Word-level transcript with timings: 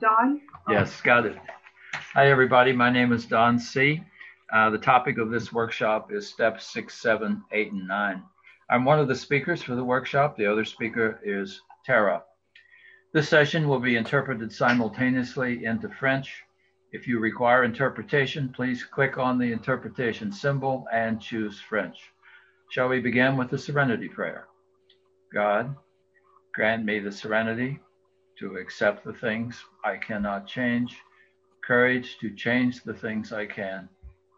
Don? 0.00 0.40
Yes, 0.68 0.98
got 1.02 1.26
it. 1.26 1.36
Hi, 2.14 2.30
everybody. 2.30 2.72
My 2.72 2.88
name 2.88 3.12
is 3.12 3.26
Don 3.26 3.58
C. 3.58 4.02
Uh, 4.50 4.70
the 4.70 4.78
topic 4.78 5.18
of 5.18 5.30
this 5.30 5.52
workshop 5.52 6.10
is 6.10 6.26
steps 6.26 6.72
six, 6.72 6.94
seven, 6.94 7.42
eight, 7.52 7.72
and 7.72 7.86
nine. 7.86 8.22
I'm 8.70 8.86
one 8.86 8.98
of 8.98 9.08
the 9.08 9.14
speakers 9.14 9.62
for 9.62 9.74
the 9.74 9.84
workshop. 9.84 10.38
The 10.38 10.46
other 10.46 10.64
speaker 10.64 11.20
is 11.22 11.60
Tara. 11.84 12.22
This 13.12 13.28
session 13.28 13.68
will 13.68 13.78
be 13.78 13.96
interpreted 13.96 14.50
simultaneously 14.50 15.66
into 15.66 15.90
French. 15.90 16.44
If 16.92 17.06
you 17.06 17.18
require 17.18 17.64
interpretation, 17.64 18.54
please 18.56 18.82
click 18.82 19.18
on 19.18 19.36
the 19.36 19.52
interpretation 19.52 20.32
symbol 20.32 20.86
and 20.90 21.20
choose 21.20 21.60
French. 21.60 21.98
Shall 22.70 22.88
we 22.88 23.00
begin 23.00 23.36
with 23.36 23.50
the 23.50 23.58
serenity 23.58 24.08
prayer? 24.08 24.46
God, 25.34 25.76
grant 26.54 26.86
me 26.86 27.00
the 27.00 27.12
serenity 27.12 27.80
to 28.40 28.56
accept 28.56 29.04
the 29.04 29.12
things 29.12 29.62
I 29.84 29.96
cannot 29.98 30.46
change, 30.46 30.96
courage 31.62 32.18
to 32.20 32.34
change 32.34 32.82
the 32.82 32.94
things 32.94 33.32
I 33.32 33.46
can, 33.46 33.88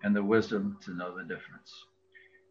and 0.02 0.14
the 0.14 0.24
wisdom 0.24 0.76
to 0.84 0.94
know 0.94 1.16
the 1.16 1.22
difference. 1.22 1.86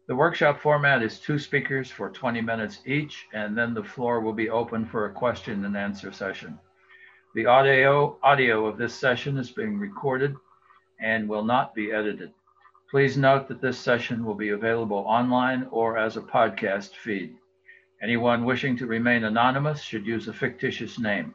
The 0.08 0.16
workshop 0.16 0.60
format 0.60 1.02
is 1.02 1.20
two 1.20 1.38
speakers 1.38 1.90
for 1.90 2.10
20 2.10 2.40
minutes 2.40 2.80
each, 2.86 3.26
and 3.34 3.56
then 3.56 3.74
the 3.74 3.84
floor 3.84 4.20
will 4.20 4.32
be 4.32 4.50
open 4.50 4.86
for 4.86 5.04
a 5.04 5.12
question 5.12 5.64
and 5.64 5.76
answer 5.76 6.10
session. 6.10 6.58
The 7.34 7.46
audio, 7.46 8.18
audio 8.22 8.66
of 8.66 8.78
this 8.78 8.94
session 8.94 9.36
is 9.36 9.50
being 9.50 9.78
recorded 9.78 10.34
and 11.00 11.28
will 11.28 11.44
not 11.44 11.74
be 11.74 11.92
edited. 11.92 12.32
Please 12.90 13.16
note 13.16 13.46
that 13.48 13.60
this 13.60 13.78
session 13.78 14.24
will 14.24 14.34
be 14.34 14.50
available 14.50 15.04
online 15.06 15.68
or 15.70 15.98
as 15.98 16.16
a 16.16 16.22
podcast 16.22 16.94
feed. 16.96 17.36
Anyone 18.02 18.44
wishing 18.44 18.76
to 18.78 18.86
remain 18.86 19.24
anonymous 19.24 19.82
should 19.82 20.06
use 20.06 20.28
a 20.28 20.32
fictitious 20.32 20.98
name. 20.98 21.34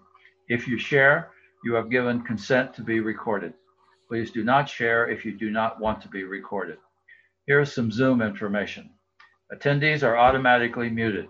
If 0.49 0.67
you 0.67 0.77
share, 0.77 1.31
you 1.63 1.73
have 1.73 1.89
given 1.89 2.21
consent 2.23 2.73
to 2.75 2.81
be 2.81 2.99
recorded. 3.01 3.53
Please 4.07 4.31
do 4.31 4.43
not 4.43 4.69
share 4.69 5.09
if 5.09 5.25
you 5.25 5.33
do 5.37 5.49
not 5.49 5.79
want 5.79 6.01
to 6.01 6.07
be 6.07 6.23
recorded. 6.23 6.77
Here 7.45 7.59
is 7.59 7.73
some 7.73 7.91
Zoom 7.91 8.21
information. 8.21 8.89
Attendees 9.53 10.03
are 10.03 10.17
automatically 10.17 10.89
muted. 10.89 11.27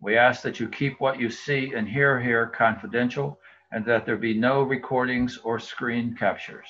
We 0.00 0.16
ask 0.16 0.42
that 0.42 0.60
you 0.60 0.68
keep 0.68 1.00
what 1.00 1.18
you 1.18 1.30
see 1.30 1.72
and 1.74 1.88
hear 1.88 2.20
here 2.20 2.46
confidential 2.46 3.40
and 3.72 3.84
that 3.86 4.06
there 4.06 4.16
be 4.16 4.34
no 4.34 4.62
recordings 4.62 5.38
or 5.38 5.58
screen 5.58 6.14
captures. 6.16 6.68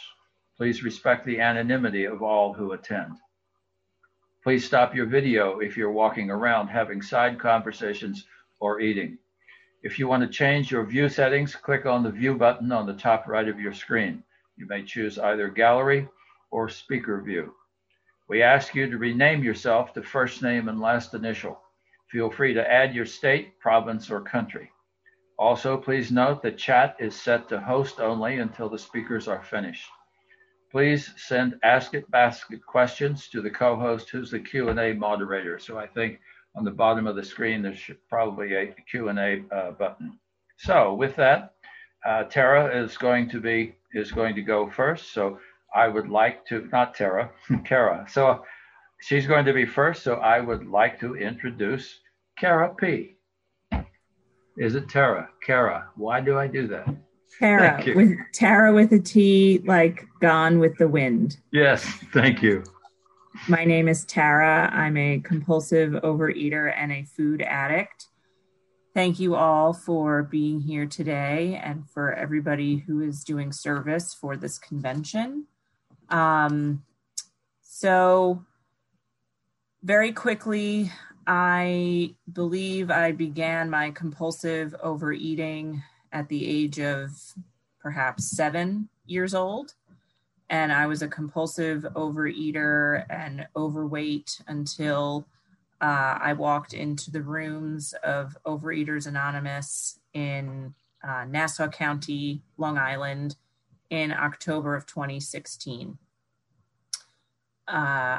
Please 0.56 0.83
respect 0.83 1.27
the 1.27 1.41
anonymity 1.41 2.05
of 2.05 2.22
all 2.22 2.55
who 2.55 2.72
attend. 2.72 3.16
Please 4.42 4.64
stop 4.64 4.94
your 4.94 5.06
video 5.06 5.59
if 5.59 5.77
you're 5.77 5.92
walking 5.92 6.31
around 6.31 6.69
having 6.69 7.03
side 7.03 7.39
conversations 7.39 8.25
or 8.61 8.81
eating. 8.81 9.19
If 9.85 9.99
you 9.99 10.09
want 10.09 10.23
to 10.23 10.29
change 10.31 10.71
your 10.71 10.83
view 10.87 11.11
settings, 11.11 11.55
click 11.55 11.85
on 11.85 12.03
the 12.03 12.11
view 12.11 12.37
button 12.39 12.73
on 12.73 12.87
the 12.87 12.95
top 12.95 13.29
right 13.29 13.47
of 13.47 13.61
your 13.61 13.75
screen. 13.75 14.25
You 14.57 14.67
may 14.67 14.83
choose 14.83 15.19
either 15.19 15.51
gallery 15.51 16.09
or 16.51 16.71
speaker 16.71 17.21
view. 17.21 17.55
We 18.27 18.41
ask 18.41 18.75
you 18.75 18.91
to 18.91 18.97
rename 18.97 19.45
yourself 19.45 19.93
to 19.93 20.03
first 20.03 20.41
name 20.43 20.69
and 20.69 20.81
last 20.81 21.12
initial. 21.12 21.61
Feel 22.11 22.31
free 22.31 22.55
to 22.55 22.67
add 22.67 22.95
your 22.95 23.05
state, 23.05 23.61
province, 23.61 24.11
or 24.11 24.23
country. 24.23 24.71
Also, 25.39 25.77
please 25.77 26.11
note 26.11 26.41
that 26.41 26.57
chat 26.57 26.97
is 26.99 27.15
set 27.15 27.47
to 27.51 27.61
host 27.61 28.01
only 28.01 28.39
until 28.39 28.71
the 28.71 28.79
speakers 28.79 29.29
are 29.29 29.43
finished. 29.43 29.91
Please 30.73 31.12
send 31.19 31.59
Ask 31.62 31.93
It 31.93 32.11
Basket 32.11 32.65
questions 32.65 33.29
to 33.29 33.43
the 33.43 33.51
co-host 33.51 34.09
who's 34.09 34.31
the 34.31 34.41
Q&A 34.41 34.95
moderator. 34.95 35.59
So 35.59 35.77
I 35.77 35.87
think 35.87 36.21
on 36.55 36.64
the 36.64 36.70
bottom 36.70 37.06
of 37.06 37.16
the 37.16 37.24
screen, 37.24 37.62
there's 37.62 37.91
probably 38.08 38.55
a 38.55 38.74
Q&A 38.91 39.44
uh, 39.55 39.72
button. 39.72 40.19
So 40.56 40.94
with 40.94 41.16
that, 41.16 41.55
uh, 42.06 42.24
Tara 42.24 42.83
is 42.84 42.97
going 42.97 43.28
to 43.30 43.41
be 43.41 43.74
is 43.92 44.12
going 44.12 44.34
to 44.34 44.42
go 44.42 44.70
first. 44.70 45.12
So 45.12 45.38
I 45.75 45.88
would 45.88 46.08
like 46.08 46.47
to 46.47 46.69
not 46.72 46.94
Tara, 46.94 47.30
Kara. 47.64 48.06
So 48.08 48.44
she's 49.00 49.27
going 49.27 49.44
to 49.47 49.52
be 49.52 49.66
first. 49.66 50.03
So 50.03 50.14
I 50.16 50.41
would 50.41 50.66
like 50.66 51.00
to 51.00 51.16
introduce 51.16 52.00
Kara 52.38 52.75
P. 52.75 53.16
Is 54.56 54.75
it 54.75 54.88
Tara? 54.88 55.28
Kara. 55.44 55.88
Why 55.97 56.20
do 56.20 56.38
I 56.38 56.47
do 56.47 56.69
that? 56.69 56.88
Tara 57.38 57.82
with 57.97 58.16
Tara 58.32 58.72
with 58.72 58.93
a 58.93 59.00
T, 59.00 59.60
like 59.64 60.06
gone 60.20 60.60
with 60.60 60.76
the 60.78 60.87
wind. 60.87 61.38
Yes, 61.53 61.84
thank 62.12 62.43
you. 62.43 62.62
My 63.49 63.65
name 63.65 63.89
is 63.89 64.05
Tara. 64.05 64.71
I'm 64.72 64.97
a 64.97 65.21
compulsive 65.21 65.93
overeater 65.93 66.72
and 66.75 66.93
a 66.93 67.03
food 67.03 67.43
addict. 67.43 68.06
Thank 68.95 69.19
you 69.19 69.34
all 69.34 69.72
for 69.72 70.22
being 70.22 70.61
here 70.61 70.87
today 70.87 71.61
and 71.62 71.89
for 71.91 72.12
everybody 72.12 72.77
who 72.77 73.03
is 73.03 73.25
doing 73.25 73.50
service 73.50 74.15
for 74.15 74.37
this 74.37 74.56
convention. 74.59 75.47
Um, 76.11 76.84
so, 77.61 78.44
very 79.83 80.12
quickly, 80.12 80.93
I 81.27 82.15
believe 82.33 82.91
I 82.91 83.12
began 83.12 83.69
my 83.69 83.91
compulsive 83.91 84.77
overeating 84.81 85.83
at 86.12 86.28
the 86.28 86.47
age 86.47 86.78
of 86.78 87.11
perhaps 87.81 88.31
seven 88.31 88.89
years 89.06 89.34
old. 89.34 89.75
And 90.50 90.72
I 90.72 90.87
was 90.87 91.03
a 91.03 91.09
compulsive 91.09 91.87
overeater 91.94 93.05
and 93.09 93.47
overweight 93.56 94.41
until 94.47 95.27
uh, 95.81 96.19
I 96.21 96.32
walked 96.34 96.75
into 96.75 97.10
the 97.10 97.22
rooms 97.22 97.94
of 98.05 98.37
Overeaters 98.47 99.06
Anonymous 99.06 99.99
in 100.12 100.75
uh, 101.06 101.25
Nassau 101.25 101.69
County, 101.69 102.43
Long 102.56 102.78
Island, 102.78 103.37
in 103.91 104.12
October 104.12 104.75
of 104.75 104.87
2016. 104.87 105.99
Uh, 107.66 107.72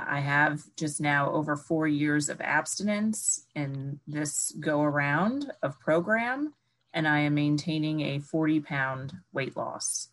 I 0.07 0.21
have 0.23 0.63
just 0.75 0.99
now 0.99 1.31
over 1.31 1.55
four 1.55 1.87
years 1.87 2.29
of 2.29 2.41
abstinence 2.41 3.45
in 3.55 3.99
this 4.07 4.51
go 4.59 4.81
around 4.81 5.51
of 5.61 5.79
program 5.79 6.53
and 6.95 7.07
I 7.07 7.19
am 7.19 7.35
maintaining 7.35 8.01
a 8.01 8.19
40 8.19 8.61
pound 8.61 9.13
weight 9.33 9.55
loss. 9.55 10.09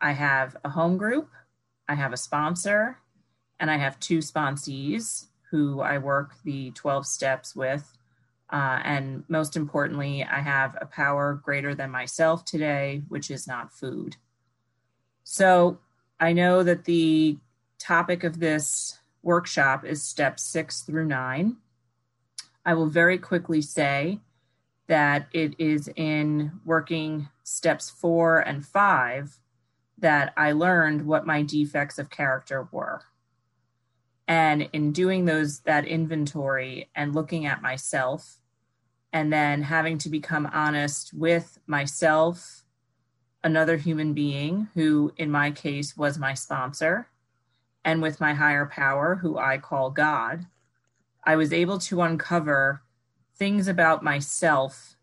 I 0.00 0.12
have 0.12 0.56
a 0.64 0.68
home 0.68 0.96
group, 0.96 1.30
I 1.88 1.94
have 1.94 2.12
a 2.12 2.16
sponsor, 2.16 2.98
and 3.60 3.70
I 3.70 3.76
have 3.76 3.98
two 4.00 4.18
sponsees 4.18 5.26
who 5.50 5.80
I 5.80 5.98
work 5.98 6.34
the 6.44 6.70
12 6.72 7.06
steps 7.06 7.54
with. 7.54 7.92
Uh, 8.50 8.80
and 8.84 9.24
most 9.28 9.56
importantly, 9.56 10.24
I 10.24 10.40
have 10.40 10.76
a 10.80 10.86
power 10.86 11.40
greater 11.42 11.74
than 11.74 11.90
myself 11.90 12.44
today, 12.44 13.02
which 13.08 13.30
is 13.30 13.46
not 13.46 13.72
food. 13.72 14.16
So 15.24 15.78
I 16.20 16.32
know 16.32 16.62
that 16.62 16.84
the 16.84 17.38
topic 17.78 18.24
of 18.24 18.38
this 18.38 18.98
workshop 19.22 19.84
is 19.84 20.02
steps 20.02 20.42
six 20.42 20.82
through 20.82 21.06
nine. 21.06 21.56
I 22.64 22.74
will 22.74 22.86
very 22.86 23.18
quickly 23.18 23.62
say 23.62 24.20
that 24.86 25.26
it 25.32 25.54
is 25.58 25.88
in 25.96 26.52
working 26.64 27.28
steps 27.42 27.90
four 27.90 28.38
and 28.38 28.64
five 28.64 29.38
that 29.98 30.32
I 30.36 30.52
learned 30.52 31.06
what 31.06 31.26
my 31.26 31.42
defects 31.42 31.98
of 31.98 32.10
character 32.10 32.68
were. 32.70 33.02
And 34.28 34.68
in 34.72 34.92
doing 34.92 35.24
those 35.24 35.60
that 35.60 35.86
inventory 35.86 36.90
and 36.94 37.14
looking 37.14 37.46
at 37.46 37.62
myself 37.62 38.38
and 39.12 39.32
then 39.32 39.62
having 39.62 39.98
to 39.98 40.08
become 40.08 40.50
honest 40.52 41.14
with 41.14 41.58
myself, 41.66 42.64
another 43.44 43.76
human 43.76 44.12
being 44.12 44.68
who 44.74 45.12
in 45.16 45.30
my 45.30 45.50
case 45.50 45.96
was 45.96 46.18
my 46.18 46.34
sponsor, 46.34 47.08
and 47.84 48.02
with 48.02 48.20
my 48.20 48.34
higher 48.34 48.66
power 48.66 49.14
who 49.14 49.38
I 49.38 49.58
call 49.58 49.90
God, 49.90 50.46
I 51.22 51.36
was 51.36 51.52
able 51.52 51.78
to 51.78 52.02
uncover 52.02 52.82
things 53.36 53.68
about 53.68 54.02
myself 54.02 54.96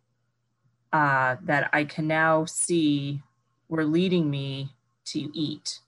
uh, 0.92 1.38
that 1.42 1.70
I 1.72 1.86
can 1.86 2.08
now 2.08 2.46
see 2.46 3.22
were 3.70 3.86
leading 3.86 4.30
me 4.30 4.74
to 5.06 5.30
eat 5.38 5.80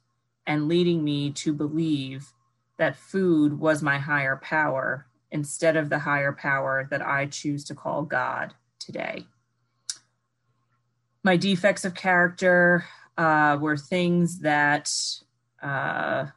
and 0.47 0.67
leading 0.67 1.03
me 1.03 1.31
to 1.31 1.53
believe 1.53 2.33
that 2.77 2.95
food 2.95 3.59
was 3.59 3.81
my 3.81 3.97
higher 3.97 4.37
power 4.37 5.07
instead 5.31 5.75
of 5.75 5.89
the 5.89 5.99
higher 5.99 6.33
power 6.33 6.87
that 6.89 7.01
I 7.01 7.25
choose 7.25 7.63
to 7.65 7.75
call 7.75 8.03
God 8.03 8.53
today. 8.79 9.25
My 11.23 11.37
defects 11.37 11.85
of 11.85 11.95
character 11.95 12.85
uh, 13.17 13.57
were 13.59 13.77
things 13.77 14.39
that 14.39 14.91
uh, 15.61 16.27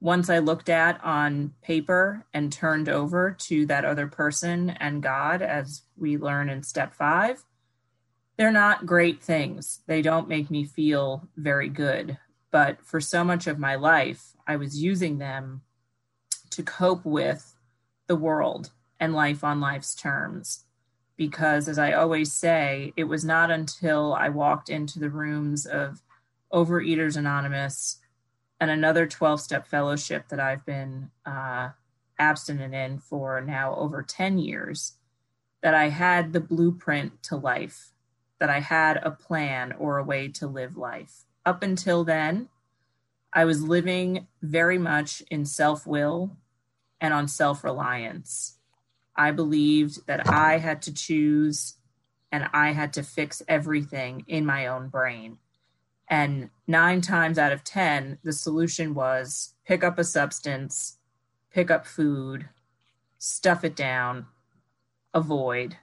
once 0.00 0.30
I 0.30 0.38
looked 0.38 0.68
at 0.68 1.02
on 1.04 1.52
paper 1.62 2.24
and 2.32 2.52
turned 2.52 2.88
over 2.88 3.32
to 3.32 3.66
that 3.66 3.84
other 3.84 4.06
person 4.06 4.70
and 4.70 5.02
God, 5.02 5.42
as 5.42 5.82
we 5.96 6.16
learn 6.16 6.48
in 6.48 6.62
step 6.62 6.94
five, 6.94 7.44
they're 8.40 8.50
not 8.50 8.86
great 8.86 9.22
things. 9.22 9.80
They 9.86 10.00
don't 10.00 10.26
make 10.26 10.50
me 10.50 10.64
feel 10.64 11.28
very 11.36 11.68
good. 11.68 12.16
But 12.50 12.80
for 12.80 12.98
so 12.98 13.22
much 13.22 13.46
of 13.46 13.58
my 13.58 13.74
life, 13.74 14.34
I 14.46 14.56
was 14.56 14.82
using 14.82 15.18
them 15.18 15.60
to 16.48 16.62
cope 16.62 17.04
with 17.04 17.54
the 18.06 18.16
world 18.16 18.70
and 18.98 19.12
life 19.12 19.44
on 19.44 19.60
life's 19.60 19.94
terms 19.94 20.64
because, 21.18 21.68
as 21.68 21.78
I 21.78 21.92
always 21.92 22.32
say, 22.32 22.94
it 22.96 23.04
was 23.04 23.26
not 23.26 23.50
until 23.50 24.14
I 24.14 24.30
walked 24.30 24.70
into 24.70 24.98
the 24.98 25.10
rooms 25.10 25.66
of 25.66 26.00
Overeaters 26.50 27.18
Anonymous 27.18 27.98
and 28.58 28.70
another 28.70 29.06
12 29.06 29.42
step 29.42 29.66
fellowship 29.66 30.30
that 30.30 30.40
I've 30.40 30.64
been 30.64 31.10
uh, 31.26 31.72
abstinent 32.18 32.74
in 32.74 33.00
for 33.00 33.42
now 33.42 33.74
over 33.74 34.02
10 34.02 34.38
years 34.38 34.94
that 35.62 35.74
I 35.74 35.90
had 35.90 36.32
the 36.32 36.40
blueprint 36.40 37.22
to 37.24 37.36
life, 37.36 37.92
that 38.40 38.50
I 38.50 38.60
had 38.60 38.96
a 38.96 39.10
plan 39.10 39.72
or 39.78 39.98
a 39.98 40.04
way 40.04 40.28
to 40.28 40.46
live 40.46 40.76
life. 40.76 41.26
Up 41.46 41.62
until 41.62 42.02
then, 42.02 42.48
I 43.32 43.44
was 43.44 43.62
living 43.62 44.26
very 44.42 44.78
much 44.78 45.22
in 45.30 45.44
self 45.44 45.86
will 45.86 46.36
and 47.00 47.14
on 47.14 47.28
self 47.28 47.62
reliance. 47.62 48.56
I 49.14 49.30
believed 49.30 50.06
that 50.06 50.28
I 50.28 50.58
had 50.58 50.82
to 50.82 50.94
choose 50.94 51.74
and 52.32 52.48
I 52.52 52.72
had 52.72 52.92
to 52.94 53.02
fix 53.02 53.42
everything 53.46 54.24
in 54.26 54.46
my 54.46 54.66
own 54.66 54.88
brain. 54.88 55.38
And 56.08 56.50
nine 56.66 57.00
times 57.00 57.38
out 57.38 57.52
of 57.52 57.62
10, 57.62 58.18
the 58.24 58.32
solution 58.32 58.94
was 58.94 59.54
pick 59.64 59.84
up 59.84 59.98
a 59.98 60.04
substance, 60.04 60.98
pick 61.52 61.70
up 61.70 61.86
food, 61.86 62.48
stuff 63.18 63.64
it 63.64 63.76
down, 63.76 64.26
avoid, 65.12 65.76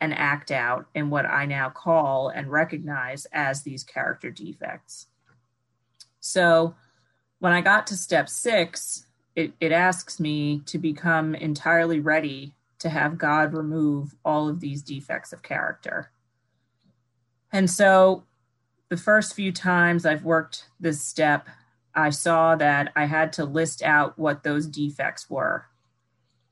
and 0.00 0.12
act 0.14 0.50
out 0.50 0.86
in 0.94 1.10
what 1.10 1.26
I 1.26 1.46
now 1.46 1.70
call 1.70 2.28
and 2.28 2.50
recognize 2.50 3.26
as 3.32 3.62
these 3.62 3.82
character 3.82 4.30
defects. 4.30 5.06
So 6.20 6.74
when 7.38 7.52
I 7.52 7.60
got 7.60 7.86
to 7.88 7.96
step 7.96 8.28
six, 8.28 9.06
it, 9.34 9.52
it 9.60 9.72
asks 9.72 10.18
me 10.18 10.60
to 10.66 10.78
become 10.78 11.34
entirely 11.34 12.00
ready 12.00 12.54
to 12.78 12.88
have 12.88 13.18
God 13.18 13.52
remove 13.52 14.14
all 14.24 14.48
of 14.48 14.60
these 14.60 14.82
defects 14.82 15.32
of 15.32 15.42
character. 15.42 16.10
And 17.52 17.70
so 17.70 18.24
the 18.88 18.96
first 18.96 19.34
few 19.34 19.52
times 19.52 20.04
I've 20.04 20.24
worked 20.24 20.68
this 20.78 21.02
step, 21.02 21.48
I 21.94 22.10
saw 22.10 22.54
that 22.56 22.92
I 22.94 23.06
had 23.06 23.32
to 23.34 23.44
list 23.44 23.82
out 23.82 24.18
what 24.18 24.42
those 24.42 24.66
defects 24.66 25.30
were. 25.30 25.66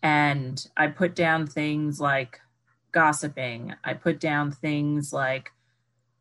And 0.03 0.67
I 0.77 0.89
put 0.89 1.15
down 1.15 1.47
things 1.47 2.01
like 2.01 2.41
gossiping, 2.95 3.75
I 3.85 3.93
put 3.93 4.21
down 4.21 4.53
things 4.53 5.13
like 5.13 5.51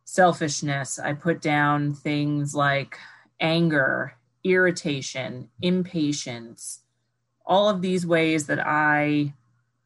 selfishness, 0.03 0.99
I 0.99 1.13
put 1.13 1.41
down 1.41 1.93
things 1.93 2.53
like 2.53 2.97
anger, 3.39 4.15
irritation, 4.43 5.49
impatience, 5.61 6.81
all 7.45 7.69
of 7.69 7.81
these 7.81 8.05
ways 8.05 8.47
that 8.47 8.59
I 8.59 9.33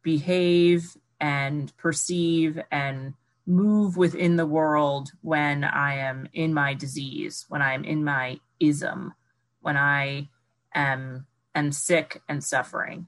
behave 0.02 0.96
and 1.20 1.76
perceive 1.76 2.60
and 2.70 3.14
move 3.46 3.96
within 3.96 4.36
the 4.36 4.46
world 4.46 5.10
when 5.20 5.64
I 5.64 5.96
am 5.96 6.28
in 6.32 6.54
my 6.54 6.74
disease, 6.74 7.44
when 7.48 7.62
I'm 7.62 7.84
in 7.84 8.02
my 8.02 8.40
ism, 8.60 9.12
when 9.60 9.76
I 9.76 10.28
am 10.74 11.26
am 11.54 11.72
sick 11.72 12.22
and 12.28 12.42
suffering. 12.42 13.06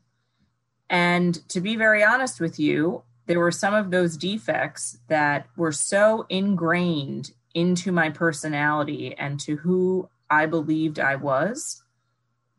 And 0.89 1.49
to 1.51 1.61
be 1.61 1.77
very 1.77 2.03
honest 2.03 2.41
with 2.41 2.59
you, 2.59 3.05
there 3.31 3.39
were 3.39 3.53
some 3.53 3.75
of 3.75 3.93
those 3.93 4.17
defects 4.17 4.99
that 5.07 5.47
were 5.57 5.71
so 5.71 6.27
ingrained 6.29 7.31
into 7.55 7.93
my 7.93 8.11
personality 8.11 9.15
and 9.17 9.39
to 9.39 9.55
who 9.55 10.09
I 10.29 10.47
believed 10.47 10.99
I 10.99 11.15
was 11.15 11.85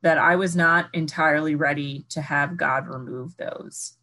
that 0.01 0.17
I 0.17 0.37
was 0.37 0.55
not 0.55 0.87
entirely 0.93 1.55
ready 1.55 2.05
to 2.07 2.21
have 2.21 2.55
God 2.55 2.87
remove 2.87 3.35
those. 3.35 3.97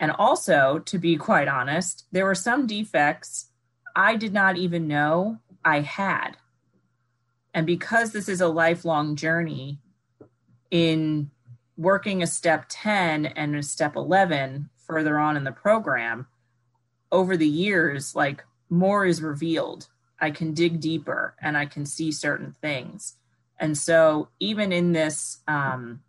And 0.00 0.10
also, 0.10 0.80
to 0.80 0.98
be 0.98 1.16
quite 1.16 1.46
honest, 1.46 2.06
there 2.10 2.24
were 2.24 2.34
some 2.34 2.66
defects 2.66 3.52
I 3.94 4.16
did 4.16 4.32
not 4.32 4.56
even 4.56 4.88
know 4.88 5.38
I 5.64 5.82
had. 5.82 6.38
And 7.54 7.68
because 7.68 8.10
this 8.10 8.28
is 8.28 8.40
a 8.40 8.48
lifelong 8.48 9.14
journey, 9.14 9.78
in 10.72 11.30
working 11.76 12.20
a 12.20 12.26
step 12.26 12.66
10 12.68 13.26
and 13.26 13.54
a 13.54 13.62
step 13.62 13.94
11 13.94 14.68
further 14.88 15.18
on 15.18 15.36
in 15.36 15.44
the 15.44 15.52
program, 15.52 16.26
over 17.12 17.36
the 17.36 17.48
years, 17.48 18.14
like 18.14 18.44
more 18.68 19.06
is 19.06 19.22
revealed. 19.22 19.86
I 20.20 20.30
can 20.30 20.52
dig 20.52 20.80
deeper 20.80 21.34
and 21.40 21.56
I 21.56 21.66
can 21.66 21.86
see 21.86 22.10
certain 22.10 22.54
things. 22.60 23.14
And 23.60 23.76
so, 23.76 24.28
even 24.40 24.72
in 24.72 24.92
this 24.92 25.38
um, 25.46 26.00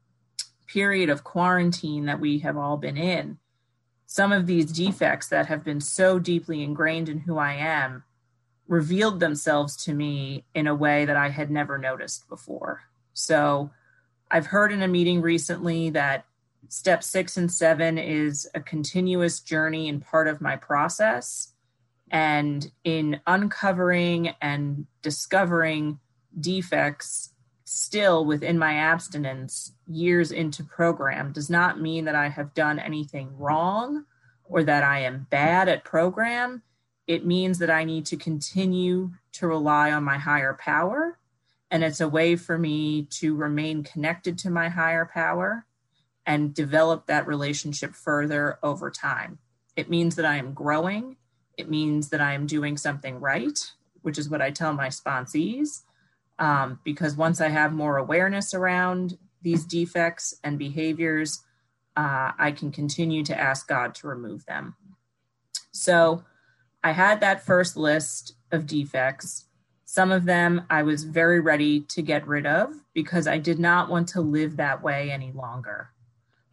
period 0.68 1.10
of 1.10 1.24
quarantine 1.24 2.06
that 2.06 2.20
we 2.20 2.40
have 2.40 2.58
all 2.58 2.78
been 2.78 2.98
in, 2.98 3.38
some 4.06 4.32
of 4.32 4.48
these 4.48 4.72
defects 4.72 5.28
that 5.28 5.48
have 5.48 5.64
been 5.64 5.82
so 5.82 6.20
deeply 6.20 6.64
ingrained 6.64 7.10
in 7.10 7.20
who 7.20 7.38
I 7.38 7.54
am 7.54 8.04
revealed 8.68 9.20
themselves 9.20 9.76
to 9.76 9.94
me 9.94 10.46
in 10.54 10.68
a 10.68 10.76
way 10.76 11.06
that 11.06 11.18
I 11.18 11.30
had 11.30 11.50
never 11.50 11.78
noticed 11.78 12.30
before. 12.30 12.84
So 13.14 13.72
I've 14.32 14.46
heard 14.48 14.72
in 14.72 14.84
a 14.84 14.88
meeting 14.88 15.22
recently 15.22 15.90
that 15.92 16.26
step 16.68 17.04
six 17.04 17.38
and 17.38 17.52
seven 17.52 17.98
is 17.98 18.48
a 18.54 18.60
continuous 18.60 19.40
journey 19.40 19.90
and 19.90 20.04
part 20.04 20.28
of 20.28 20.42
my 20.42 20.56
process. 20.56 21.54
And 22.12 22.72
in 22.84 23.22
uncovering 23.28 24.30
and 24.42 24.86
discovering 25.02 26.00
defects 26.40 27.34
still 27.66 28.26
within 28.26 28.58
my 28.58 28.74
abstinence 28.74 29.74
years 29.88 30.32
into 30.32 30.64
program 30.64 31.32
does 31.32 31.50
not 31.50 31.80
mean 31.80 32.06
that 32.06 32.16
I 32.16 32.28
have 32.28 32.54
done 32.56 32.80
anything 32.80 33.38
wrong 33.38 34.06
or 34.44 34.64
that 34.64 34.84
I 34.84 35.02
am 35.02 35.28
bad 35.30 35.70
at 35.70 35.84
program. 35.84 36.64
It 37.06 37.26
means 37.26 37.60
that 37.60 37.70
I 37.70 37.84
need 37.84 38.08
to 38.08 38.18
continue 38.18 39.12
to 39.34 39.48
rely 39.48 39.92
on 39.92 40.04
my 40.04 40.18
higher 40.18 40.58
power. 40.60 41.20
And 41.70 41.84
it's 41.84 42.02
a 42.02 42.10
way 42.10 42.36
for 42.36 42.58
me 42.58 43.04
to 43.12 43.36
remain 43.36 43.84
connected 43.84 44.40
to 44.40 44.50
my 44.50 44.70
higher 44.70 45.06
power 45.06 45.66
and 46.30 46.54
develop 46.54 47.08
that 47.08 47.28
relationship 47.28 47.94
further 47.96 48.60
over 48.64 48.90
time. 48.92 49.40
It 49.76 49.90
means 49.90 50.16
that 50.16 50.26
I 50.26 50.38
am 50.38 50.54
growing. 50.54 51.18
It 51.58 51.70
means 51.70 52.10
that 52.10 52.22
I 52.22 52.34
am 52.34 52.46
doing 52.46 52.78
something 52.78 53.20
right, 53.20 53.60
which 54.04 54.18
is 54.18 54.30
what 54.30 54.42
I 54.42 54.52
tell 54.52 54.72
my 54.72 54.90
sponsees 54.90 55.82
um, 56.38 56.80
because 56.84 57.18
once 57.18 57.42
I 57.42 57.50
have 57.50 57.74
more 57.74 57.98
awareness 57.98 58.54
around 58.54 59.18
these 59.42 59.66
defects 59.66 60.36
and 60.44 60.58
behaviors, 60.58 61.44
uh, 61.98 62.32
I 62.38 62.52
can 62.52 62.72
continue 62.72 63.24
to 63.26 63.40
ask 63.40 63.68
God 63.68 63.94
to 63.96 64.08
remove 64.08 64.46
them. 64.46 64.76
So 65.72 66.24
I 66.84 66.92
had 66.92 67.20
that 67.20 67.44
first 67.46 67.76
list 67.76 68.36
of 68.52 68.68
defects. 68.68 69.46
Some 69.86 70.12
of 70.12 70.26
them 70.26 70.66
I 70.70 70.84
was 70.84 71.04
very 71.06 71.40
ready 71.40 71.82
to 71.82 72.02
get 72.04 72.28
rid 72.28 72.46
of 72.46 72.74
because 72.94 73.28
I 73.28 73.40
did 73.40 73.60
not 73.60 73.90
want 73.90 74.08
to 74.10 74.22
live 74.22 74.58
that 74.58 74.84
way 74.84 75.12
any 75.12 75.32
longer. 75.32 75.90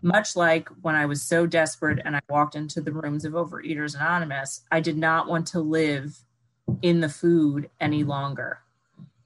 Much 0.03 0.37
like 0.37 0.69
when 0.83 0.95
I 0.95 1.07
was 1.07 1.23
so 1.23 1.47
desperate 1.47 2.01
and 2.05 2.17
I 2.17 2.21
walked 2.29 2.55
into 2.55 2.81
the 2.81 2.93
rooms 2.93 3.25
of 3.25 3.33
Overeaters 3.33 3.97
Anonymous, 3.97 4.63
I 4.71 4.81
did 4.81 4.97
not 4.97 5.29
want 5.29 5.47
to 5.49 5.61
live 5.61 6.19
in 6.83 7.01
the 7.01 7.09
food 7.09 7.71
any 7.81 8.05
longer. 8.05 8.61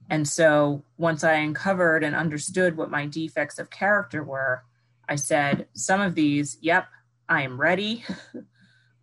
And 0.08 0.28
so 0.28 0.82
once 0.98 1.22
I 1.22 1.34
uncovered 1.34 2.02
and 2.02 2.16
understood 2.16 2.76
what 2.76 2.90
my 2.90 3.06
defects 3.06 3.58
of 3.58 3.70
character 3.70 4.22
were, 4.22 4.64
I 5.08 5.16
said, 5.16 5.68
some 5.72 6.00
of 6.00 6.14
these, 6.14 6.58
yep, 6.60 6.86
I 7.28 7.42
am 7.42 7.60
ready. 7.60 8.04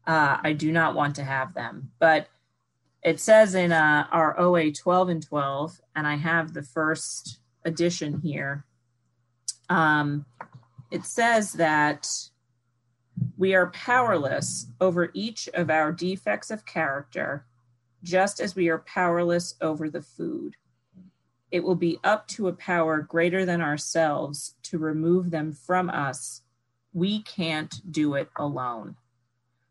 Uh, 0.07 0.39
I 0.41 0.53
do 0.53 0.71
not 0.71 0.95
want 0.95 1.17
to 1.17 1.23
have 1.25 1.53
them. 1.53 1.91
But 1.99 2.29
it 3.03 3.19
says 3.19 3.55
in 3.55 3.73
uh, 3.73 4.07
our 4.09 4.39
OA 4.39 4.71
12 4.71 5.09
and 5.09 5.21
12, 5.21 5.81
and 5.97 6.07
I 6.07 6.15
have 6.15 6.53
the 6.53 6.63
first 6.63 7.39
edition 7.65 8.21
here. 8.21 8.63
Um, 9.69 10.25
it 10.91 11.05
says 11.05 11.53
that 11.53 12.07
we 13.37 13.55
are 13.55 13.71
powerless 13.71 14.67
over 14.79 15.09
each 15.13 15.49
of 15.53 15.69
our 15.69 15.91
defects 15.91 16.51
of 16.51 16.65
character, 16.65 17.45
just 18.03 18.39
as 18.39 18.55
we 18.55 18.69
are 18.69 18.79
powerless 18.79 19.55
over 19.61 19.89
the 19.89 20.01
food 20.01 20.55
it 21.51 21.63
will 21.63 21.75
be 21.75 21.99
up 22.03 22.27
to 22.27 22.47
a 22.47 22.53
power 22.53 23.01
greater 23.01 23.45
than 23.45 23.61
ourselves 23.61 24.55
to 24.63 24.77
remove 24.77 25.31
them 25.31 25.53
from 25.53 25.89
us. 25.89 26.41
We 26.93 27.21
can't 27.23 27.81
do 27.91 28.15
it 28.15 28.29
alone. 28.35 28.95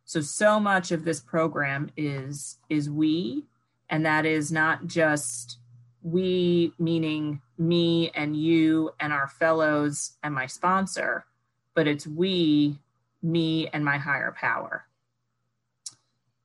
So 0.05 0.21
so 0.21 0.61
much 0.61 0.93
of 0.93 1.05
this 1.05 1.21
program 1.21 1.91
is 1.97 2.59
is 2.69 2.89
we 2.89 3.45
and 3.91 4.07
that 4.07 4.25
is 4.25 4.53
not 4.53 4.87
just 4.87 5.59
we 6.03 6.73
meaning 6.79 7.43
me 7.59 8.11
and 8.15 8.37
you 8.37 8.91
and 9.01 9.13
our 9.13 9.29
fellows 9.29 10.13
and 10.23 10.35
my 10.35 10.47
sponsor, 10.47 11.27
but 11.75 11.87
it's 11.87 12.07
we, 12.07 12.79
me 13.23 13.69
and 13.69 13.85
my 13.85 13.99
higher 13.99 14.35
power. 14.39 14.87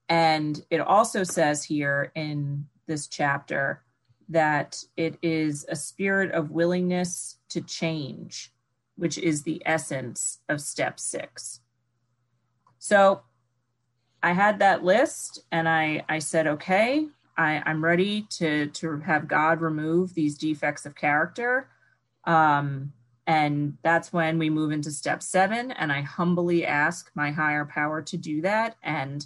And 0.10 0.64
it 0.70 0.82
also 0.82 1.24
says 1.24 1.64
here 1.64 2.12
in 2.16 2.66
this 2.86 3.08
chapter 3.08 3.84
that 4.30 4.84
it 4.98 5.18
is 5.22 5.66
a 5.70 5.76
spirit 5.76 6.32
of 6.32 6.52
willingness 6.52 7.38
to 7.50 7.62
change, 7.62 8.52
which 8.96 9.18
is 9.18 9.44
the 9.44 9.62
essence 9.66 10.40
of 10.50 10.62
step 10.62 11.00
six. 11.00 11.62
So 12.80 13.22
I 14.24 14.34
had 14.34 14.60
that 14.60 14.84
list 14.84 15.44
and 15.52 15.68
I, 15.68 16.04
I 16.10 16.20
said, 16.20 16.48
okay, 16.48 17.08
I, 17.42 17.64
I'm 17.66 17.84
ready 17.84 18.28
to, 18.38 18.68
to 18.68 19.00
have 19.00 19.28
God 19.28 19.62
remove 19.62 20.14
these 20.14 20.38
defects 20.38 20.86
of 20.86 20.96
character. 20.96 21.70
Um, 22.26 22.94
and 23.26 23.78
that's 23.84 24.14
when 24.14 24.38
we 24.38 24.50
move 24.50 24.72
into 24.72 24.92
step 24.92 25.24
seven. 25.24 25.72
And 25.72 25.92
I 25.92 26.02
humbly 26.02 26.66
ask 26.66 27.10
my 27.16 27.32
higher 27.32 27.66
power 27.66 28.02
to 28.04 28.18
do 28.18 28.42
that. 28.42 28.76
And 28.84 29.26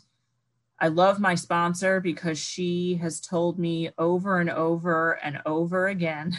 I 0.79 0.87
love 0.87 1.19
my 1.19 1.35
sponsor 1.35 1.99
because 1.99 2.39
she 2.39 2.95
has 3.01 3.19
told 3.19 3.59
me 3.59 3.89
over 3.97 4.39
and 4.39 4.49
over 4.49 5.13
and 5.23 5.41
over 5.45 5.87
again 5.87 6.37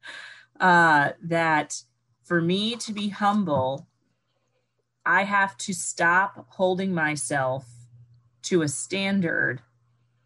uh, 0.60 1.10
that 1.22 1.82
for 2.24 2.40
me 2.40 2.76
to 2.76 2.92
be 2.92 3.08
humble, 3.08 3.86
I 5.04 5.24
have 5.24 5.56
to 5.58 5.74
stop 5.74 6.46
holding 6.50 6.94
myself 6.94 7.66
to 8.42 8.62
a 8.62 8.68
standard 8.68 9.62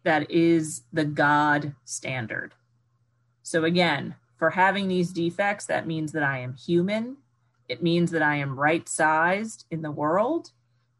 that 0.05 0.31
is 0.31 0.83
the 0.93 1.03
God 1.03 1.75
standard. 1.83 2.53
So, 3.43 3.63
again, 3.63 4.15
for 4.37 4.51
having 4.51 4.87
these 4.87 5.11
defects, 5.11 5.65
that 5.65 5.87
means 5.87 6.13
that 6.13 6.23
I 6.23 6.39
am 6.39 6.53
human. 6.53 7.17
It 7.67 7.83
means 7.83 8.11
that 8.11 8.21
I 8.21 8.35
am 8.35 8.59
right 8.59 8.87
sized 8.87 9.65
in 9.69 9.81
the 9.81 9.91
world. 9.91 10.51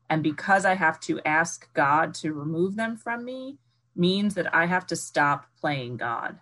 And 0.09 0.21
because 0.21 0.65
I 0.65 0.75
have 0.75 0.99
to 1.01 1.21
ask 1.25 1.71
God 1.73 2.13
to 2.15 2.33
remove 2.33 2.75
them 2.75 2.97
from 2.97 3.23
me, 3.23 3.57
means 3.95 4.35
that 4.35 4.53
I 4.53 4.65
have 4.65 4.85
to 4.87 4.95
stop 4.95 5.45
playing 5.59 5.97
God. 5.97 6.39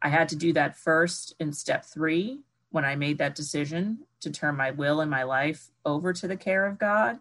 I 0.00 0.08
had 0.08 0.28
to 0.30 0.36
do 0.36 0.52
that 0.54 0.76
first 0.76 1.34
in 1.38 1.52
step 1.52 1.84
three 1.84 2.40
when 2.70 2.84
I 2.84 2.96
made 2.96 3.18
that 3.18 3.34
decision 3.34 3.98
to 4.20 4.30
turn 4.30 4.56
my 4.56 4.70
will 4.70 5.00
and 5.00 5.10
my 5.10 5.22
life 5.22 5.70
over 5.84 6.12
to 6.12 6.26
the 6.26 6.36
care 6.36 6.66
of 6.66 6.78
God. 6.78 7.18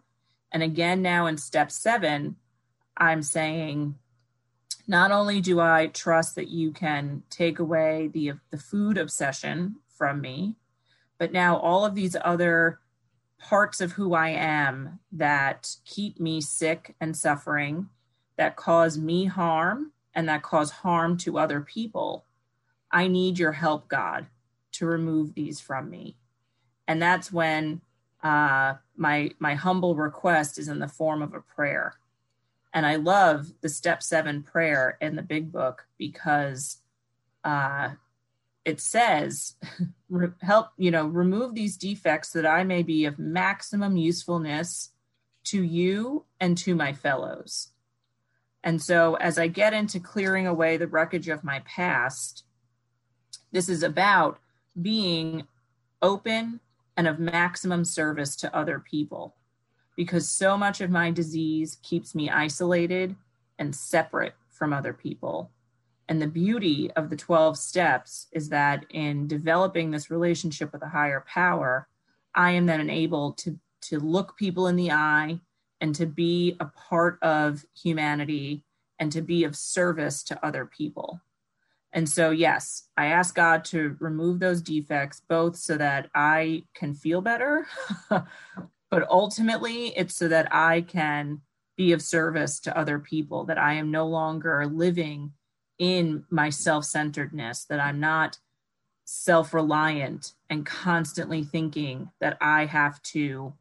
And 0.52 0.64
again, 0.64 1.02
now 1.02 1.28
in 1.28 1.38
step 1.38 1.72
seven, 1.72 2.38
I'm 2.98 3.22
saying, 3.22 3.96
not 4.92 5.10
only 5.10 5.40
do 5.40 5.62
I 5.62 5.88
trust 5.88 6.36
that 6.36 6.50
you 6.50 6.72
can 6.72 7.24
take 7.30 7.60
away 7.60 8.10
the, 8.14 8.34
the 8.50 8.58
food 8.58 8.98
obsession 8.98 9.78
from 9.88 10.20
me, 10.20 10.58
but 11.18 11.32
now 11.32 11.56
all 11.56 11.86
of 11.86 11.96
these 11.96 12.18
other 12.26 12.82
parts 13.40 13.80
of 13.80 13.94
who 13.94 14.14
I 14.14 14.32
am 14.32 15.00
that 15.14 15.78
keep 15.86 16.20
me 16.20 16.42
sick 16.42 16.94
and 17.00 17.16
suffering, 17.16 17.88
that 18.36 18.58
cause 18.58 18.98
me 18.98 19.26
harm, 19.28 19.94
and 20.14 20.28
that 20.28 20.44
cause 20.44 20.72
harm 20.72 21.16
to 21.20 21.40
other 21.40 21.62
people. 21.62 22.26
I 22.92 23.08
need 23.08 23.40
your 23.40 23.54
help, 23.54 23.88
God, 23.88 24.28
to 24.74 24.86
remove 24.86 25.36
these 25.36 25.62
from 25.62 25.90
me. 25.90 26.18
And 26.86 27.02
that's 27.02 27.32
when 27.32 27.80
uh, 28.22 28.74
my 28.98 29.32
my 29.40 29.56
humble 29.56 29.96
request 29.96 30.60
is 30.60 30.68
in 30.68 30.80
the 30.80 30.90
form 30.90 31.22
of 31.22 31.34
a 31.34 31.40
prayer. 31.40 31.96
And 32.74 32.86
I 32.86 32.96
love 32.96 33.52
the 33.62 33.70
step 33.70 34.02
seven 34.02 34.44
prayer 34.44 34.98
in 35.02 35.16
the 35.16 35.22
big 35.22 35.52
book 35.52 35.88
because 35.98 36.78
uh, 37.44 37.90
it 38.64 38.80
says, 38.80 39.56
help, 40.42 40.70
you 40.78 40.92
know, 40.92 41.06
remove 41.06 41.54
these 41.54 41.78
defects 41.78 42.32
that 42.32 42.46
I 42.46 42.64
may 42.64 42.84
be 42.84 43.06
of 43.06 43.20
maximum 43.20 43.98
usefulness 43.98 44.92
to 45.46 45.62
you 45.62 46.26
and 46.40 46.58
to 46.60 46.76
my 46.76 46.94
fellows. 46.94 47.70
And 48.64 48.82
so 48.82 49.16
as 49.16 49.40
I 49.40 49.48
get 49.48 49.74
into 49.74 50.00
clearing 50.00 50.48
away 50.48 50.78
the 50.78 50.88
wreckage 50.88 51.28
of 51.28 51.44
my 51.44 51.62
past, 51.66 52.44
this 53.52 53.68
is 53.68 53.84
about 53.84 54.40
being 54.80 55.48
open 56.02 56.60
and 56.96 57.08
of 57.08 57.20
maximum 57.20 57.84
service 57.84 58.36
to 58.38 58.56
other 58.56 58.80
people 58.80 59.36
because 59.96 60.30
so 60.30 60.58
much 60.58 60.82
of 60.82 60.90
my 60.90 61.12
disease 61.12 61.78
keeps 61.84 62.16
me 62.16 62.30
isolated 62.30 63.16
and 63.60 63.76
separate 63.76 64.34
from 64.50 64.74
other 64.74 64.94
people. 64.94 65.52
And 66.08 66.22
the 66.22 66.28
beauty 66.28 66.92
of 66.92 67.10
the 67.10 67.16
12 67.16 67.58
steps 67.58 68.28
is 68.32 68.50
that 68.50 68.86
in 68.90 69.28
developing 69.28 69.92
this 69.92 70.12
relationship 70.12 70.74
with 70.74 70.82
a 70.82 70.90
higher 70.90 71.24
power, 71.28 71.88
I 72.36 72.52
am 72.52 72.66
then 72.66 72.82
enabled 72.82 73.38
to, 73.40 73.58
to 73.84 74.00
look 74.00 74.38
people 74.38 74.68
in 74.68 74.76
the 74.76 74.92
eye 74.92 75.40
and 75.80 75.96
to 75.96 76.06
be 76.06 76.56
a 76.60 76.66
part 76.66 77.18
of 77.22 77.66
humanity 77.82 78.64
and 79.00 79.12
to 79.12 79.22
be 79.22 79.44
of 79.44 79.56
service 79.56 80.24
to 80.24 80.46
other 80.46 80.66
people. 80.66 81.20
And 81.94 82.08
so, 82.08 82.32
yes, 82.32 82.88
I 82.96 83.08
ask 83.08 83.36
God 83.36 83.66
to 83.66 83.98
remove 84.00 84.40
those 84.40 84.62
defects, 84.62 85.22
both 85.28 85.58
so 85.58 85.78
that 85.78 86.10
I 86.16 86.64
can 86.74 86.94
feel 86.94 87.22
better, 87.22 87.68
but 88.92 89.10
ultimately 89.10 89.88
it's 89.98 90.16
so 90.16 90.28
that 90.28 90.54
I 90.54 90.82
can 90.82 91.42
be 91.78 91.94
of 91.94 92.02
service 92.02 92.60
to 92.60 92.78
other 92.78 93.00
people, 93.00 93.46
that 93.46 93.58
I 93.58 93.74
am 93.74 93.90
no 93.90 94.06
longer 94.06 94.68
living 94.68 95.32
in 95.80 96.26
my 96.30 96.52
self 96.52 96.86
centeredness, 96.86 97.64
that 97.66 97.80
I'm 97.80 98.00
not 98.00 98.38
self 99.06 99.54
reliant 99.54 100.34
and 100.50 100.66
constantly 100.66 101.44
thinking 101.44 102.12
that 102.20 102.38
I 102.40 102.66
have 102.66 103.02
to 103.04 103.54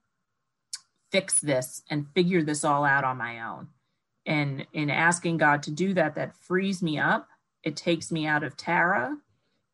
fix 1.10 1.40
this 1.40 1.82
and 1.88 2.06
figure 2.14 2.42
this 2.42 2.64
all 2.64 2.84
out 2.84 3.04
on 3.04 3.16
my 3.16 3.40
own. 3.40 3.68
And 4.26 4.66
in 4.72 4.90
asking 4.90 5.38
God 5.38 5.62
to 5.62 5.70
do 5.70 5.94
that, 5.94 6.14
that 6.16 6.36
frees 6.36 6.82
me 6.82 6.98
up. 6.98 7.28
It 7.62 7.76
takes 7.76 8.12
me 8.12 8.26
out 8.26 8.42
of 8.42 8.56
Tara 8.56 9.16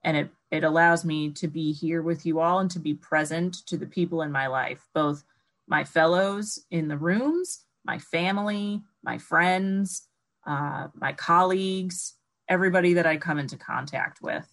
and 0.03 0.17
it, 0.17 0.31
it 0.51 0.65
allows 0.65 1.05
me 1.05 1.31
to 1.33 1.49
be 1.49 1.73
here 1.73 2.01
with 2.01 2.25
you 2.25 2.41
all 2.41 2.61
and 2.61 2.71
to 2.71 2.79
be 2.79 2.95
present 2.95 3.67
to 3.67 3.77
the 3.77 3.87
people 3.87 4.23
in 4.23 4.31
my 4.31 4.47
life, 4.47 4.87
both 4.95 5.25
my 5.69 5.85
fellows 5.85 6.65
in 6.71 6.89
the 6.89 6.97
rooms, 6.97 7.65
my 7.85 7.99
family, 7.99 8.83
my 9.03 9.19
friends, 9.19 10.09
uh, 10.47 10.89
my 10.95 11.13
colleagues, 11.13 12.15
everybody 12.49 12.95
that 12.95 13.07
I 13.07 13.17
come 13.17 13.39
into 13.39 13.57
contact 13.57 14.23
with. 14.23 14.47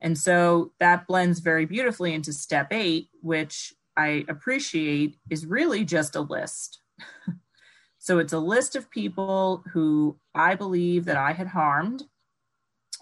And 0.00 0.18
so 0.18 0.72
that 0.78 1.06
blends 1.06 1.40
very 1.40 1.64
beautifully 1.64 2.12
into 2.12 2.32
step 2.32 2.72
eight, 2.72 3.08
which 3.22 3.72
I 3.96 4.24
appreciate 4.28 5.16
is 5.30 5.46
really 5.46 5.84
just 5.84 6.16
a 6.16 6.20
list. 6.20 6.80
so 7.98 8.18
it's 8.18 8.34
a 8.34 8.38
list 8.38 8.76
of 8.76 8.90
people 8.90 9.64
who 9.72 10.18
I 10.34 10.54
believe 10.54 11.06
that 11.06 11.16
I 11.16 11.32
had 11.32 11.48
harmed. 11.48 12.04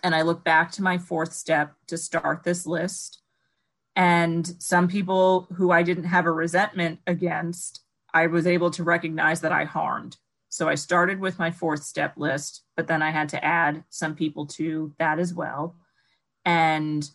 And 0.04 0.14
I 0.14 0.22
look 0.22 0.44
back 0.44 0.70
to 0.72 0.82
my 0.82 0.98
fourth 0.98 1.32
step 1.32 1.74
to 1.88 1.98
start 1.98 2.44
this 2.44 2.66
list 2.66 3.23
and 3.96 4.54
some 4.58 4.88
people 4.88 5.46
who 5.54 5.70
I 5.70 5.82
didn't 5.82 6.04
have 6.04 6.26
a 6.26 6.32
resentment 6.32 6.98
against, 7.06 7.82
I 8.12 8.26
was 8.26 8.46
able 8.46 8.70
to 8.72 8.84
recognize 8.84 9.40
that 9.42 9.52
I 9.52 9.64
harmed. 9.64 10.16
So 10.48 10.68
I 10.68 10.74
started 10.74 11.20
with 11.20 11.38
my 11.38 11.50
fourth 11.50 11.82
step 11.82 12.16
list, 12.16 12.62
but 12.76 12.86
then 12.86 13.02
I 13.02 13.10
had 13.10 13.28
to 13.30 13.44
add 13.44 13.84
some 13.90 14.14
people 14.14 14.46
to 14.46 14.94
that 14.98 15.18
as 15.18 15.34
well. 15.34 15.76
And 16.44 17.08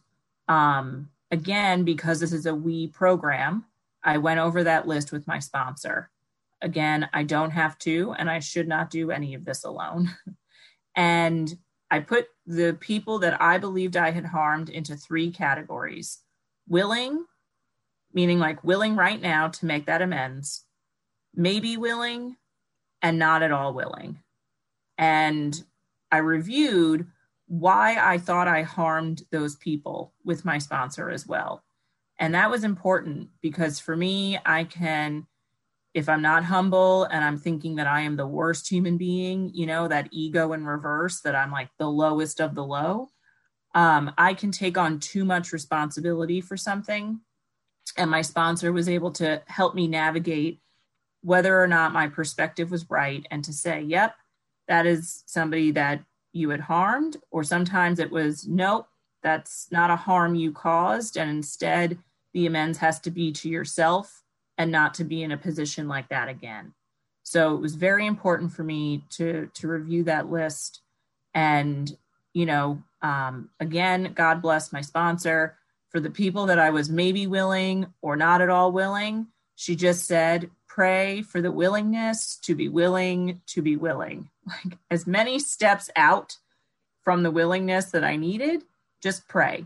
um, 0.48 1.09
again, 1.31 1.83
because 1.83 2.19
this 2.19 2.33
is 2.33 2.45
a 2.45 2.55
we 2.55 2.88
program, 2.88 3.65
I 4.03 4.17
went 4.17 4.39
over 4.39 4.63
that 4.63 4.88
list 4.88 5.12
with 5.12 5.27
my 5.27 5.39
sponsor. 5.39 6.09
Again, 6.62 7.09
I 7.13 7.24
don't 7.24 7.51
have 7.51 7.77
to, 7.79 8.13
and 8.17 8.29
I 8.29 8.39
should 8.39 8.67
not 8.67 8.89
do 8.89 9.12
any 9.12 9.33
of 9.33 9.45
this 9.45 9.63
alone. 9.63 10.09
and 10.95 11.57
I 11.91 12.00
put 12.00 12.27
the 12.45 12.77
people 12.79 13.19
that 13.19 13.41
I 13.41 13.57
believed 13.57 13.98
I 13.98 14.12
had 14.12 14.25
harmed 14.25 14.69
into 14.69 14.95
three 14.95 15.31
categories 15.31 16.19
willing, 16.69 17.25
meaning 18.13 18.39
like 18.39 18.63
willing 18.63 18.95
right 18.95 19.21
now 19.21 19.49
to 19.49 19.65
make 19.65 19.85
that 19.88 20.01
amends, 20.01 20.65
maybe 21.35 21.75
willing, 21.75 22.38
and 23.01 23.19
not 23.19 23.43
at 23.43 23.51
all 23.51 23.73
willing. 23.73 24.19
And 24.97 25.61
I 26.11 26.17
reviewed 26.17 27.07
why 27.47 27.97
I 27.99 28.17
thought 28.17 28.47
I 28.47 28.61
harmed 28.61 29.23
those 29.31 29.55
people 29.55 30.13
with 30.23 30.45
my 30.45 30.57
sponsor 30.59 31.09
as 31.09 31.25
well. 31.25 31.63
And 32.19 32.35
that 32.35 32.51
was 32.51 32.63
important 32.63 33.29
because 33.41 33.79
for 33.79 33.95
me, 33.95 34.38
I 34.45 34.65
can, 34.65 35.25
if 35.93 36.09
I'm 36.09 36.21
not 36.21 36.43
humble 36.43 37.05
and 37.05 37.23
I'm 37.23 37.38
thinking 37.38 37.77
that 37.77 37.88
I 37.88 38.01
am 38.01 38.17
the 38.17 38.27
worst 38.27 38.69
human 38.69 38.97
being, 38.97 39.51
you 39.53 39.65
know, 39.65 39.88
that 39.88 40.09
ego 40.11 40.53
in 40.53 40.65
reverse, 40.65 41.21
that 41.21 41.35
I'm 41.35 41.51
like 41.51 41.69
the 41.79 41.89
lowest 41.89 42.39
of 42.41 42.55
the 42.55 42.63
low, 42.63 43.09
um, 43.79 44.12
I 44.17 44.33
can 44.33 44.51
take 44.51 44.77
on 44.77 45.00
too 45.00 45.24
much 45.24 45.53
responsibility 45.53 46.41
for 46.41 46.57
something. 46.57 47.21
And 47.95 48.12
my 48.12 48.21
sponsor 48.21 48.74
was 48.74 48.89
able 48.89 49.12
to 49.12 49.41
help 49.48 49.74
me 49.74 49.88
navigate 49.88 50.59
whether 51.21 51.57
or 51.57 51.65
not 51.65 51.93
my 51.93 52.07
perspective 52.07 52.71
was 52.71 52.89
right 52.89 53.25
and 53.31 53.41
to 53.45 53.53
say, 53.53 53.81
yep, 53.81 54.15
that 54.67 54.86
is 54.86 55.24
somebody 55.27 55.71
that 55.71 56.03
you 56.33 56.50
had 56.50 56.59
harmed. 56.59 57.15
Or 57.31 57.41
sometimes 57.45 58.00
it 58.00 58.12
was, 58.12 58.45
nope, 58.45 58.89
that's 59.24 59.71
not 59.71 59.91
a 59.91 59.95
harm 59.95 60.36
you 60.36 60.51
caused. 60.51 61.15
And 61.15 61.29
instead, 61.29 62.00
the 62.33 62.48
amends 62.48 62.79
has 62.79 63.00
to 63.00 63.12
be 63.12 63.31
to 63.31 63.48
yourself 63.48 64.24
and 64.57 64.74
not 64.74 64.93
to 64.95 65.05
be 65.05 65.24
in 65.24 65.31
a 65.31 65.38
position 65.38 65.88
like 65.88 66.09
that 66.09 66.27
again. 66.27 66.74
So 67.24 67.55
it 67.55 67.62
was 67.62 67.75
very 67.75 68.07
important 68.07 68.51
for 68.51 68.63
me 68.63 69.05
to 69.12 69.50
to 69.53 69.69
review 69.69 70.03
that 70.03 70.29
list 70.29 70.81
and 71.33 71.95
you 72.33 72.45
know 72.45 72.83
um, 73.01 73.50
again, 73.59 74.13
God 74.13 74.41
bless 74.41 74.74
my 74.74 74.81
sponsor. 74.81 75.57
For 75.89 76.00
the 76.00 76.12
people 76.12 76.45
that 76.48 76.59
I 76.59 76.69
was 76.69 76.89
maybe 76.89 77.25
willing 77.25 77.88
or 78.01 78.15
not 78.15 78.41
at 78.41 78.50
all 78.50 78.71
willing, 78.71 79.27
she 79.55 79.75
just 79.75 80.05
said, 80.05 80.51
pray 80.67 81.24
for 81.24 81.41
the 81.41 81.51
willingness 81.51 82.38
to 82.43 82.53
be 82.53 82.69
willing 82.69 83.41
to 83.48 83.62
be 83.62 83.75
willing. 83.75 84.29
Like 84.65 84.79
as 84.89 85.05
many 85.05 85.38
steps 85.38 85.91
out 85.95 86.38
from 87.03 87.21
the 87.21 87.29
willingness 87.29 87.86
that 87.91 88.03
I 88.03 88.15
needed, 88.15 88.63
just 89.00 89.27
pray. 89.27 89.65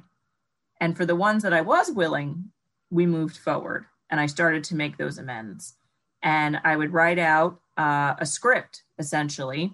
And 0.82 0.98
for 0.98 1.05
the 1.05 1.15
ones 1.15 1.43
that 1.43 1.53
I 1.53 1.62
was 1.62 1.89
willing, 1.89 2.51
we 2.89 3.05
moved 3.05 3.38
forward 3.38 3.86
and 4.10 4.20
I 4.20 4.25
started 4.25 4.65
to 4.65 4.75
make 4.75 4.98
those 4.98 5.17
amends. 5.17 5.75
And 6.22 6.60
I 6.65 6.75
would 6.75 6.91
write 6.91 7.17
out 7.17 7.62
uh, 7.77 8.15
a 8.17 8.25
script 8.25 8.84
essentially 9.00 9.72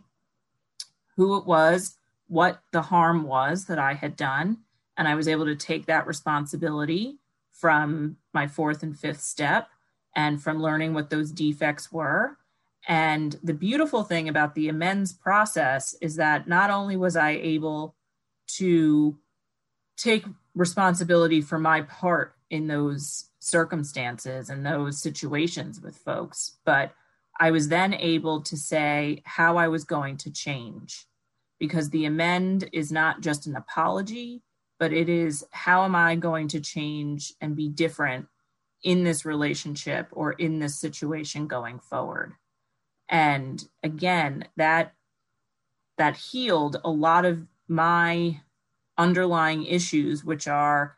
who 1.15 1.37
it 1.37 1.47
was, 1.47 1.97
what 2.29 2.61
the 2.71 2.83
harm 2.83 3.23
was 3.23 3.65
that 3.65 3.79
I 3.79 3.95
had 3.95 4.15
done. 4.15 4.59
And 4.95 5.07
I 5.07 5.15
was 5.15 5.27
able 5.27 5.45
to 5.45 5.55
take 5.55 5.87
that 5.87 6.07
responsibility 6.07 7.17
from 7.51 8.17
my 8.33 8.47
fourth 8.47 8.83
and 8.83 8.97
fifth 8.97 9.21
step 9.21 9.67
and 10.15 10.41
from 10.41 10.61
learning 10.61 10.93
what 10.93 11.09
those 11.09 11.31
defects 11.31 11.91
were. 11.91 12.37
And 12.87 13.37
the 13.43 13.53
beautiful 13.53 14.03
thing 14.03 14.29
about 14.29 14.55
the 14.55 14.69
amends 14.69 15.11
process 15.11 15.95
is 16.01 16.15
that 16.15 16.47
not 16.47 16.69
only 16.69 16.95
was 16.95 17.15
I 17.15 17.31
able 17.31 17.95
to 18.57 19.17
take 19.97 20.25
responsibility 20.55 21.41
for 21.41 21.59
my 21.59 21.81
part 21.81 22.35
in 22.49 22.67
those 22.67 23.29
circumstances 23.39 24.49
and 24.49 24.65
those 24.65 25.01
situations 25.01 25.81
with 25.81 25.97
folks, 25.97 26.57
but 26.63 26.93
I 27.39 27.51
was 27.51 27.69
then 27.69 27.93
able 27.93 28.41
to 28.41 28.57
say 28.57 29.23
how 29.25 29.57
I 29.57 29.67
was 29.67 29.83
going 29.83 30.17
to 30.17 30.31
change 30.31 31.05
because 31.59 31.89
the 31.89 32.05
amend 32.05 32.69
is 32.71 32.91
not 32.91 33.21
just 33.21 33.45
an 33.45 33.55
apology, 33.55 34.41
but 34.79 34.93
it 34.93 35.09
is 35.09 35.45
how 35.51 35.83
am 35.83 35.95
I 35.95 36.15
going 36.15 36.47
to 36.49 36.61
change 36.61 37.33
and 37.41 37.55
be 37.55 37.67
different 37.67 38.27
in 38.83 39.03
this 39.03 39.25
relationship 39.25 40.07
or 40.11 40.31
in 40.33 40.59
this 40.59 40.79
situation 40.79 41.47
going 41.47 41.79
forward. 41.79 42.33
And 43.09 43.63
again, 43.83 44.45
that 44.55 44.93
that 45.97 46.15
healed 46.15 46.77
a 46.85 46.89
lot 46.89 47.25
of 47.25 47.45
my 47.67 48.39
underlying 48.97 49.65
issues, 49.65 50.23
which 50.23 50.47
are 50.47 50.95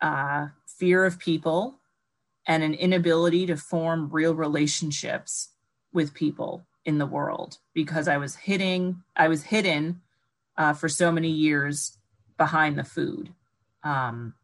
uh, 0.00 0.48
fear 0.66 1.04
of 1.04 1.18
people 1.18 1.80
and 2.46 2.62
an 2.62 2.74
inability 2.74 3.46
to 3.46 3.56
form 3.56 4.08
real 4.12 4.34
relationships 4.34 5.50
with 5.92 6.14
people 6.14 6.66
in 6.84 6.98
the 6.98 7.06
world 7.06 7.58
because 7.72 8.06
I 8.06 8.16
was 8.16 8.36
hitting, 8.36 9.02
I 9.16 9.28
was 9.28 9.44
hidden 9.44 10.02
uh, 10.56 10.72
for 10.72 10.88
so 10.88 11.10
many 11.10 11.30
years 11.30 11.98
behind 12.36 12.78
the 12.78 12.84
food. 12.84 13.32
Um, 13.82 14.34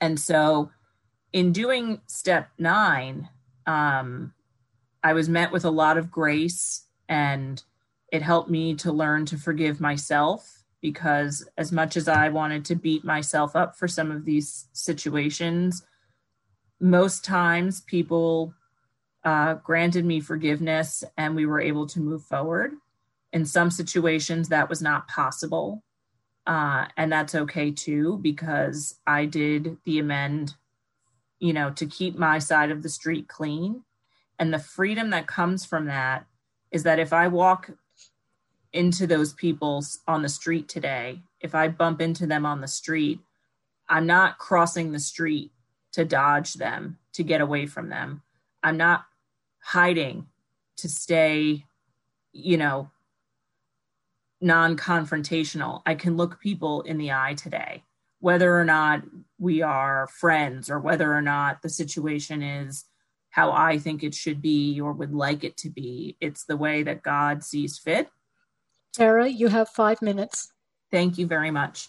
and 0.00 0.18
so 0.18 0.70
in 1.32 1.52
doing 1.52 2.00
step 2.06 2.50
nine, 2.58 3.28
um, 3.66 4.34
I 5.02 5.12
was 5.12 5.28
met 5.28 5.52
with 5.52 5.64
a 5.64 5.70
lot 5.70 5.98
of 5.98 6.10
grace 6.10 6.86
and 7.08 7.62
it 8.12 8.22
helped 8.22 8.50
me 8.50 8.74
to 8.76 8.92
learn 8.92 9.26
to 9.26 9.36
forgive 9.36 9.80
myself 9.80 10.64
because 10.80 11.48
as 11.56 11.72
much 11.72 11.96
as 11.96 12.08
I 12.08 12.28
wanted 12.28 12.64
to 12.66 12.74
beat 12.74 13.04
myself 13.04 13.56
up 13.56 13.76
for 13.76 13.88
some 13.88 14.10
of 14.10 14.24
these 14.24 14.68
situations, 14.72 15.84
most 16.80 17.24
times 17.24 17.80
people 17.82 18.54
uh, 19.24 19.54
granted 19.54 20.04
me 20.04 20.20
forgiveness 20.20 21.04
and 21.16 21.36
we 21.36 21.46
were 21.46 21.60
able 21.60 21.86
to 21.86 22.00
move 22.00 22.22
forward. 22.24 22.72
In 23.32 23.44
some 23.44 23.70
situations, 23.70 24.48
that 24.48 24.68
was 24.68 24.82
not 24.82 25.08
possible. 25.08 25.82
Uh, 26.46 26.86
and 26.96 27.10
that's 27.12 27.34
okay 27.34 27.70
too, 27.70 28.18
because 28.20 28.98
I 29.06 29.26
did 29.26 29.78
the 29.84 29.98
amend, 30.00 30.54
you 31.38 31.52
know, 31.52 31.70
to 31.70 31.86
keep 31.86 32.18
my 32.18 32.38
side 32.38 32.70
of 32.70 32.82
the 32.82 32.88
street 32.88 33.28
clean. 33.28 33.84
And 34.38 34.52
the 34.52 34.58
freedom 34.58 35.10
that 35.10 35.26
comes 35.26 35.64
from 35.64 35.86
that 35.86 36.26
is 36.70 36.82
that 36.82 36.98
if 36.98 37.12
I 37.12 37.28
walk 37.28 37.70
into 38.72 39.06
those 39.06 39.34
people 39.34 39.84
on 40.08 40.22
the 40.22 40.28
street 40.28 40.68
today, 40.68 41.22
if 41.40 41.54
I 41.54 41.68
bump 41.68 42.00
into 42.00 42.26
them 42.26 42.44
on 42.44 42.60
the 42.60 42.68
street, 42.68 43.20
I'm 43.88 44.06
not 44.06 44.38
crossing 44.38 44.92
the 44.92 44.98
street 44.98 45.52
to 45.92 46.04
dodge 46.04 46.54
them, 46.54 46.98
to 47.12 47.22
get 47.22 47.40
away 47.40 47.66
from 47.66 47.88
them. 47.88 48.22
I'm 48.62 48.76
not 48.76 49.04
hiding 49.60 50.26
to 50.78 50.88
stay, 50.88 51.66
you 52.32 52.56
know, 52.56 52.90
non 54.42 54.76
confrontational. 54.76 55.82
I 55.86 55.94
can 55.94 56.16
look 56.16 56.40
people 56.40 56.82
in 56.82 56.98
the 56.98 57.12
eye 57.12 57.34
today, 57.34 57.84
whether 58.20 58.58
or 58.58 58.64
not 58.64 59.02
we 59.38 59.62
are 59.62 60.08
friends 60.08 60.68
or 60.68 60.80
whether 60.80 61.14
or 61.14 61.22
not 61.22 61.62
the 61.62 61.68
situation 61.68 62.42
is 62.42 62.84
how 63.30 63.52
I 63.52 63.78
think 63.78 64.02
it 64.02 64.14
should 64.14 64.42
be 64.42 64.78
or 64.80 64.92
would 64.92 65.14
like 65.14 65.42
it 65.44 65.56
to 65.58 65.70
be. 65.70 66.16
It's 66.20 66.44
the 66.44 66.56
way 66.56 66.82
that 66.82 67.02
God 67.02 67.42
sees 67.42 67.78
fit. 67.78 68.08
Tara, 68.92 69.26
you 69.26 69.48
have 69.48 69.70
five 69.70 70.02
minutes. 70.02 70.52
Thank 70.90 71.16
you 71.16 71.26
very 71.26 71.50
much. 71.50 71.88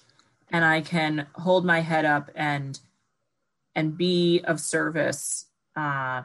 And 0.51 0.63
I 0.63 0.81
can 0.81 1.27
hold 1.35 1.65
my 1.65 1.81
head 1.81 2.05
up 2.05 2.29
and 2.35 2.79
and 3.75 3.97
be 3.97 4.39
of 4.45 4.59
service 4.59 5.47
uh, 5.75 6.21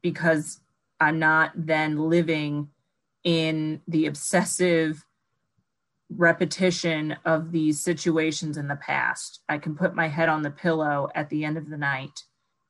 because 0.00 0.60
I'm 1.00 1.18
not 1.18 1.50
then 1.56 2.08
living 2.08 2.68
in 3.24 3.80
the 3.88 4.06
obsessive 4.06 5.04
repetition 6.16 7.16
of 7.24 7.52
these 7.52 7.80
situations 7.80 8.56
in 8.56 8.68
the 8.68 8.76
past. 8.76 9.40
I 9.48 9.58
can 9.58 9.74
put 9.74 9.94
my 9.94 10.08
head 10.08 10.28
on 10.28 10.42
the 10.42 10.50
pillow 10.50 11.08
at 11.14 11.30
the 11.30 11.44
end 11.44 11.56
of 11.56 11.68
the 11.68 11.76
night 11.76 12.24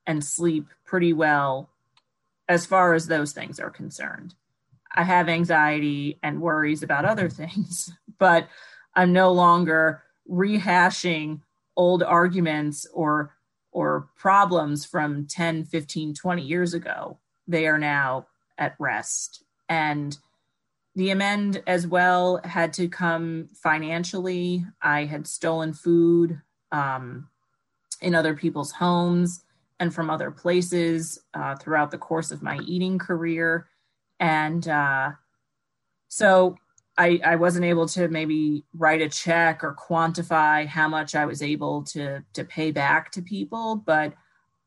and 0.07 0.25
sleep 0.25 0.67
pretty 0.85 1.13
well 1.13 1.71
as 2.49 2.67
far 2.67 2.95
as 2.95 3.07
those 3.07 3.33
things 3.33 3.59
are 3.59 3.71
concerned. 3.71 4.35
I 4.95 5.05
have 5.05 5.29
anxiety 5.29 6.19
and 6.23 6.41
worries 6.41 6.83
about 6.83 7.05
other 7.05 7.29
things, 7.31 7.91
but 8.19 8.49
I'm 8.95 9.13
no 9.13 9.33
longer 9.33 10.03
rehashing 10.31 11.41
old 11.77 12.03
arguments 12.03 12.87
or 12.93 13.35
or 13.73 14.09
problems 14.17 14.85
from 14.85 15.27
10, 15.27 15.65
15, 15.65 16.15
20 16.15 16.43
years 16.43 16.75
ago. 16.75 17.19
They 17.49 17.67
are 17.67 17.77
now 17.77 18.29
at 18.57 18.77
rest. 18.79 19.43
And 19.69 20.17
the 20.97 21.11
amend 21.11 21.63
as 21.67 21.87
well 21.87 22.41
had 22.45 22.73
to 22.75 22.89
come 22.89 23.49
financially. 23.55 24.65
I 24.81 25.05
had 25.05 25.27
stolen 25.27 25.73
food 25.73 26.41
um, 26.71 27.29
in 28.01 28.15
other 28.15 28.35
people's 28.35 28.73
homes 28.73 29.45
and 29.81 29.93
from 29.93 30.09
other 30.09 30.31
places 30.31 31.19
uh, 31.35 31.57
throughout 31.57 31.91
the 31.91 31.99
course 31.99 32.31
of 32.31 32.43
my 32.43 32.59
eating 32.61 32.99
career. 32.99 33.67
And 34.21 34.67
uh, 34.69 35.13
so 36.09 36.57
I, 36.97 37.21
I 37.25 37.37
wasn't 37.37 37.65
able 37.65 37.89
to 37.89 38.07
maybe 38.07 38.65
write 38.73 39.03
a 39.03 39.09
check 39.09 39.65
or 39.65 39.75
quantify 39.75 40.67
how 40.67 40.87
much 40.87 41.17
I 41.17 41.27
was 41.27 41.43
able 41.43 41.83
to, 41.87 42.23
to 42.35 42.45
pay 42.45 42.71
back 42.71 43.11
to 43.13 43.23
people. 43.23 43.77
But 43.77 44.15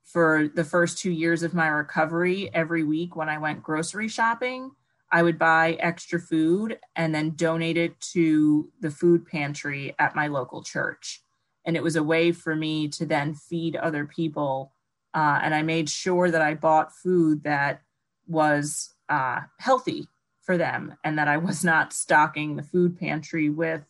for 0.03 0.49
the 0.53 0.65
first 0.65 0.97
two 0.97 1.11
years 1.11 1.43
of 1.43 1.53
my 1.53 1.67
recovery, 1.67 2.49
every 2.53 2.83
week 2.83 3.15
when 3.15 3.29
I 3.29 3.37
went 3.37 3.63
grocery 3.63 4.09
shopping, 4.09 4.71
I 5.11 5.23
would 5.23 5.39
buy 5.39 5.73
extra 5.79 6.19
food 6.19 6.79
and 6.95 7.15
then 7.15 7.31
donate 7.31 7.77
it 7.77 7.99
to 8.13 8.69
the 8.81 8.91
food 8.91 9.25
pantry 9.25 9.95
at 9.99 10.15
my 10.15 10.27
local 10.27 10.63
church. 10.63 11.23
And 11.65 11.77
it 11.77 11.83
was 11.83 11.95
a 11.95 12.03
way 12.03 12.31
for 12.31 12.55
me 12.55 12.87
to 12.89 13.05
then 13.05 13.33
feed 13.33 13.75
other 13.75 14.05
people. 14.05 14.73
Uh, 15.13 15.39
and 15.41 15.55
I 15.55 15.61
made 15.61 15.89
sure 15.89 16.29
that 16.29 16.41
I 16.41 16.53
bought 16.53 16.93
food 16.93 17.43
that 17.43 17.81
was 18.27 18.93
uh, 19.09 19.41
healthy 19.59 20.07
for 20.41 20.57
them 20.57 20.95
and 21.03 21.17
that 21.17 21.27
I 21.27 21.37
was 21.37 21.63
not 21.63 21.93
stocking 21.93 22.55
the 22.55 22.63
food 22.63 22.97
pantry 22.97 23.49
with 23.49 23.81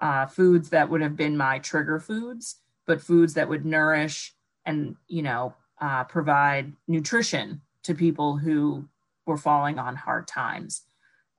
uh, 0.00 0.26
foods 0.26 0.70
that 0.70 0.90
would 0.90 1.00
have 1.00 1.16
been 1.16 1.36
my 1.36 1.58
trigger 1.58 2.00
foods, 2.00 2.56
but 2.86 3.00
foods 3.00 3.34
that 3.34 3.48
would 3.48 3.64
nourish 3.64 4.34
and, 4.64 4.96
you 5.06 5.22
know, 5.22 5.54
uh, 5.80 6.04
provide 6.04 6.72
nutrition 6.86 7.60
to 7.84 7.94
people 7.94 8.36
who 8.36 8.88
were 9.32 9.38
falling 9.38 9.78
on 9.78 9.96
hard 9.96 10.28
times. 10.28 10.82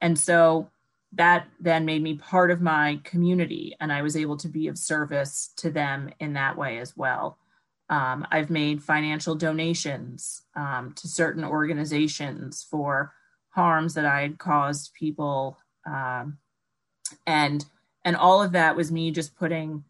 And 0.01 0.17
so 0.17 0.69
that 1.13 1.47
then 1.59 1.85
made 1.85 2.01
me 2.01 2.15
part 2.15 2.49
of 2.49 2.59
my 2.59 2.99
community, 3.03 3.75
and 3.79 3.93
I 3.93 4.01
was 4.01 4.17
able 4.17 4.35
to 4.37 4.49
be 4.49 4.67
of 4.67 4.77
service 4.77 5.53
to 5.57 5.69
them 5.69 6.09
in 6.19 6.33
that 6.33 6.57
way 6.57 6.79
as 6.79 6.97
well. 6.97 7.37
Um, 7.89 8.25
I've 8.31 8.49
made 8.49 8.81
financial 8.81 9.35
donations 9.35 10.41
um, 10.55 10.93
to 10.95 11.07
certain 11.07 11.43
organizations 11.43 12.65
for 12.67 13.13
harms 13.49 13.93
that 13.93 14.05
I 14.05 14.21
had 14.21 14.39
caused 14.39 14.95
people, 14.95 15.59
um, 15.85 16.39
and 17.27 17.63
and 18.03 18.15
all 18.15 18.41
of 18.41 18.53
that 18.53 18.75
was 18.75 18.91
me 18.91 19.11
just 19.11 19.35
putting 19.35 19.83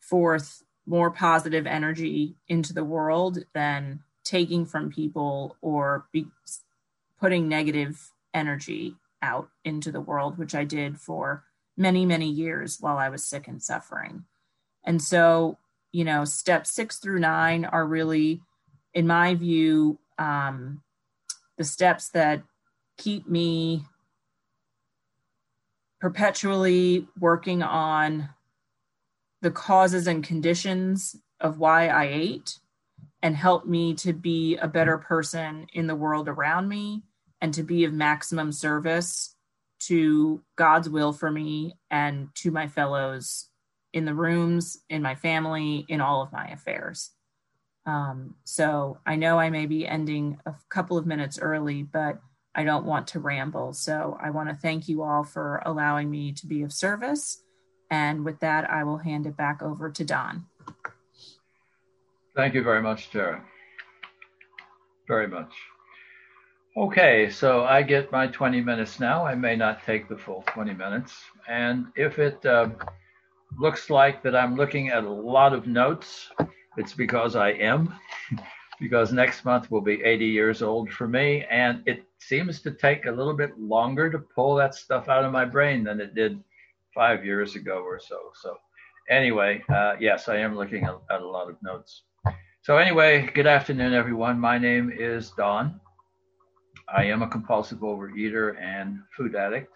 forth 0.00 0.64
more 0.86 1.10
positive 1.10 1.66
energy 1.66 2.34
into 2.48 2.74
the 2.74 2.84
world 2.84 3.38
than 3.54 4.00
taking 4.24 4.66
from 4.66 4.90
people 4.90 5.56
or 5.60 6.06
be, 6.12 6.26
putting 7.20 7.48
negative 7.48 8.10
energy 8.32 8.96
out 9.22 9.48
into 9.64 9.90
the 9.90 10.00
world, 10.00 10.38
which 10.38 10.54
I 10.54 10.64
did 10.64 10.98
for 10.98 11.44
many, 11.76 12.04
many 12.04 12.28
years 12.28 12.78
while 12.80 12.98
I 12.98 13.08
was 13.08 13.24
sick 13.24 13.48
and 13.48 13.62
suffering. 13.62 14.24
And 14.84 15.00
so, 15.00 15.58
you 15.92 16.04
know, 16.04 16.24
steps 16.24 16.74
six 16.74 16.98
through 16.98 17.20
nine 17.20 17.64
are 17.64 17.86
really, 17.86 18.42
in 18.92 19.06
my 19.06 19.34
view, 19.34 19.98
um, 20.18 20.82
the 21.56 21.64
steps 21.64 22.10
that 22.10 22.42
keep 22.98 23.28
me 23.28 23.84
perpetually 26.00 27.08
working 27.18 27.62
on 27.62 28.28
the 29.40 29.50
causes 29.50 30.06
and 30.06 30.22
conditions 30.22 31.16
of 31.40 31.58
why 31.58 31.88
I 31.88 32.06
ate 32.06 32.58
and 33.24 33.34
help 33.34 33.64
me 33.64 33.94
to 33.94 34.12
be 34.12 34.56
a 34.58 34.68
better 34.68 34.98
person 34.98 35.66
in 35.72 35.86
the 35.86 35.94
world 35.94 36.28
around 36.28 36.68
me 36.68 37.02
and 37.40 37.54
to 37.54 37.62
be 37.62 37.84
of 37.84 37.92
maximum 37.92 38.52
service 38.52 39.34
to 39.80 40.42
God's 40.56 40.90
will 40.90 41.10
for 41.14 41.30
me 41.30 41.74
and 41.90 42.28
to 42.34 42.50
my 42.50 42.68
fellows 42.68 43.48
in 43.94 44.04
the 44.04 44.12
rooms, 44.12 44.76
in 44.90 45.00
my 45.00 45.14
family, 45.14 45.86
in 45.88 46.02
all 46.02 46.20
of 46.20 46.32
my 46.32 46.48
affairs. 46.48 47.12
Um, 47.86 48.34
so 48.44 48.98
I 49.06 49.16
know 49.16 49.38
I 49.38 49.48
may 49.48 49.64
be 49.64 49.88
ending 49.88 50.38
a 50.44 50.54
couple 50.68 50.98
of 50.98 51.06
minutes 51.06 51.38
early, 51.38 51.82
but 51.82 52.20
I 52.54 52.64
don't 52.64 52.84
want 52.84 53.08
to 53.08 53.20
ramble. 53.20 53.72
So 53.72 54.18
I 54.22 54.30
want 54.30 54.50
to 54.50 54.54
thank 54.54 54.86
you 54.86 55.02
all 55.02 55.24
for 55.24 55.62
allowing 55.64 56.10
me 56.10 56.32
to 56.32 56.46
be 56.46 56.62
of 56.62 56.74
service. 56.74 57.42
And 57.90 58.22
with 58.22 58.40
that, 58.40 58.70
I 58.70 58.84
will 58.84 58.98
hand 58.98 59.26
it 59.26 59.36
back 59.36 59.62
over 59.62 59.90
to 59.90 60.04
Don. 60.04 60.44
Thank 62.36 62.54
you 62.54 62.64
very 62.64 62.82
much, 62.82 63.10
Tara. 63.10 63.44
Very 65.06 65.28
much. 65.28 65.52
Okay, 66.76 67.30
so 67.30 67.64
I 67.64 67.82
get 67.82 68.10
my 68.10 68.26
20 68.26 68.60
minutes 68.60 68.98
now. 68.98 69.24
I 69.24 69.36
may 69.36 69.54
not 69.54 69.84
take 69.84 70.08
the 70.08 70.18
full 70.18 70.42
20 70.48 70.74
minutes. 70.74 71.14
And 71.48 71.86
if 71.94 72.18
it 72.18 72.44
uh, 72.44 72.70
looks 73.56 73.88
like 73.88 74.24
that 74.24 74.34
I'm 74.34 74.56
looking 74.56 74.88
at 74.88 75.04
a 75.04 75.08
lot 75.08 75.52
of 75.52 75.68
notes, 75.68 76.30
it's 76.76 76.92
because 76.92 77.36
I 77.36 77.50
am, 77.50 77.94
because 78.80 79.12
next 79.12 79.44
month 79.44 79.70
will 79.70 79.80
be 79.80 80.02
80 80.02 80.26
years 80.26 80.62
old 80.62 80.90
for 80.90 81.06
me. 81.06 81.44
And 81.48 81.84
it 81.86 82.04
seems 82.18 82.60
to 82.62 82.72
take 82.72 83.06
a 83.06 83.12
little 83.12 83.36
bit 83.36 83.56
longer 83.60 84.10
to 84.10 84.18
pull 84.18 84.56
that 84.56 84.74
stuff 84.74 85.08
out 85.08 85.24
of 85.24 85.30
my 85.30 85.44
brain 85.44 85.84
than 85.84 86.00
it 86.00 86.16
did 86.16 86.42
five 86.92 87.24
years 87.24 87.54
ago 87.54 87.84
or 87.84 88.00
so. 88.00 88.18
So, 88.42 88.56
anyway, 89.08 89.62
uh, 89.68 89.94
yes, 90.00 90.28
I 90.28 90.38
am 90.38 90.56
looking 90.56 90.82
at, 90.82 90.96
at 91.08 91.20
a 91.20 91.28
lot 91.28 91.48
of 91.48 91.62
notes. 91.62 92.02
So, 92.64 92.78
anyway, 92.78 93.28
good 93.34 93.46
afternoon, 93.46 93.92
everyone. 93.92 94.40
My 94.40 94.56
name 94.56 94.90
is 94.90 95.32
Don. 95.32 95.78
I 96.88 97.04
am 97.04 97.20
a 97.20 97.28
compulsive 97.28 97.80
overeater 97.80 98.58
and 98.58 99.00
food 99.14 99.34
addict. 99.34 99.70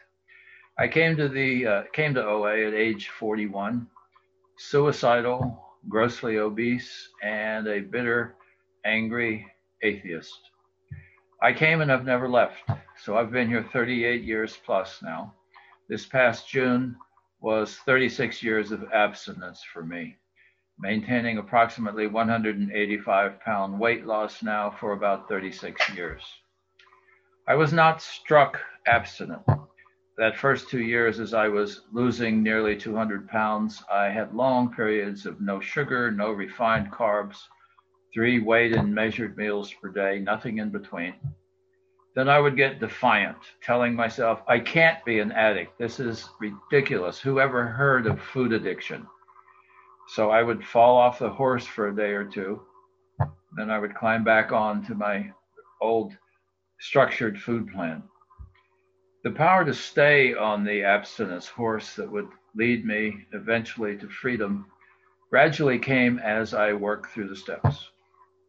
I 0.79 0.88
came 0.88 1.14
to 1.18 1.29
the 1.29 1.66
uh, 1.66 1.83
came 1.92 2.14
to 2.14 2.24
OA 2.24 2.66
at 2.66 2.72
age 2.72 3.11
41, 3.11 3.87
suicidal, 4.57 5.62
grossly 5.90 6.38
obese, 6.38 7.11
and 7.22 7.68
a 7.68 7.81
bitter, 7.81 8.37
angry 8.87 9.46
atheist. 9.83 10.40
I 11.42 11.53
came 11.53 11.83
and 11.83 11.92
I've 11.92 12.07
never 12.07 12.27
left. 12.27 12.57
So 13.05 13.18
I've 13.18 13.31
been 13.31 13.48
here 13.48 13.68
38 13.70 14.22
years 14.22 14.57
plus 14.64 15.01
now. 15.03 15.35
This 15.90 16.07
past 16.07 16.48
June 16.48 16.96
was 17.42 17.77
36 17.85 18.42
years 18.42 18.72
of 18.72 18.83
abstinence 18.94 19.62
for 19.74 19.85
me, 19.85 20.16
maintaining 20.81 21.38
approximately 21.38 22.07
185 22.07 23.41
pound 23.41 23.79
weight 23.79 24.07
loss 24.07 24.43
now 24.43 24.75
for 24.81 24.93
about 24.93 25.29
36 25.29 25.95
years. 25.95 26.23
I 27.47 27.55
was 27.55 27.73
not 27.73 28.03
struck 28.03 28.61
abstinent 28.87 29.43
that 30.19 30.37
first 30.37 30.69
two 30.69 30.83
years, 30.83 31.21
as 31.21 31.33
I 31.33 31.47
was 31.47 31.83
losing 31.93 32.43
nearly 32.43 32.77
200 32.77 33.29
pounds, 33.29 33.85
I 33.91 34.07
had 34.07 34.35
long 34.35 34.75
periods 34.75 35.27
of 35.27 35.41
no 35.41 35.61
sugar, 35.61 36.11
no 36.11 36.33
refined 36.33 36.91
carbs, 36.91 37.37
three 38.12 38.41
weighed 38.41 38.73
and 38.73 38.93
measured 38.93 39.37
meals 39.37 39.73
per 39.81 39.91
day, 39.91 40.19
nothing 40.19 40.59
in 40.59 40.71
between. 40.71 41.14
Then 42.17 42.29
I 42.29 42.41
would 42.41 42.57
get 42.57 42.81
defiant, 42.81 43.37
telling 43.62 43.95
myself, 43.95 44.43
I 44.49 44.59
can't 44.59 45.05
be 45.05 45.21
an 45.21 45.31
addict. 45.31 45.79
This 45.79 46.01
is 46.01 46.29
ridiculous. 46.41 47.21
Who 47.21 47.38
ever 47.38 47.64
heard 47.64 48.09
of 48.09 48.21
food 48.21 48.53
addiction? 48.53 49.07
So 50.09 50.31
I 50.31 50.42
would 50.42 50.64
fall 50.64 50.97
off 50.97 51.18
the 51.18 51.31
horse 51.31 51.66
for 51.66 51.88
a 51.88 51.94
day 51.94 52.12
or 52.12 52.25
two. 52.25 52.62
Then 53.57 53.71
I 53.71 53.79
would 53.79 53.94
climb 53.94 54.25
back 54.25 54.53
on 54.53 54.85
to 54.87 54.94
my 54.94 55.33
old 55.81 56.16
structured 56.81 57.40
food 57.40 57.68
plan 57.73 58.03
the 59.25 59.31
power 59.31 59.64
to 59.64 59.75
stay 59.75 60.35
on 60.35 60.64
the 60.64 60.83
abstinence 60.85 61.49
horse 61.49 61.94
that 61.97 62.11
would 62.11 62.29
lead 62.55 62.85
me 62.87 63.27
eventually 63.33 63.97
to 63.97 64.09
freedom 64.09 64.66
gradually 65.29 65.79
came 65.79 66.18
as 66.21 66.55
I 66.55 66.73
worked 66.73 67.12
through 67.12 67.29
the 67.29 67.37
steps. 67.37 67.90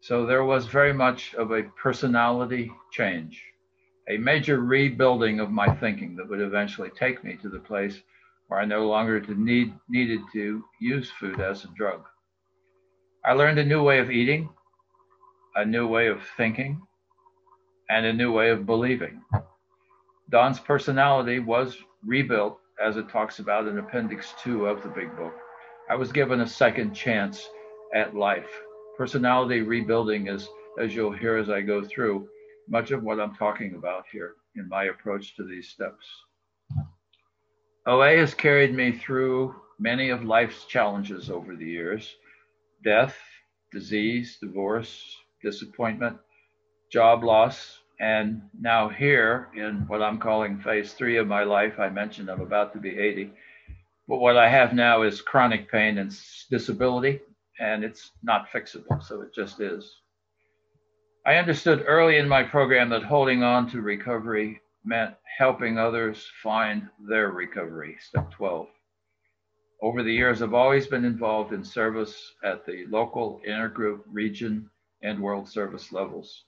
So 0.02 0.26
there 0.26 0.46
was 0.46 0.68
very 0.68 0.94
much 0.94 1.34
of 1.36 1.52
a 1.52 1.64
personality 1.64 2.72
change, 2.92 3.44
a 4.08 4.18
major 4.18 4.62
rebuilding 4.62 5.40
of 5.40 5.52
my 5.52 5.74
thinking 5.76 6.16
that 6.16 6.30
would 6.30 6.40
eventually 6.40 6.92
take 6.92 7.24
me 7.24 7.36
to 7.42 7.50
the 7.50 7.60
place 7.60 8.02
where 8.50 8.60
I 8.60 8.66
no 8.66 8.88
longer 8.88 9.22
need, 9.22 9.74
needed 9.88 10.22
to 10.34 10.64
use 10.82 11.10
food 11.20 11.40
as 11.40 11.64
a 11.64 11.70
drug. 11.78 12.04
I 13.24 13.34
learned 13.34 13.60
a 13.60 13.66
new 13.66 13.84
way 13.84 14.00
of 14.00 14.10
eating, 14.10 14.50
a 15.56 15.64
new 15.64 15.88
way 15.88 16.08
of 16.08 16.20
thinking, 16.36 16.82
and 17.90 18.06
a 18.06 18.14
new 18.14 18.32
way 18.32 18.50
of 18.50 18.66
believing. 18.66 19.22
Don's 20.32 20.60
personality 20.60 21.40
was 21.40 21.78
rebuilt, 22.04 22.60
as 22.84 22.98
it 22.98 23.10
talks 23.10 23.40
about 23.40 23.68
in 23.68 23.78
Appendix 23.78 24.34
2 24.44 24.66
of 24.66 24.82
the 24.82 24.90
Big 24.90 25.16
Book. 25.16 25.34
I 25.90 25.96
was 25.96 26.12
given 26.12 26.42
a 26.42 26.48
second 26.48 26.94
chance 26.94 27.48
at 27.94 28.16
life. 28.16 28.50
Personality 28.98 29.62
rebuilding 29.62 30.28
is, 30.28 30.48
as 30.80 30.96
you'll 30.96 31.12
hear 31.12 31.38
as 31.38 31.50
I 31.52 31.62
go 31.62 31.84
through, 31.84 32.28
much 32.68 32.92
of 32.92 33.04
what 33.04 33.20
I'm 33.20 33.36
talking 33.36 33.76
about 33.76 34.06
here 34.12 34.36
in 34.56 34.68
my 34.70 34.86
approach 34.86 35.36
to 35.36 35.44
these 35.44 35.70
steps. 35.70 36.06
OA 37.90 38.18
has 38.18 38.36
carried 38.36 38.76
me 38.76 38.92
through 38.92 39.56
many 39.80 40.12
of 40.12 40.24
life's 40.24 40.66
challenges 40.66 41.32
over 41.32 41.56
the 41.56 41.66
years 41.66 42.16
death, 42.84 43.18
disease, 43.72 44.38
divorce, 44.40 45.18
disappointment, 45.42 46.16
job 46.92 47.24
loss, 47.24 47.80
and 48.00 48.44
now, 48.58 48.90
here 48.90 49.50
in 49.56 49.88
what 49.88 50.04
I'm 50.04 50.20
calling 50.20 50.60
phase 50.60 50.94
three 50.94 51.18
of 51.18 51.28
my 51.28 51.44
life, 51.44 51.80
I 51.80 51.90
mentioned 51.90 52.30
I'm 52.30 52.42
about 52.42 52.74
to 52.74 52.80
be 52.80 52.98
80. 52.98 53.34
But 54.08 54.20
what 54.20 54.38
I 54.38 54.48
have 54.48 54.74
now 54.74 55.02
is 55.02 55.20
chronic 55.22 55.70
pain 55.70 55.98
and 55.98 56.16
disability, 56.50 57.22
and 57.60 57.84
it's 57.84 58.12
not 58.22 58.50
fixable. 58.52 59.04
So 59.04 59.22
it 59.22 59.34
just 59.34 59.60
is. 59.62 59.98
I 61.26 61.36
understood 61.38 61.84
early 61.88 62.18
in 62.18 62.30
my 62.30 62.44
program 62.44 62.90
that 62.92 63.04
holding 63.04 63.42
on 63.42 63.68
to 63.72 63.82
recovery 63.82 64.62
meant 64.84 65.16
helping 65.38 65.78
others 65.78 66.30
find 66.42 66.90
their 67.08 67.32
recovery, 67.32 67.98
step 68.00 68.32
12. 68.32 68.68
Over 69.82 70.04
the 70.04 70.14
years, 70.14 70.42
I've 70.42 70.54
always 70.54 70.88
been 70.88 71.06
involved 71.06 71.54
in 71.54 71.64
service 71.64 72.34
at 72.44 72.66
the 72.66 72.86
local, 72.88 73.42
intergroup, 73.48 74.02
region, 74.12 74.70
and 75.04 75.22
world 75.22 75.48
service 75.48 75.92
levels. 75.92 76.46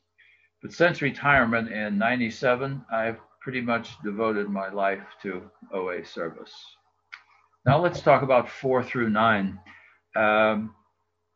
But 0.61 0.73
since 0.73 1.01
retirement 1.01 1.71
in 1.71 1.97
97, 1.97 2.85
I've 2.91 3.19
pretty 3.41 3.61
much 3.61 4.01
devoted 4.03 4.49
my 4.49 4.69
life 4.69 5.03
to 5.23 5.49
OA 5.73 6.05
service. 6.05 6.53
Now 7.65 7.79
let's 7.79 8.01
talk 8.01 8.21
about 8.21 8.49
four 8.49 8.83
through 8.83 9.09
nine. 9.09 9.59
Um, 10.15 10.75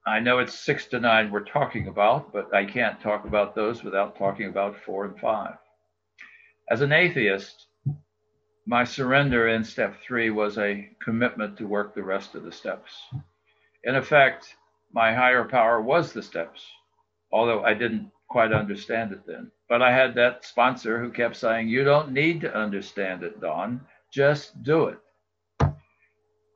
I 0.06 0.20
know 0.20 0.40
it's 0.40 0.60
six 0.60 0.86
to 0.88 1.00
nine 1.00 1.32
we're 1.32 1.46
talking 1.46 1.88
about, 1.88 2.32
but 2.32 2.54
I 2.54 2.66
can't 2.66 3.00
talk 3.02 3.26
about 3.26 3.56
those 3.56 3.84
without 3.84 4.18
talking 4.18 4.48
about 4.48 4.76
four 4.86 5.06
and 5.06 5.20
five. 5.20 5.56
As 6.68 6.82
an 6.82 6.92
atheist, 6.92 7.68
my 8.66 8.84
surrender 8.84 9.50
in 9.50 9.64
step 9.64 9.98
three 10.02 10.32
was 10.32 10.58
a 10.58 10.90
commitment 11.00 11.58
to 11.60 11.68
work 11.68 11.94
the 11.94 12.02
rest 12.02 12.34
of 12.34 12.44
the 12.44 12.52
steps. 12.52 12.92
In 13.84 13.96
effect, 13.96 14.56
my 14.92 15.14
higher 15.14 15.44
power 15.44 15.80
was 15.80 16.12
the 16.12 16.24
steps, 16.24 16.68
although 17.32 17.64
I 17.64 17.76
didn't 17.76 18.10
quite 18.28 18.52
understand 18.52 19.12
it 19.12 19.28
then. 19.28 19.52
But 19.70 19.84
I 19.84 19.92
had 19.92 20.16
that 20.16 20.44
sponsor 20.44 21.00
who 21.00 21.12
kept 21.12 21.36
saying, 21.36 21.68
You 21.68 21.84
don't 21.84 22.12
need 22.12 22.42
to 22.42 22.56
understand 22.56 23.22
it, 23.22 23.40
Don. 23.40 23.82
Just 24.12 24.64
do 24.64 24.86
it. 24.86 24.98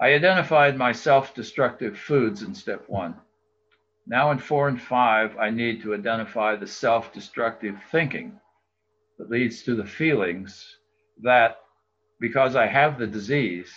I 0.02 0.13
identified 0.13 0.76
my 0.76 0.91
self 0.91 1.36
destructive 1.36 1.95
foods 2.00 2.41
in 2.41 2.56
step 2.56 2.84
one. 2.89 3.13
Now 4.08 4.32
in 4.32 4.39
four 4.39 4.69
and 4.69 4.82
five, 4.82 5.38
I 5.38 5.52
need 5.52 5.84
to 5.84 5.93
identify 5.93 6.56
the 6.56 6.65
self 6.65 7.13
destructive 7.13 7.78
thinking 7.91 8.39
leads 9.27 9.63
to 9.63 9.75
the 9.75 9.86
feelings 9.86 10.77
that, 11.21 11.58
because 12.19 12.55
I 12.55 12.67
have 12.67 12.97
the 12.97 13.08
disease, 13.08 13.71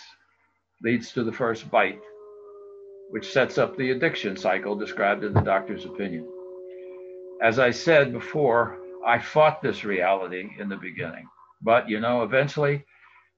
leads 0.81 1.11
to 1.13 1.23
the 1.23 1.31
first 1.31 1.69
bite, 1.69 2.01
which 3.09 3.31
sets 3.31 3.57
up 3.57 3.75
the 3.75 3.91
addiction 3.91 4.37
cycle 4.37 4.75
described 4.75 5.23
in 5.23 5.33
the 5.33 5.41
doctor's 5.41 5.85
opinion. 5.85 6.27
As 7.41 7.59
I 7.59 7.71
said 7.71 8.13
before, 8.13 8.77
I 9.05 9.19
fought 9.19 9.61
this 9.61 9.83
reality 9.83 10.49
in 10.59 10.69
the 10.69 10.77
beginning. 10.77 11.27
But, 11.61 11.89
you 11.89 11.99
know, 11.99 12.23
eventually 12.23 12.85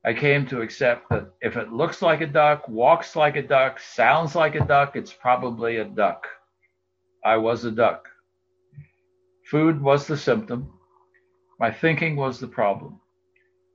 I 0.05 0.13
came 0.13 0.45
to 0.47 0.61
accept 0.61 1.09
that 1.09 1.31
if 1.41 1.57
it 1.57 1.73
looks 1.73 2.01
like 2.03 2.21
a 2.21 2.27
duck, 2.27 2.67
walks 2.67 3.15
like 3.15 3.35
a 3.35 3.41
duck, 3.41 3.79
sounds 3.79 4.35
like 4.35 4.53
a 4.53 4.63
duck, 4.63 4.95
it's 4.95 5.13
probably 5.13 5.77
a 5.77 5.85
duck. 5.85 6.27
I 7.23 7.37
was 7.37 7.65
a 7.65 7.71
duck. 7.71 8.07
Food 9.49 9.81
was 9.81 10.05
the 10.05 10.17
symptom. 10.17 10.71
My 11.57 11.71
thinking 11.71 12.17
was 12.17 12.39
the 12.39 12.47
problem. 12.49 12.99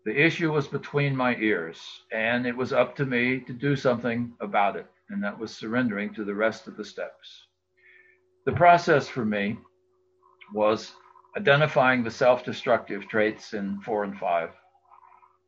The 0.04 0.18
issue 0.18 0.52
was 0.52 0.68
between 0.68 1.16
my 1.16 1.34
ears, 1.36 1.80
and 2.12 2.46
it 2.46 2.56
was 2.56 2.74
up 2.74 2.94
to 2.96 3.06
me 3.06 3.40
to 3.40 3.52
do 3.54 3.74
something 3.74 4.34
about 4.40 4.76
it, 4.76 4.86
and 5.08 5.22
that 5.24 5.38
was 5.38 5.54
surrendering 5.54 6.12
to 6.14 6.24
the 6.24 6.34
rest 6.34 6.66
of 6.66 6.76
the 6.76 6.84
steps. 6.84 7.46
The 8.44 8.52
process 8.52 9.08
for 9.08 9.24
me 9.24 9.58
was 10.52 10.94
identifying 11.38 12.02
the 12.02 12.10
self 12.10 12.44
destructive 12.44 13.08
traits 13.08 13.54
in 13.54 13.80
four 13.80 14.04
and 14.04 14.18
five, 14.18 14.50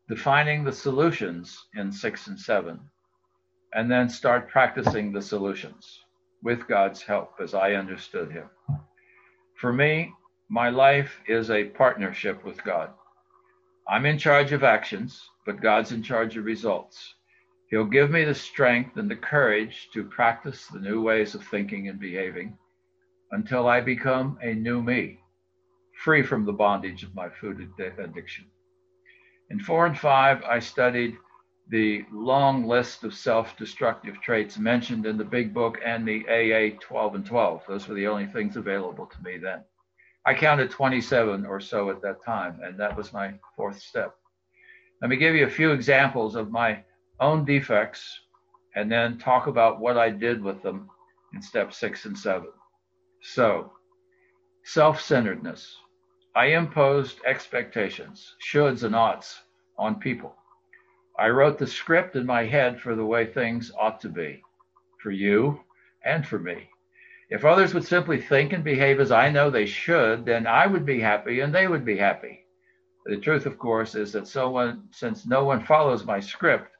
defining 0.08 0.64
the 0.64 0.72
solutions 0.72 1.66
in 1.74 1.92
six 1.92 2.28
and 2.28 2.40
seven, 2.40 2.80
and 3.74 3.90
then 3.90 4.08
start 4.08 4.48
practicing 4.48 5.12
the 5.12 5.22
solutions 5.22 6.00
with 6.42 6.66
God's 6.66 7.02
help 7.02 7.34
as 7.42 7.52
I 7.52 7.72
understood 7.72 8.32
Him. 8.32 8.48
For 9.56 9.72
me, 9.72 10.12
my 10.52 10.68
life 10.68 11.18
is 11.26 11.50
a 11.50 11.64
partnership 11.64 12.44
with 12.44 12.62
God. 12.62 12.90
I'm 13.88 14.04
in 14.04 14.18
charge 14.18 14.52
of 14.52 14.62
actions, 14.62 15.18
but 15.46 15.62
God's 15.62 15.92
in 15.92 16.02
charge 16.02 16.36
of 16.36 16.44
results. 16.44 17.14
He'll 17.70 17.86
give 17.86 18.10
me 18.10 18.24
the 18.24 18.34
strength 18.34 18.98
and 18.98 19.10
the 19.10 19.16
courage 19.16 19.88
to 19.94 20.04
practice 20.04 20.66
the 20.66 20.78
new 20.78 21.00
ways 21.00 21.34
of 21.34 21.42
thinking 21.42 21.88
and 21.88 21.98
behaving 21.98 22.58
until 23.30 23.66
I 23.66 23.80
become 23.80 24.38
a 24.42 24.52
new 24.52 24.82
me, 24.82 25.20
free 26.04 26.22
from 26.22 26.44
the 26.44 26.52
bondage 26.52 27.02
of 27.02 27.14
my 27.14 27.30
food 27.30 27.66
addiction. 27.78 28.44
In 29.48 29.58
four 29.58 29.86
and 29.86 29.98
five, 29.98 30.42
I 30.42 30.58
studied 30.58 31.16
the 31.70 32.04
long 32.12 32.66
list 32.66 33.04
of 33.04 33.14
self 33.14 33.56
destructive 33.56 34.20
traits 34.20 34.58
mentioned 34.58 35.06
in 35.06 35.16
the 35.16 35.24
big 35.24 35.54
book 35.54 35.78
and 35.82 36.06
the 36.06 36.26
AA 36.28 36.76
12 36.78 37.14
and 37.14 37.24
12. 37.24 37.62
Those 37.66 37.88
were 37.88 37.94
the 37.94 38.06
only 38.06 38.26
things 38.26 38.58
available 38.58 39.06
to 39.06 39.22
me 39.22 39.38
then. 39.38 39.64
I 40.24 40.34
counted 40.34 40.70
27 40.70 41.46
or 41.46 41.60
so 41.60 41.90
at 41.90 42.00
that 42.02 42.24
time, 42.24 42.60
and 42.62 42.78
that 42.78 42.96
was 42.96 43.12
my 43.12 43.34
fourth 43.56 43.80
step. 43.80 44.14
Let 45.00 45.08
me 45.08 45.16
give 45.16 45.34
you 45.34 45.46
a 45.46 45.50
few 45.50 45.72
examples 45.72 46.36
of 46.36 46.52
my 46.52 46.84
own 47.18 47.44
defects 47.44 48.20
and 48.76 48.90
then 48.90 49.18
talk 49.18 49.48
about 49.48 49.80
what 49.80 49.98
I 49.98 50.10
did 50.10 50.42
with 50.42 50.62
them 50.62 50.88
in 51.34 51.42
step 51.42 51.72
six 51.72 52.04
and 52.04 52.16
seven. 52.16 52.50
So, 53.22 53.72
self 54.64 55.00
centeredness. 55.00 55.76
I 56.34 56.46
imposed 56.46 57.20
expectations, 57.26 58.34
shoulds, 58.40 58.84
and 58.84 58.94
oughts 58.94 59.42
on 59.76 59.98
people. 59.98 60.34
I 61.18 61.28
wrote 61.28 61.58
the 61.58 61.66
script 61.66 62.16
in 62.16 62.24
my 62.24 62.46
head 62.46 62.80
for 62.80 62.94
the 62.94 63.04
way 63.04 63.26
things 63.26 63.70
ought 63.78 64.00
to 64.00 64.08
be 64.08 64.42
for 65.02 65.10
you 65.10 65.60
and 66.04 66.26
for 66.26 66.38
me. 66.38 66.68
If 67.32 67.46
others 67.46 67.72
would 67.72 67.86
simply 67.86 68.20
think 68.20 68.52
and 68.52 68.62
behave 68.62 69.00
as 69.00 69.10
I 69.10 69.30
know 69.30 69.48
they 69.48 69.64
should, 69.64 70.26
then 70.26 70.46
I 70.46 70.66
would 70.66 70.84
be 70.84 71.00
happy 71.00 71.40
and 71.40 71.54
they 71.54 71.66
would 71.66 71.82
be 71.82 71.96
happy. 71.96 72.44
The 73.06 73.16
truth, 73.16 73.46
of 73.46 73.58
course, 73.58 73.94
is 73.94 74.12
that 74.12 74.26
since 74.26 75.24
no 75.24 75.42
one 75.42 75.64
follows 75.64 76.04
my 76.04 76.20
script, 76.20 76.70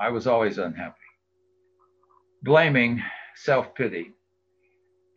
I 0.00 0.08
was 0.08 0.26
always 0.26 0.56
unhappy. 0.56 0.96
Blaming, 2.42 3.02
self 3.34 3.74
pity. 3.74 4.14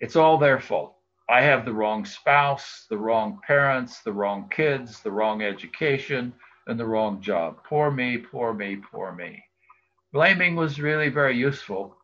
It's 0.01 0.17
all 0.17 0.37
their 0.37 0.59
fault. 0.59 0.97
I 1.29 1.43
have 1.43 1.63
the 1.63 1.73
wrong 1.73 2.03
spouse, 2.03 2.87
the 2.89 2.97
wrong 2.97 3.39
parents, 3.47 4.01
the 4.01 4.11
wrong 4.11 4.49
kids, 4.49 5.01
the 5.01 5.11
wrong 5.11 5.43
education, 5.43 6.33
and 6.67 6.77
the 6.77 6.85
wrong 6.85 7.21
job. 7.21 7.63
Poor 7.63 7.89
me, 7.89 8.17
poor 8.17 8.53
me, 8.53 8.75
poor 8.75 9.13
me. 9.13 9.41
Blaming 10.11 10.57
was 10.57 10.81
really 10.81 11.07
very 11.07 11.37
useful, 11.37 11.96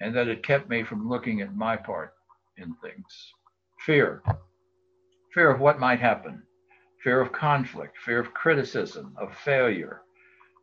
and 0.00 0.14
that 0.16 0.28
it 0.28 0.42
kept 0.42 0.68
me 0.68 0.82
from 0.82 1.08
looking 1.08 1.40
at 1.40 1.54
my 1.54 1.76
part 1.76 2.14
in 2.56 2.74
things. 2.82 3.32
Fear. 3.84 4.22
Fear 5.34 5.50
of 5.50 5.60
what 5.60 5.80
might 5.80 6.00
happen. 6.00 6.42
Fear 7.02 7.20
of 7.20 7.32
conflict, 7.32 7.96
fear 8.04 8.20
of 8.20 8.34
criticism, 8.34 9.14
of 9.18 9.34
failure, 9.38 10.02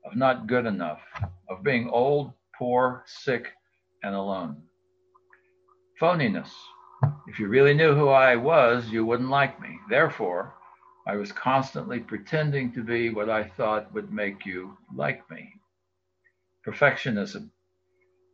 of 0.05 0.15
not 0.15 0.47
good 0.47 0.65
enough, 0.65 1.01
of 1.49 1.63
being 1.63 1.89
old, 1.89 2.33
poor, 2.57 3.03
sick, 3.07 3.47
and 4.03 4.13
alone. 4.13 4.61
Phoniness. 5.99 6.51
If 7.27 7.39
you 7.39 7.47
really 7.47 7.73
knew 7.73 7.95
who 7.95 8.09
I 8.09 8.35
was, 8.35 8.89
you 8.89 9.05
wouldn't 9.05 9.29
like 9.29 9.59
me. 9.59 9.79
Therefore, 9.89 10.53
I 11.07 11.15
was 11.15 11.31
constantly 11.31 11.99
pretending 11.99 12.71
to 12.73 12.83
be 12.83 13.09
what 13.09 13.29
I 13.29 13.43
thought 13.43 13.93
would 13.93 14.11
make 14.11 14.45
you 14.45 14.77
like 14.93 15.29
me. 15.31 15.53
Perfectionism, 16.67 17.49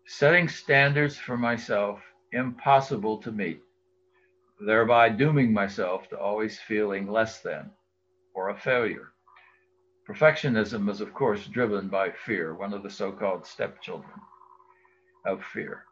setting 0.06 0.48
standards 0.48 1.18
for 1.18 1.38
myself 1.38 2.02
impossible 2.32 3.18
to 3.18 3.32
meet, 3.32 3.62
thereby 4.66 5.10
dooming 5.10 5.54
myself 5.54 6.10
to 6.10 6.18
always 6.18 6.60
feeling 6.60 7.08
less 7.08 7.42
than 7.42 7.70
or 8.34 8.50
a 8.50 8.58
failure. 8.58 9.12
Perfectionism 10.08 10.89
is, 10.89 11.00
of 11.00 11.13
course, 11.13 11.48
driven 11.48 11.88
by 11.88 12.12
fear, 12.12 12.54
one 12.54 12.74
of 12.74 12.84
the 12.84 12.89
so 12.89 13.12
called 13.12 13.46
stepchildren 13.46 14.20
of 15.26 15.44
fear. 15.44 15.86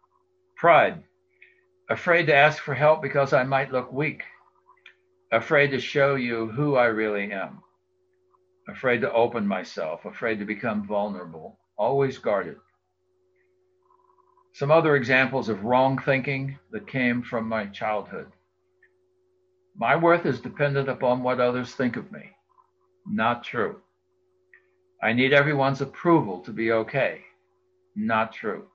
Pride, 0.58 1.04
afraid 1.89 2.26
to 2.26 2.36
ask 2.36 2.62
for 2.62 2.74
help 2.74 3.02
because 3.02 3.34
I 3.34 3.43
might 3.43 3.71
look 3.71 3.91
weak 3.93 4.24
afraid 5.32 5.69
to 5.69 5.80
show 5.80 6.15
you 6.15 6.47
who 6.47 6.76
I 6.76 6.86
really 6.86 7.32
am, 7.32 7.62
afraid 8.67 9.00
to 9.02 9.13
open 9.13 9.47
myself, 9.47 10.04
afraid 10.04 10.39
to 10.39 10.45
become 10.45 10.86
vulnerable, 10.86 11.58
always 11.78 12.17
guarded. 12.17 12.58
Some 14.53 14.71
other 14.71 14.95
examples 14.95 15.49
of 15.49 15.63
wrong 15.63 15.97
thinking 15.97 16.59
that 16.71 16.87
came 16.87 17.21
from 17.21 17.47
my 17.47 17.67
childhood. 17.67 18.27
My 19.77 19.95
worth 19.95 20.25
is 20.25 20.41
dependent 20.41 20.89
upon 20.89 21.23
what 21.23 21.39
others 21.39 21.73
think 21.73 21.95
of 21.95 22.11
me. 22.11 22.31
Not 23.07 23.43
true. 23.43 23.81
I 25.01 25.13
need 25.13 25.33
everyone's 25.33 25.81
approval 25.81 26.41
to 26.41 26.51
be 26.51 26.71
okay. 26.71 27.21
Not 27.95 28.33
true. 28.33 28.67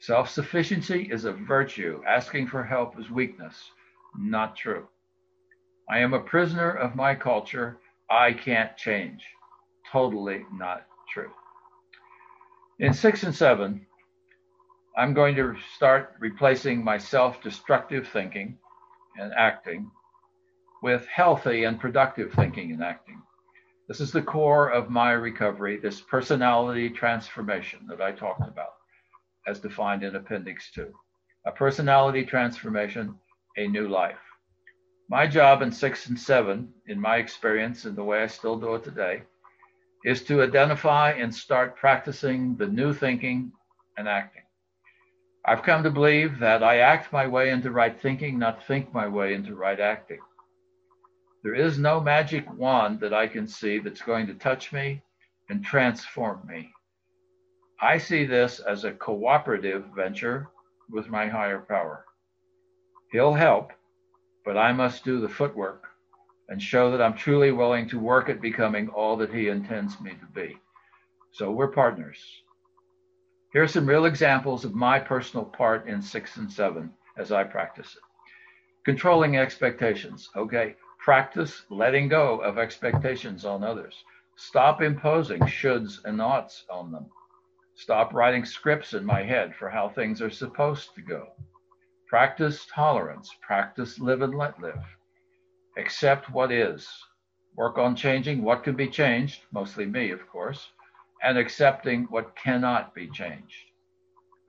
Self 0.00 0.28
sufficiency 0.28 1.08
is 1.10 1.24
a 1.24 1.32
virtue. 1.32 2.02
Asking 2.06 2.48
for 2.48 2.64
help 2.64 2.98
is 2.98 3.10
weakness. 3.10 3.70
Not 4.18 4.56
true. 4.56 4.88
I 5.88 6.00
am 6.00 6.14
a 6.14 6.20
prisoner 6.20 6.70
of 6.70 6.96
my 6.96 7.14
culture. 7.14 7.78
I 8.10 8.32
can't 8.32 8.76
change. 8.76 9.24
Totally 9.90 10.44
not 10.52 10.86
true. 11.12 11.30
In 12.78 12.92
six 12.92 13.22
and 13.22 13.34
seven, 13.34 13.86
I'm 15.00 15.14
going 15.14 15.34
to 15.36 15.56
start 15.74 16.14
replacing 16.18 16.84
my 16.84 16.98
self 16.98 17.42
destructive 17.42 18.06
thinking 18.08 18.58
and 19.18 19.32
acting 19.32 19.90
with 20.82 21.06
healthy 21.06 21.64
and 21.64 21.80
productive 21.80 22.34
thinking 22.34 22.72
and 22.72 22.84
acting. 22.84 23.22
This 23.88 24.02
is 24.02 24.12
the 24.12 24.20
core 24.20 24.68
of 24.68 24.90
my 24.90 25.12
recovery, 25.12 25.78
this 25.78 26.02
personality 26.02 26.90
transformation 26.90 27.86
that 27.88 28.02
I 28.02 28.12
talked 28.12 28.46
about, 28.46 28.74
as 29.46 29.58
defined 29.58 30.02
in 30.02 30.16
Appendix 30.16 30.70
2. 30.74 30.92
A 31.46 31.52
personality 31.52 32.22
transformation, 32.22 33.14
a 33.56 33.68
new 33.68 33.88
life. 33.88 34.20
My 35.08 35.26
job 35.26 35.62
in 35.62 35.72
six 35.72 36.08
and 36.08 36.20
seven, 36.20 36.74
in 36.88 37.00
my 37.00 37.16
experience 37.16 37.86
and 37.86 37.96
the 37.96 38.04
way 38.04 38.22
I 38.22 38.26
still 38.26 38.60
do 38.60 38.74
it 38.74 38.84
today, 38.84 39.22
is 40.04 40.22
to 40.24 40.42
identify 40.42 41.12
and 41.12 41.34
start 41.34 41.78
practicing 41.78 42.54
the 42.58 42.66
new 42.66 42.92
thinking 42.92 43.50
and 43.96 44.06
acting. 44.06 44.42
I've 45.50 45.64
come 45.64 45.82
to 45.82 45.90
believe 45.90 46.38
that 46.38 46.62
I 46.62 46.78
act 46.78 47.12
my 47.12 47.26
way 47.26 47.50
into 47.50 47.72
right 47.72 48.00
thinking, 48.00 48.38
not 48.38 48.64
think 48.68 48.94
my 48.94 49.08
way 49.08 49.34
into 49.34 49.56
right 49.56 49.80
acting. 49.80 50.20
There 51.42 51.56
is 51.56 51.76
no 51.76 52.00
magic 52.00 52.46
wand 52.56 53.00
that 53.00 53.12
I 53.12 53.26
can 53.26 53.48
see 53.48 53.80
that's 53.80 54.00
going 54.00 54.28
to 54.28 54.34
touch 54.34 54.72
me 54.72 55.02
and 55.48 55.64
transform 55.64 56.46
me. 56.46 56.70
I 57.82 57.98
see 57.98 58.26
this 58.26 58.60
as 58.60 58.84
a 58.84 58.92
cooperative 58.92 59.86
venture 59.92 60.46
with 60.88 61.08
my 61.08 61.26
higher 61.26 61.58
power. 61.58 62.04
He'll 63.10 63.34
help, 63.34 63.72
but 64.44 64.56
I 64.56 64.72
must 64.72 65.02
do 65.02 65.20
the 65.20 65.28
footwork 65.28 65.82
and 66.48 66.62
show 66.62 66.92
that 66.92 67.02
I'm 67.02 67.14
truly 67.14 67.50
willing 67.50 67.88
to 67.88 67.98
work 67.98 68.28
at 68.28 68.40
becoming 68.40 68.88
all 68.90 69.16
that 69.16 69.34
He 69.34 69.48
intends 69.48 70.00
me 70.00 70.12
to 70.12 70.26
be. 70.32 70.56
So 71.32 71.50
we're 71.50 71.72
partners. 71.72 72.20
Here 73.52 73.64
are 73.64 73.68
some 73.68 73.88
real 73.88 74.04
examples 74.04 74.64
of 74.64 74.76
my 74.76 75.00
personal 75.00 75.44
part 75.44 75.88
in 75.88 76.00
six 76.00 76.36
and 76.36 76.50
seven 76.52 76.92
as 77.16 77.32
I 77.32 77.42
practice 77.42 77.96
it. 77.96 78.02
Controlling 78.84 79.36
expectations. 79.36 80.30
Okay. 80.36 80.76
Practice 81.00 81.64
letting 81.68 82.08
go 82.08 82.38
of 82.40 82.58
expectations 82.58 83.44
on 83.44 83.64
others. 83.64 84.04
Stop 84.36 84.82
imposing 84.82 85.40
shoulds 85.40 86.04
and 86.04 86.22
oughts 86.22 86.64
on 86.70 86.92
them. 86.92 87.06
Stop 87.74 88.14
writing 88.14 88.44
scripts 88.44 88.94
in 88.94 89.04
my 89.04 89.22
head 89.22 89.54
for 89.56 89.68
how 89.68 89.88
things 89.88 90.22
are 90.22 90.30
supposed 90.30 90.94
to 90.94 91.02
go. 91.02 91.26
Practice 92.06 92.66
tolerance. 92.72 93.34
Practice 93.42 93.98
live 93.98 94.22
and 94.22 94.36
let 94.36 94.60
live. 94.60 94.84
Accept 95.76 96.30
what 96.30 96.52
is. 96.52 96.88
Work 97.56 97.78
on 97.78 97.96
changing 97.96 98.42
what 98.42 98.62
can 98.62 98.76
be 98.76 98.88
changed, 98.88 99.42
mostly 99.50 99.86
me, 99.86 100.12
of 100.12 100.26
course, 100.28 100.68
and 101.22 101.38
accepting 101.38 102.04
what 102.04 102.36
cannot 102.36 102.94
be 102.94 103.08
changed. 103.10 103.70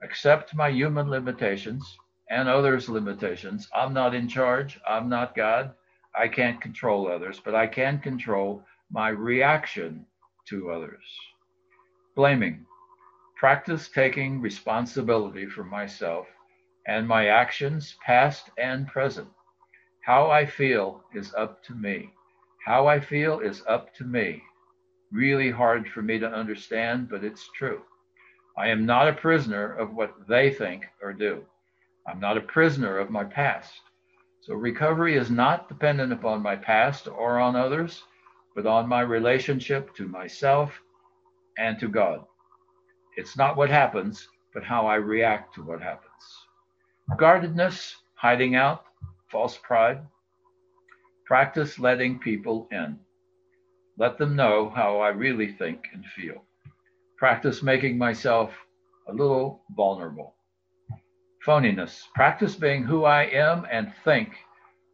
Accept 0.02 0.54
my 0.54 0.68
human 0.68 1.08
limitations 1.08 1.98
and 2.30 2.48
others' 2.48 2.88
limitations. 2.88 3.68
I'm 3.74 3.92
not 3.92 4.14
in 4.14 4.28
charge. 4.28 4.80
I'm 4.86 5.08
not 5.08 5.36
God. 5.36 5.74
I 6.18 6.28
can't 6.28 6.60
control 6.60 7.10
others, 7.10 7.40
but 7.44 7.54
I 7.54 7.66
can 7.66 7.98
control 7.98 8.64
my 8.90 9.08
reaction 9.08 10.06
to 10.48 10.70
others. 10.70 11.04
Blaming. 12.16 12.66
Practice 13.38 13.88
taking 13.88 14.40
responsibility 14.40 15.46
for 15.46 15.64
myself 15.64 16.26
and 16.86 17.06
my 17.06 17.28
actions, 17.28 17.96
past 18.04 18.50
and 18.58 18.86
present. 18.86 19.28
How 20.04 20.30
I 20.30 20.46
feel 20.46 21.04
is 21.14 21.32
up 21.34 21.62
to 21.64 21.74
me. 21.74 22.10
How 22.66 22.86
I 22.86 23.00
feel 23.00 23.40
is 23.40 23.62
up 23.68 23.94
to 23.96 24.04
me. 24.04 24.42
Really 25.12 25.50
hard 25.50 25.88
for 25.88 26.00
me 26.00 26.18
to 26.18 26.26
understand, 26.26 27.08
but 27.10 27.22
it's 27.22 27.50
true. 27.54 27.82
I 28.56 28.68
am 28.68 28.86
not 28.86 29.08
a 29.08 29.12
prisoner 29.12 29.74
of 29.74 29.94
what 29.94 30.14
they 30.26 30.50
think 30.50 30.86
or 31.02 31.12
do. 31.12 31.44
I'm 32.06 32.18
not 32.18 32.36
a 32.38 32.42
prisoner 32.42 32.98
of 32.98 33.10
my 33.10 33.24
past. 33.24 33.72
So 34.40 34.54
recovery 34.54 35.16
is 35.16 35.30
not 35.30 35.68
dependent 35.68 36.12
upon 36.12 36.42
my 36.42 36.56
past 36.56 37.08
or 37.08 37.38
on 37.38 37.56
others, 37.56 38.02
but 38.56 38.66
on 38.66 38.88
my 38.88 39.02
relationship 39.02 39.94
to 39.96 40.08
myself 40.08 40.72
and 41.58 41.78
to 41.78 41.88
God. 41.88 42.24
It's 43.16 43.36
not 43.36 43.56
what 43.56 43.70
happens, 43.70 44.28
but 44.54 44.64
how 44.64 44.86
I 44.86 44.96
react 44.96 45.54
to 45.54 45.62
what 45.62 45.82
happens. 45.82 46.10
Guardedness, 47.18 47.96
hiding 48.14 48.54
out, 48.56 48.84
false 49.30 49.58
pride. 49.58 50.00
Practice 51.26 51.78
letting 51.78 52.18
people 52.18 52.66
in. 52.72 52.98
Let 53.98 54.18
them 54.18 54.36
know 54.36 54.70
how 54.74 54.98
I 55.00 55.08
really 55.08 55.52
think 55.52 55.84
and 55.92 56.04
feel. 56.06 56.44
Practice 57.18 57.62
making 57.62 57.98
myself 57.98 58.52
a 59.08 59.12
little 59.12 59.62
vulnerable. 59.76 60.34
Phoniness. 61.46 62.02
Practice 62.14 62.56
being 62.56 62.84
who 62.84 63.04
I 63.04 63.24
am 63.24 63.66
and 63.70 63.92
think 64.04 64.30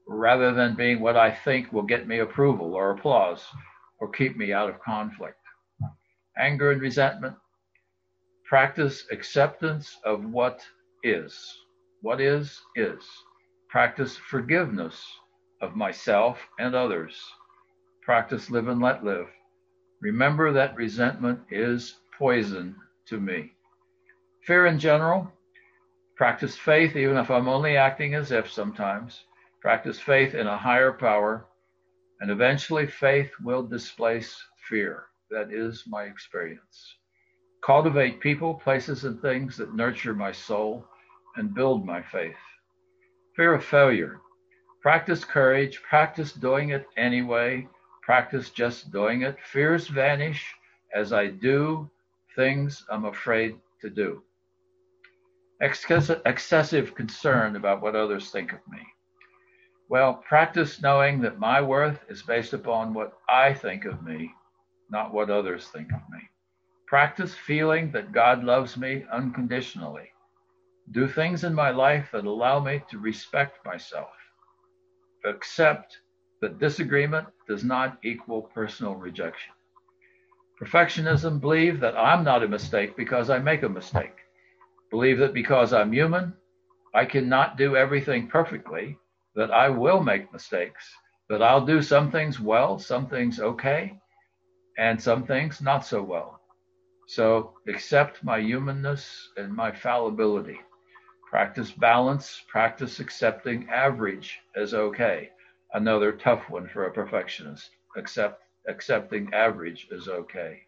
rather 0.06 0.52
than 0.52 0.74
being 0.76 1.00
what 1.00 1.16
I 1.16 1.30
think 1.30 1.72
will 1.72 1.82
get 1.82 2.08
me 2.08 2.18
approval 2.18 2.74
or 2.74 2.90
applause 2.90 3.44
or 4.00 4.10
keep 4.10 4.36
me 4.36 4.52
out 4.52 4.70
of 4.70 4.80
conflict. 4.80 5.38
Anger 6.38 6.72
and 6.72 6.80
resentment. 6.80 7.36
Practice 8.48 9.04
acceptance 9.12 9.96
of 10.04 10.24
what 10.24 10.60
is. 11.02 11.38
What 12.00 12.20
is, 12.20 12.60
is. 12.74 13.04
Practice 13.68 14.16
forgiveness 14.16 15.04
of 15.60 15.76
myself 15.76 16.38
and 16.58 16.74
others. 16.74 17.20
Practice 18.08 18.48
live 18.48 18.68
and 18.68 18.80
let 18.80 19.04
live. 19.04 19.26
Remember 20.00 20.50
that 20.50 20.74
resentment 20.76 21.40
is 21.50 21.98
poison 22.18 22.74
to 23.06 23.20
me. 23.20 23.52
Fear 24.46 24.64
in 24.64 24.78
general. 24.78 25.30
Practice 26.16 26.56
faith, 26.56 26.96
even 26.96 27.18
if 27.18 27.30
I'm 27.30 27.48
only 27.48 27.76
acting 27.76 28.14
as 28.14 28.32
if 28.32 28.50
sometimes. 28.50 29.24
Practice 29.60 30.00
faith 30.00 30.34
in 30.34 30.46
a 30.46 30.56
higher 30.56 30.90
power, 30.90 31.48
and 32.22 32.30
eventually 32.30 32.86
faith 32.86 33.30
will 33.44 33.62
displace 33.62 34.42
fear. 34.70 35.04
That 35.30 35.52
is 35.52 35.84
my 35.86 36.04
experience. 36.04 36.96
Cultivate 37.62 38.20
people, 38.20 38.54
places, 38.54 39.04
and 39.04 39.20
things 39.20 39.58
that 39.58 39.74
nurture 39.74 40.14
my 40.14 40.32
soul 40.32 40.82
and 41.36 41.52
build 41.52 41.84
my 41.84 42.00
faith. 42.00 42.40
Fear 43.36 43.52
of 43.52 43.64
failure. 43.66 44.22
Practice 44.80 45.26
courage, 45.26 45.82
practice 45.82 46.32
doing 46.32 46.70
it 46.70 46.86
anyway, 46.96 47.68
practice 48.08 48.48
just 48.48 48.90
doing 48.90 49.20
it. 49.20 49.36
Fears 49.52 49.88
vanish 49.88 50.42
as 50.94 51.12
I 51.12 51.26
do 51.26 51.90
things 52.34 52.86
I'm 52.90 53.04
afraid 53.04 53.56
to 53.82 53.90
do. 53.90 54.22
excessive 55.60 56.94
concern 56.94 57.54
about 57.56 57.82
what 57.82 57.94
others 57.94 58.30
think 58.30 58.54
of 58.54 58.60
me. 58.66 58.78
Well, 59.90 60.14
practice 60.26 60.80
knowing 60.80 61.20
that 61.20 61.38
my 61.38 61.60
worth 61.60 62.00
is 62.08 62.22
based 62.22 62.54
upon 62.54 62.94
what 62.94 63.12
I 63.28 63.52
think 63.52 63.84
of 63.84 64.02
me, 64.02 64.32
not 64.88 65.12
what 65.12 65.28
others 65.28 65.68
think 65.68 65.92
of 65.92 66.00
me. 66.10 66.20
Practice 66.86 67.34
feeling 67.34 67.90
that 67.92 68.12
God 68.12 68.42
loves 68.42 68.78
me 68.78 69.04
unconditionally. 69.12 70.08
Do 70.92 71.06
things 71.06 71.44
in 71.44 71.52
my 71.52 71.72
life 71.72 72.08
that 72.12 72.24
allow 72.24 72.58
me 72.58 72.82
to 72.90 72.98
respect 72.98 73.62
myself. 73.66 74.14
Accept 75.26 75.98
that 76.40 76.58
disagreement 76.58 77.26
does 77.48 77.64
not 77.64 77.98
equal 78.04 78.42
personal 78.42 78.94
rejection. 78.94 79.52
Perfectionism, 80.60 81.40
believe 81.40 81.80
that 81.80 81.96
I'm 81.96 82.24
not 82.24 82.42
a 82.42 82.48
mistake 82.48 82.96
because 82.96 83.30
I 83.30 83.38
make 83.38 83.62
a 83.62 83.68
mistake. 83.68 84.16
Believe 84.90 85.18
that 85.18 85.34
because 85.34 85.72
I'm 85.72 85.92
human, 85.92 86.34
I 86.94 87.04
cannot 87.04 87.56
do 87.56 87.76
everything 87.76 88.28
perfectly 88.28 88.98
that 89.34 89.50
I 89.52 89.68
will 89.68 90.02
make 90.02 90.32
mistakes, 90.32 90.90
that 91.28 91.42
I'll 91.42 91.64
do 91.64 91.82
some 91.82 92.10
things 92.10 92.40
well, 92.40 92.78
some 92.78 93.06
things 93.08 93.38
okay, 93.38 93.98
and 94.78 95.00
some 95.00 95.24
things 95.26 95.60
not 95.60 95.84
so 95.84 96.02
well. 96.02 96.40
So 97.06 97.54
accept 97.68 98.24
my 98.24 98.40
humanness 98.40 99.30
and 99.36 99.54
my 99.54 99.72
fallibility. 99.72 100.60
Practice 101.30 101.70
balance, 101.70 102.42
practice 102.48 103.00
accepting 103.00 103.68
average 103.70 104.38
as 104.56 104.74
okay. 104.74 105.30
Another 105.74 106.12
tough 106.12 106.48
one 106.48 106.66
for 106.68 106.86
a 106.86 106.92
perfectionist. 106.92 107.70
Accept 107.96 108.42
accepting 108.68 109.32
average 109.34 109.86
is 109.90 110.08
okay. 110.08 110.62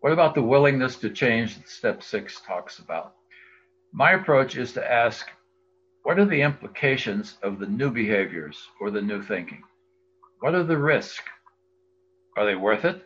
What 0.00 0.12
about 0.12 0.34
the 0.34 0.42
willingness 0.42 0.96
to 0.96 1.10
change 1.10 1.56
that 1.56 1.68
step 1.68 2.02
six 2.02 2.40
talks 2.40 2.78
about? 2.78 3.14
My 3.92 4.12
approach 4.12 4.56
is 4.56 4.72
to 4.74 4.92
ask 4.92 5.28
what 6.02 6.18
are 6.18 6.24
the 6.24 6.42
implications 6.42 7.38
of 7.42 7.58
the 7.58 7.66
new 7.66 7.90
behaviors 7.90 8.68
or 8.80 8.90
the 8.90 9.00
new 9.00 9.22
thinking? 9.22 9.62
What 10.40 10.54
are 10.54 10.64
the 10.64 10.76
risks? 10.76 11.22
Are 12.36 12.44
they 12.44 12.56
worth 12.56 12.84
it? 12.84 13.02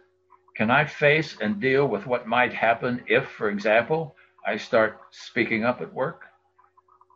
Can 0.56 0.70
I 0.70 0.86
face 0.86 1.36
and 1.40 1.60
deal 1.60 1.86
with 1.86 2.06
what 2.06 2.26
might 2.26 2.54
happen 2.54 3.04
if, 3.06 3.28
for 3.28 3.50
example, 3.50 4.16
I 4.46 4.56
start 4.56 4.98
speaking 5.10 5.64
up 5.64 5.82
at 5.82 5.92
work? 5.92 6.22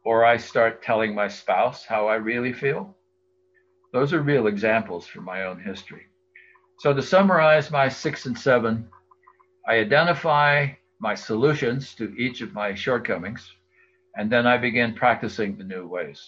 Or 0.04 0.24
I 0.24 0.36
start 0.36 0.82
telling 0.82 1.14
my 1.14 1.28
spouse 1.28 1.86
how 1.86 2.06
I 2.06 2.16
really 2.16 2.52
feel? 2.52 2.94
Those 3.92 4.12
are 4.12 4.22
real 4.22 4.46
examples 4.46 5.06
from 5.06 5.24
my 5.24 5.44
own 5.44 5.60
history. 5.60 6.06
So, 6.78 6.94
to 6.94 7.02
summarize 7.02 7.70
my 7.70 7.88
six 7.88 8.26
and 8.26 8.38
seven, 8.38 8.88
I 9.68 9.74
identify 9.74 10.68
my 11.00 11.14
solutions 11.14 11.94
to 11.96 12.14
each 12.16 12.40
of 12.40 12.54
my 12.54 12.74
shortcomings 12.74 13.50
and 14.16 14.30
then 14.30 14.46
I 14.46 14.56
begin 14.58 14.94
practicing 14.94 15.56
the 15.56 15.64
new 15.64 15.86
ways. 15.86 16.24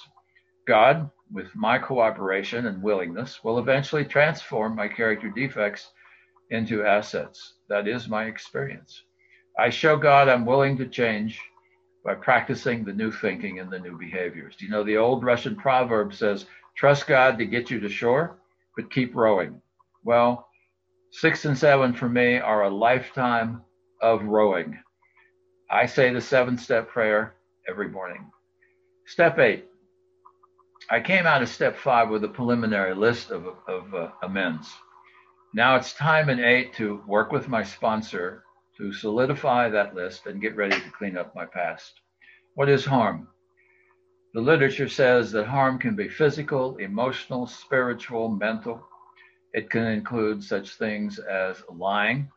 God, 0.67 1.11
with 1.33 1.49
my 1.55 1.79
cooperation 1.79 2.67
and 2.67 2.83
willingness, 2.83 3.43
will 3.43 3.59
eventually 3.59 4.05
transform 4.05 4.77
my 4.77 4.89
character 4.89 5.31
defects 5.31 5.91
into 6.51 6.85
assets. 6.85 7.55
That 7.69 7.89
is 7.89 8.09
my 8.09 8.27
experience. 8.27 9.03
I 9.59 9.71
show 9.71 9.97
God 9.97 10.29
I'm 10.29 10.47
willing 10.47 10.77
to 10.79 10.87
change 10.87 11.41
by 12.05 12.15
practicing 12.15 12.85
the 12.85 12.93
new 12.93 13.11
thinking 13.11 13.59
and 13.59 13.71
the 13.71 13.79
new 13.79 13.99
behaviors. 13.99 14.57
You 14.61 14.69
know 14.69 14.85
the 14.85 14.97
old 14.97 15.25
Russian 15.25 15.57
proverb 15.57 16.15
says, 16.15 16.47
trust 16.77 17.07
God 17.07 17.39
to 17.39 17.47
get 17.47 17.71
you 17.71 17.81
to 17.81 17.89
shore, 17.89 18.39
but 18.77 18.91
keep 18.91 19.15
rowing? 19.15 19.61
Well, 20.05 20.49
six 21.13 21.45
and 21.45 21.57
seven 21.57 21.93
for 21.93 22.09
me 22.09 22.39
are 22.39 22.65
a 22.65 22.71
lifetime 22.71 23.63
of 24.01 24.25
rowing. 24.25 24.79
I 25.71 25.87
say 25.87 26.13
the 26.13 26.21
seven 26.21 26.59
step 26.59 26.89
prayer 26.89 27.35
every 27.69 27.89
morning. 27.89 28.31
Step 29.07 29.39
eight. 29.39 29.67
I 30.91 31.01
came 31.01 31.27
out 31.27 31.43
of 31.43 31.49
step 31.49 31.77
five 31.77 32.11
with 32.11 32.25
a 32.25 32.29
preliminary 32.29 32.95
list 32.95 33.31
of, 33.31 33.47
of 33.69 33.95
uh, 33.95 34.11
amends. 34.23 34.69
Now 35.55 35.77
it's 35.77 35.93
time 35.95 36.29
in 36.29 36.41
eight 36.41 36.75
to 36.75 37.03
work 37.07 37.33
with 37.33 37.49
my 37.49 37.63
sponsor 37.63 38.43
to 38.79 38.93
solidify 38.93 39.69
that 39.69 39.95
list 39.95 40.27
and 40.27 40.41
get 40.41 40.57
ready 40.57 40.77
to 40.81 40.91
clean 40.91 41.17
up 41.17 41.35
my 41.35 41.47
past. 41.47 41.93
What 42.55 42.69
is 42.69 42.85
harm? 42.85 43.29
The 44.35 44.41
literature 44.41 44.89
says 44.89 45.31
that 45.33 45.47
harm 45.47 45.79
can 45.79 45.95
be 45.95 46.09
physical, 46.09 46.77
emotional, 46.77 47.47
spiritual, 47.47 48.31
mental. 48.31 48.83
It 49.53 49.69
can 49.69 49.85
include 49.87 50.43
such 50.43 50.77
things 50.77 51.19
as 51.19 51.63
lying, 51.71 52.31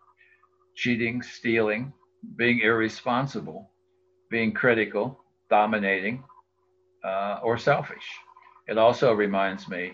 cheating, 0.76 1.22
stealing, 1.22 1.94
being 2.36 2.60
irresponsible, 2.60 3.72
being 4.30 4.52
critical, 4.52 5.24
dominating, 5.50 6.22
uh, 7.06 7.40
or 7.42 7.58
selfish. 7.58 8.06
It 8.68 8.78
also 8.78 9.14
reminds 9.14 9.70
me 9.70 9.94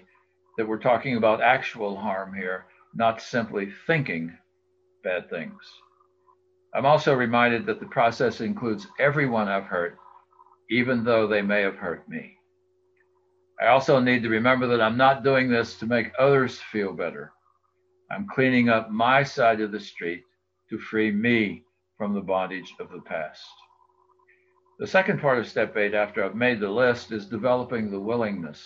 that 0.57 0.67
we're 0.67 0.79
talking 0.79 1.17
about 1.17 1.41
actual 1.41 1.95
harm 1.95 2.33
here, 2.33 2.65
not 2.95 3.21
simply 3.21 3.71
thinking 3.85 4.35
bad 5.03 5.29
things. 5.29 5.61
I'm 6.73 6.85
also 6.87 7.13
reminded 7.13 7.67
that 7.67 7.79
the 7.79 7.85
process 7.85 8.41
includes 8.41 8.87
everyone 8.97 9.47
I've 9.47 9.65
hurt, 9.65 9.97
even 10.71 11.03
though 11.03 11.27
they 11.27 11.41
may 11.41 11.61
have 11.61 11.75
hurt 11.75 12.07
me. 12.07 12.37
I 13.61 13.67
also 13.67 13.99
need 13.99 14.23
to 14.23 14.29
remember 14.29 14.65
that 14.67 14.81
I'm 14.81 14.97
not 14.97 15.23
doing 15.23 15.49
this 15.49 15.77
to 15.79 15.85
make 15.85 16.11
others 16.17 16.59
feel 16.71 16.93
better. 16.93 17.33
I'm 18.09 18.27
cleaning 18.33 18.69
up 18.69 18.89
my 18.89 19.21
side 19.21 19.61
of 19.61 19.71
the 19.71 19.79
street 19.79 20.23
to 20.69 20.79
free 20.79 21.11
me 21.11 21.63
from 21.97 22.13
the 22.13 22.21
bondage 22.21 22.73
of 22.79 22.89
the 22.89 23.01
past. 23.01 23.43
The 24.79 24.87
second 24.87 25.21
part 25.21 25.37
of 25.37 25.47
step 25.47 25.75
eight, 25.77 25.93
after 25.93 26.23
I've 26.23 26.35
made 26.35 26.59
the 26.59 26.69
list, 26.69 27.11
is 27.11 27.27
developing 27.27 27.91
the 27.91 27.99
willingness. 27.99 28.65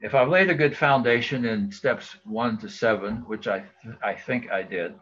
If 0.00 0.14
I've 0.14 0.30
laid 0.30 0.48
a 0.48 0.54
good 0.54 0.74
foundation 0.74 1.44
in 1.44 1.70
steps 1.70 2.16
one 2.24 2.56
to 2.58 2.68
seven, 2.68 3.16
which 3.26 3.46
I, 3.46 3.58
th- 3.58 3.96
I 4.02 4.14
think 4.14 4.50
I 4.50 4.62
did, 4.62 4.94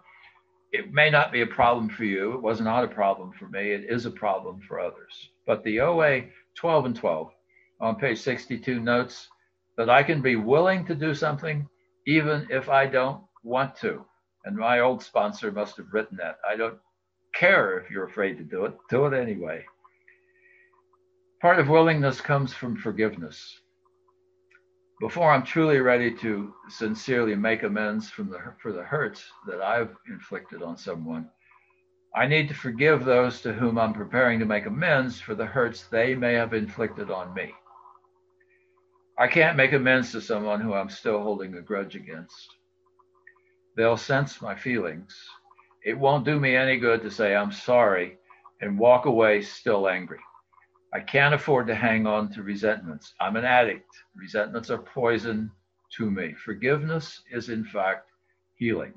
it 0.73 0.93
may 0.93 1.11
not 1.11 1.31
be 1.31 1.43
a 1.43 1.47
problem 1.47 1.89
for 1.89 2.05
you. 2.05 2.33
It 2.33 2.43
was 2.43 2.61
not 2.61 2.83
a 2.85 2.89
problem 2.89 3.33
for 3.39 3.49
me. 3.49 3.71
It 3.71 3.85
is 3.89 4.07
a 4.07 4.11
problem 4.11 4.61
for 4.67 4.81
others. 4.81 5.31
But 5.49 5.65
the 5.65 5.81
OA 5.81 6.25
12 6.57 6.85
and 6.85 6.95
12 6.95 7.33
on 7.81 7.97
page 7.97 8.19
62 8.19 8.81
notes 8.81 9.29
that 9.79 9.89
I 9.89 10.03
can 10.03 10.21
be 10.21 10.37
willing 10.37 10.85
to 10.85 10.95
do 10.95 11.15
something 11.15 11.67
even 12.07 12.47
if 12.51 12.69
I 12.69 12.87
don't 12.87 13.23
want 13.43 13.75
to. 13.77 14.05
And 14.45 14.57
my 14.57 14.81
old 14.81 15.03
sponsor 15.03 15.51
must 15.51 15.79
have 15.79 15.87
written 15.91 16.19
that. 16.19 16.37
I 16.47 16.55
don't 16.55 16.79
care 17.35 17.79
if 17.79 17.91
you're 17.91 18.07
afraid 18.07 18.37
to 18.37 18.45
do 18.45 18.67
it, 18.67 18.75
do 18.91 19.07
it 19.07 19.15
anyway. 19.19 19.65
Part 21.41 21.59
of 21.59 21.69
willingness 21.69 22.21
comes 22.21 22.53
from 22.53 22.77
forgiveness. 22.77 23.59
Before 25.01 25.33
I'm 25.33 25.45
truly 25.45 25.79
ready 25.79 26.15
to 26.17 26.53
sincerely 26.69 27.37
make 27.37 27.63
amends 27.63 28.13
the, 28.17 28.39
for 28.61 28.73
the 28.73 28.83
hurts 28.83 29.25
that 29.47 29.63
I've 29.63 29.97
inflicted 30.11 30.63
on 30.63 30.77
someone, 30.77 31.31
I 32.19 32.27
need 32.27 32.49
to 32.49 32.55
forgive 32.55 33.05
those 33.05 33.41
to 33.43 33.53
whom 33.53 33.79
I'm 33.79 33.93
preparing 33.93 34.41
to 34.41 34.45
make 34.45 34.67
amends 34.67 35.21
for 35.21 35.37
the 35.37 35.47
hurts 35.47 35.85
they 35.85 36.17
may 36.17 36.35
have 36.35 36.53
inflicted 36.53 37.13
on 37.13 37.33
me. 37.33 37.55
I 39.17 39.29
can't 39.29 39.57
make 39.57 39.73
amends 39.73 40.11
to 40.11 40.21
someone 40.21 40.61
who 40.61 40.75
I'm 40.75 40.89
still 40.89 41.23
holding 41.23 41.55
a 41.55 41.63
grudge 41.63 41.95
against. 41.95 42.49
They'll 43.77 43.97
sense 43.97 44.43
my 44.43 44.57
feelings. 44.57 45.17
It 45.85 45.97
won't 45.97 46.25
do 46.25 46.41
me 46.41 46.57
any 46.57 46.77
good 46.79 47.03
to 47.03 47.11
say 47.13 47.37
I'm 47.37 47.53
sorry 47.53 48.19
and 48.61 48.81
walk 48.81 49.07
away 49.07 49.41
still 49.41 49.89
angry. 49.89 50.19
I 50.93 50.99
can't 50.99 51.37
afford 51.37 51.69
to 51.69 51.77
hang 51.77 52.09
on 52.09 52.33
to 52.33 52.43
resentments. 52.43 53.15
I'm 53.21 53.37
an 53.37 53.45
addict. 53.45 53.95
Resentments 54.17 54.71
are 54.71 54.79
poison 54.79 55.53
to 55.97 56.11
me. 56.11 56.35
Forgiveness 56.45 57.23
is, 57.31 57.49
in 57.49 57.65
fact, 57.65 58.09
healing. 58.57 58.95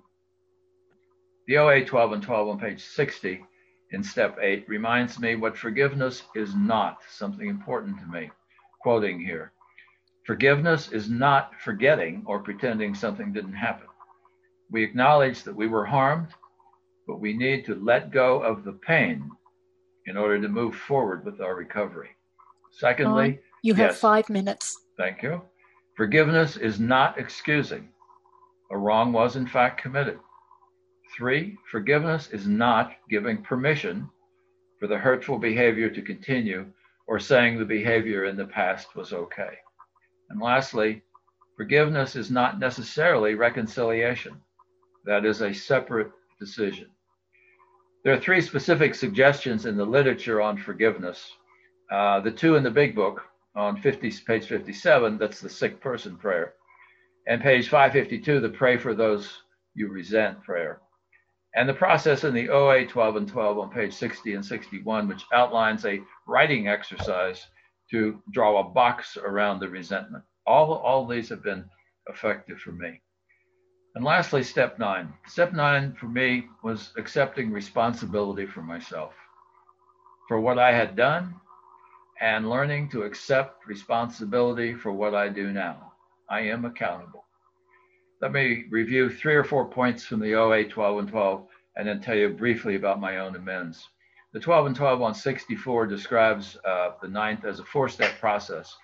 The 1.48 1.58
OA 1.58 1.84
12 1.84 2.14
and 2.14 2.24
12 2.24 2.48
on 2.48 2.60
page 2.60 2.84
60 2.84 3.44
in 3.92 4.04
step 4.04 4.38
8 4.42 4.68
reminds 4.68 5.20
me 5.20 5.36
what 5.36 5.58
forgiveness 5.58 6.24
is 6.36 6.56
not, 6.56 7.00
something 7.10 7.48
important 7.48 8.00
to 8.00 8.06
me. 8.06 8.32
Quoting 8.82 9.20
here 9.20 9.52
Forgiveness 10.26 10.92
is 10.92 11.10
not 11.10 11.52
forgetting 11.60 12.24
or 12.26 12.40
pretending 12.40 12.94
something 12.94 13.34
didn't 13.34 13.54
happen. 13.54 13.88
We 14.70 14.84
acknowledge 14.84 15.44
that 15.44 15.56
we 15.56 15.68
were 15.68 15.86
harmed, 15.86 16.30
but 17.08 17.20
we 17.20 17.34
need 17.34 17.66
to 17.66 17.76
let 17.76 18.12
go 18.12 18.42
of 18.42 18.64
the 18.64 18.74
pain 18.74 19.30
in 20.06 20.18
order 20.18 20.40
to 20.40 20.48
move 20.48 20.76
forward 20.76 21.26
with 21.26 21.42
our 21.42 21.56
recovery. 21.56 22.10
Secondly, 22.72 23.40
you 23.64 23.74
have 23.74 23.92
yes, 23.92 24.00
five 24.00 24.30
minutes. 24.30 24.80
Thank 24.98 25.24
you. 25.24 25.42
Forgiveness 25.98 26.56
is 26.56 26.80
not 26.80 27.18
excusing. 27.18 27.90
A 28.72 28.78
wrong 28.78 29.12
was 29.12 29.36
in 29.36 29.48
fact 29.48 29.82
committed. 29.82 30.20
Three, 31.18 31.58
forgiveness 31.70 32.30
is 32.32 32.48
not 32.48 32.94
giving 33.10 33.44
permission 33.44 34.10
for 34.80 34.88
the 34.88 34.98
hurtful 34.98 35.38
behavior 35.38 35.90
to 35.90 36.02
continue 36.02 36.66
or 37.08 37.20
saying 37.20 37.58
the 37.58 37.66
behavior 37.66 38.26
in 38.26 38.38
the 38.38 38.46
past 38.46 38.96
was 38.96 39.12
okay. 39.12 39.58
And 40.30 40.40
lastly, 40.40 41.04
forgiveness 41.58 42.16
is 42.16 42.32
not 42.32 42.60
necessarily 42.60 43.36
reconciliation. 43.36 44.40
That 45.06 45.26
is 45.26 45.42
a 45.42 45.54
separate 45.54 46.12
decision. 46.40 46.88
There 48.04 48.14
are 48.14 48.20
three 48.20 48.42
specific 48.42 48.96
suggestions 48.96 49.66
in 49.66 49.76
the 49.76 49.86
literature 49.86 50.42
on 50.42 50.58
forgiveness. 50.58 51.34
Uh, 51.92 52.22
the 52.22 52.32
two 52.32 52.56
in 52.56 52.64
the 52.64 52.72
big 52.72 52.96
book 52.96 53.22
on 53.56 53.82
50, 53.82 54.12
page 54.26 54.46
57, 54.46 55.18
that's 55.18 55.42
the 55.42 55.50
sick 55.50 55.82
person 55.82 56.16
prayer. 56.16 56.54
And 57.28 57.42
page 57.42 57.68
552, 57.70 58.40
the 58.40 58.50
pray 58.50 58.78
for 58.78 58.96
those 58.96 59.44
you 59.76 59.90
resent 59.90 60.42
prayer. 60.44 60.80
And 61.56 61.68
the 61.68 61.74
process 61.74 62.24
in 62.24 62.34
the 62.34 62.50
OA 62.50 62.86
12 62.86 63.16
and 63.18 63.28
12 63.28 63.60
on 63.60 63.70
page 63.70 63.94
60 63.94 64.36
and 64.36 64.46
61, 64.46 65.08
which 65.08 65.26
outlines 65.34 65.86
a 65.86 66.02
writing 66.26 66.68
exercise 66.68 67.46
to 67.92 68.22
draw 68.32 68.60
a 68.60 68.70
box 68.70 69.18
around 69.18 69.60
the 69.60 69.68
resentment. 69.68 70.24
All, 70.48 70.74
all 70.74 71.06
these 71.06 71.28
have 71.30 71.44
been 71.44 71.66
effective 72.08 72.60
for 72.60 72.72
me. 72.72 73.02
And 73.96 74.06
lastly, 74.06 74.44
step 74.44 74.80
nine. 74.80 75.14
Step 75.28 75.52
nine 75.52 75.94
for 76.00 76.08
me 76.08 76.48
was 76.64 76.94
accepting 76.98 77.52
responsibility 77.52 78.46
for 78.46 78.62
myself, 78.62 79.14
for 80.30 80.40
what 80.40 80.58
I 80.58 80.72
had 80.72 80.96
done, 80.96 81.36
and 82.22 82.50
learning 82.50 82.90
to 82.92 83.04
accept 83.04 83.68
responsibility 83.68 84.74
for 84.74 84.94
what 84.94 85.14
I 85.14 85.28
do 85.28 85.52
now. 85.52 85.92
I 86.30 86.42
am 86.42 86.64
accountable. 86.64 87.26
Let 88.22 88.34
me 88.34 88.66
review 88.70 89.10
three 89.10 89.34
or 89.34 89.44
four 89.44 89.68
points 89.68 90.06
from 90.06 90.20
the 90.20 90.36
OA 90.36 90.66
12 90.66 91.00
and 91.00 91.10
12 91.10 91.48
and 91.76 91.88
then 91.88 92.02
tell 92.02 92.16
you 92.16 92.30
briefly 92.30 92.76
about 92.76 93.00
my 93.00 93.18
own 93.18 93.36
amends. 93.36 93.88
The 94.34 94.40
12 94.40 94.68
and 94.68 94.76
12 94.76 95.02
on 95.02 95.16
64 95.16 95.88
describes 95.88 96.56
uh, 96.64 96.92
the 97.02 97.08
ninth 97.08 97.46
as 97.46 97.60
a 97.60 97.66
four 97.66 97.90
step 97.90 98.20
process. 98.20 98.76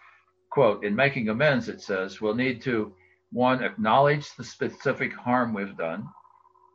Quote, 0.50 0.84
in 0.84 0.96
making 0.96 1.30
amends, 1.30 1.70
it 1.70 1.82
says, 1.82 2.20
we'll 2.20 2.34
need 2.34 2.64
to 2.64 2.94
one, 3.32 3.64
acknowledge 3.64 4.34
the 4.36 4.44
specific 4.44 5.14
harm 5.14 5.54
we've 5.54 5.78
done, 5.78 6.08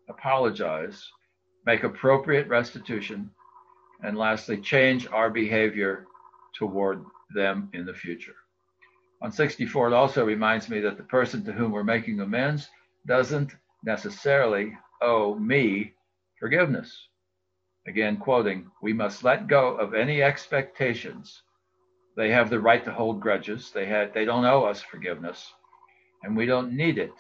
apologize, 0.09 1.11
make 1.67 1.83
appropriate 1.83 2.47
restitution, 2.47 3.29
and 4.05 4.17
lastly, 4.17 4.59
change 4.59 5.09
our 5.09 5.31
behavior 5.31 6.07
toward 6.53 7.05
them 7.35 7.71
in 7.73 7.87
the 7.87 7.95
future. 7.95 8.37
On 9.23 9.31
64, 9.31 9.89
it 9.89 9.93
also 9.95 10.25
reminds 10.25 10.69
me 10.69 10.81
that 10.81 10.97
the 10.97 11.05
person 11.05 11.45
to 11.45 11.53
whom 11.53 11.71
we're 11.71 11.85
making 11.85 12.21
amends 12.21 12.69
doesn't 13.07 13.55
necessarily 13.85 14.77
owe 15.01 15.37
me 15.37 15.93
forgiveness. 16.41 17.09
Again, 17.87 18.17
quoting, 18.17 18.71
we 18.83 18.93
must 18.93 19.23
let 19.23 19.47
go 19.47 19.77
of 19.77 19.95
any 19.95 20.23
expectations. 20.23 21.43
They 22.17 22.31
have 22.31 22.51
the 22.51 22.61
right 22.61 22.85
to 22.85 22.93
hold 22.93 23.21
grudges. 23.21 23.71
They 23.71 23.87
had 23.87 24.13
they 24.13 24.25
don't 24.25 24.45
owe 24.45 24.65
us 24.65 24.83
forgiveness 24.83 25.53
and 26.23 26.37
we 26.37 26.47
don't 26.47 26.73
need 26.73 26.99
it. 26.99 27.15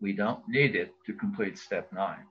We 0.00 0.12
don't 0.12 0.46
need 0.48 0.74
it 0.76 0.94
to 1.06 1.12
complete 1.12 1.58
step 1.58 1.92
nine. 1.92 2.24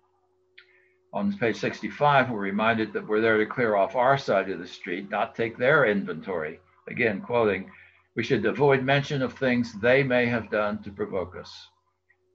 On 1.14 1.38
page 1.38 1.58
65, 1.58 2.30
we're 2.30 2.40
reminded 2.40 2.94
that 2.94 3.08
we're 3.08 3.22
there 3.22 3.38
to 3.38 3.46
clear 3.46 3.76
off 3.76 3.96
our 3.96 4.18
side 4.18 4.50
of 4.50 4.60
the 4.60 4.68
street, 4.68 5.10
not 5.10 5.36
take 5.36 5.58
their 5.58 5.86
inventory. 5.86 6.60
Again, 6.88 7.22
quoting, 7.22 7.72
we 8.20 8.24
should 8.26 8.46
avoid 8.46 8.84
mention 8.84 9.22
of 9.22 9.32
things 9.32 9.72
they 9.80 10.04
may 10.04 10.26
have 10.26 10.52
done 10.52 10.84
to 10.84 10.92
provoke 10.92 11.38
us. 11.38 11.70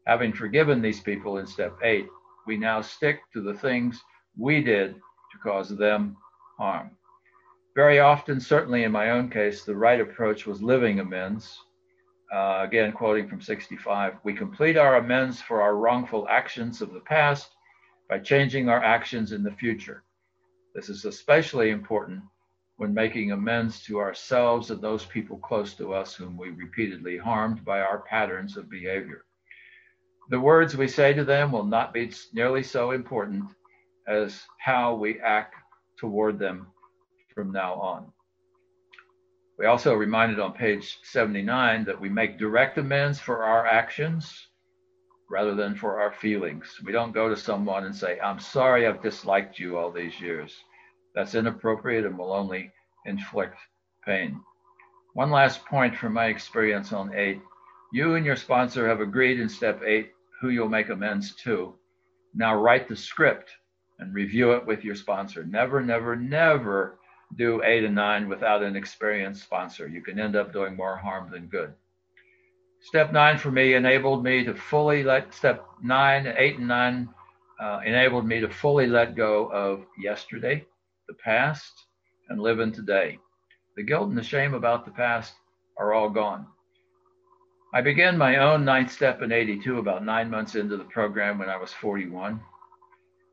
Having 0.07 0.33
forgiven 0.33 0.81
these 0.81 1.01
people 1.01 1.37
in 1.37 1.47
step 1.47 1.77
eight, 1.83 2.07
we 2.47 2.57
now 2.57 2.81
stick 2.81 3.21
to 3.35 3.43
the 3.43 3.53
things 3.53 4.03
we 4.35 4.63
did 4.63 4.95
to 4.95 5.39
cause 5.43 5.69
them 5.69 6.17
harm. 6.57 6.91
Very 7.77 8.01
often, 8.01 8.41
certainly 8.41 8.85
in 8.85 8.93
my 8.93 9.11
own 9.11 9.29
case, 9.29 9.63
the 9.63 9.77
right 9.77 10.01
approach 10.01 10.47
was 10.47 10.63
living 10.63 11.01
amends, 11.01 11.61
uh, 12.33 12.61
again, 12.63 12.91
quoting 12.91 13.29
from 13.29 13.43
65, 13.43 14.15
we 14.25 14.33
complete 14.33 14.79
our 14.79 14.97
amends 14.97 15.43
for 15.43 15.61
our 15.61 15.77
wrongful 15.77 16.27
actions 16.31 16.81
of 16.81 16.95
the 16.95 17.01
past 17.01 17.51
by 18.09 18.19
changing 18.19 18.71
our 18.71 18.83
actions 18.83 19.33
in 19.33 19.43
the 19.43 19.53
future. 19.53 20.03
This 20.75 20.89
is 20.89 21.05
especially 21.05 21.69
important 21.69 22.23
when 22.77 22.93
making 22.93 23.33
amends 23.33 23.83
to 23.85 23.99
ourselves 24.01 24.71
and 24.71 24.81
those 24.81 25.05
people 25.05 25.39
close 25.39 25.75
to 25.75 25.93
us 25.95 26.15
whom 26.15 26.37
we 26.37 26.51
repeatedly 26.51 27.17
harmed 27.17 27.65
by 27.65 27.81
our 27.81 28.01
patterns 28.01 28.57
of 28.57 28.69
behavior. 28.69 29.25
The 30.31 30.41
words 30.41 30.77
we 30.77 30.89
say 30.89 31.13
to 31.13 31.25
them 31.25 31.53
will 31.53 31.65
not 31.65 31.93
be 31.93 32.11
nearly 32.33 32.63
so 32.63 32.91
important 32.91 33.45
as 34.09 34.43
how 34.59 34.95
we 34.95 35.21
act 35.21 35.55
toward 35.99 36.39
them 36.39 36.67
from 37.35 37.53
now 37.53 37.75
on. 37.75 38.13
We 39.59 39.67
also 39.67 39.95
reminded 39.95 40.41
on 40.41 40.53
page 40.53 40.99
79 41.05 41.85
that 41.85 42.01
we 42.01 42.09
make 42.09 42.39
direct 42.39 42.79
amends 42.79 43.21
for 43.21 43.45
our 43.45 43.67
actions 43.67 44.49
rather 45.31 45.55
than 45.55 45.77
for 45.77 46.01
our 46.01 46.13
feelings. 46.13 46.81
We 46.85 46.93
don't 46.93 47.13
go 47.13 47.29
to 47.29 47.37
someone 47.37 47.85
and 47.85 47.95
say, 47.95 48.19
I'm 48.19 48.41
sorry 48.41 48.87
I've 48.87 49.03
disliked 49.03 49.59
you 49.59 49.79
all 49.79 49.93
these 49.93 50.21
years. 50.21 50.57
That's 51.15 51.35
inappropriate 51.35 52.05
and 52.05 52.19
will 52.19 52.33
only 52.33 52.71
inflict 53.07 53.57
pain. 54.05 54.41
One 55.15 55.31
last 55.31 55.65
point 55.65 55.97
from 55.97 56.13
my 56.13 56.27
experience 56.27 56.93
on 56.93 57.15
eight. 57.15 57.41
You 57.93 58.15
and 58.17 58.27
your 58.27 58.37
sponsor 58.37 58.89
have 58.89 59.01
agreed 59.01 59.39
in 59.39 59.49
step 59.49 59.81
eight 59.87 60.11
who 60.41 60.49
you'll 60.49 60.69
make 60.69 60.89
amends 60.89 61.35
to. 61.45 61.75
Now 62.35 62.57
write 62.57 62.89
the 62.89 62.97
script 62.97 63.51
and 64.01 64.13
review 64.13 64.53
it 64.53 64.67
with 64.67 64.85
your 64.85 64.97
sponsor. 64.97 65.45
Never, 65.45 65.81
never, 65.81 66.17
never 66.17 66.99
do 67.37 67.63
eight 67.65 67.85
and 67.85 67.95
nine 67.95 68.29
without 68.29 68.63
an 68.63 68.77
experienced 68.77 69.43
sponsor. 69.43 69.87
You 69.87 70.03
can 70.03 70.19
end 70.19 70.35
up 70.37 70.53
doing 70.53 70.77
more 70.77 70.97
harm 70.97 71.31
than 71.31 71.47
good. 71.47 71.73
Step 72.81 73.13
nine 73.13 73.39
for 73.39 73.51
me 73.51 73.75
enabled 73.75 74.23
me 74.23 74.45
to 74.45 74.55
fully 74.55 75.03
let, 75.05 75.33
step 75.33 75.65
nine, 75.83 76.35
eight, 76.37 76.59
and 76.59 76.69
nine 76.69 77.09
uh, 77.61 77.81
enabled 77.87 78.27
me 78.27 78.41
to 78.41 78.49
fully 78.49 78.87
let 78.87 79.17
go 79.17 79.47
of 79.47 79.87
yesterday, 79.99 80.67
the 81.09 81.15
past, 81.15 81.73
and 82.29 82.41
live 82.41 82.61
in 82.61 82.73
today. 82.73 83.19
The 83.77 83.83
guilt 83.83 84.09
and 84.09 84.17
the 84.17 84.23
shame 84.23 84.55
about 84.55 84.85
the 84.85 84.91
past 84.93 85.35
are 85.79 85.93
all 85.93 86.09
gone. 86.11 86.47
I 87.75 87.81
began 87.81 88.17
my 88.17 88.37
own 88.37 88.65
ninth 88.65 88.93
step 88.93 89.21
in 89.21 89.33
82 89.33 89.79
about 89.79 90.05
nine 90.05 90.31
months 90.31 90.55
into 90.55 90.77
the 90.77 90.85
program 90.85 91.39
when 91.39 91.49
I 91.49 91.57
was 91.57 91.73
41. 91.73 92.41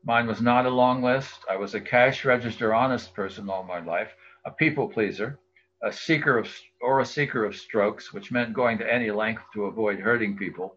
Mine 0.04 0.26
was 0.26 0.42
not 0.42 0.66
a 0.66 0.70
long 0.70 1.00
list. 1.00 1.44
I 1.48 1.56
was 1.56 1.74
a 1.74 1.80
cash 1.80 2.24
register 2.24 2.74
honest 2.74 3.14
person 3.14 3.48
all 3.48 3.62
my 3.62 3.78
life, 3.78 4.12
a 4.44 4.50
people 4.50 4.88
pleaser, 4.88 5.38
a 5.84 5.92
seeker 5.92 6.38
of 6.38 6.52
or 6.80 6.98
a 6.98 7.06
seeker 7.06 7.44
of 7.44 7.54
strokes, 7.54 8.12
which 8.12 8.32
meant 8.32 8.52
going 8.52 8.78
to 8.78 8.92
any 8.92 9.12
length 9.12 9.44
to 9.54 9.66
avoid 9.66 10.00
hurting 10.00 10.36
people. 10.36 10.76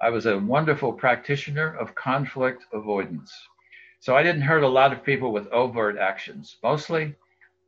I 0.00 0.08
was 0.08 0.24
a 0.24 0.38
wonderful 0.38 0.94
practitioner 0.94 1.76
of 1.76 1.94
conflict 1.94 2.64
avoidance. 2.72 3.32
So 4.04 4.14
I 4.14 4.22
didn't 4.22 4.42
hurt 4.42 4.64
a 4.64 4.68
lot 4.68 4.92
of 4.92 5.02
people 5.02 5.32
with 5.32 5.46
overt 5.46 5.96
actions. 5.96 6.58
Mostly, 6.62 7.14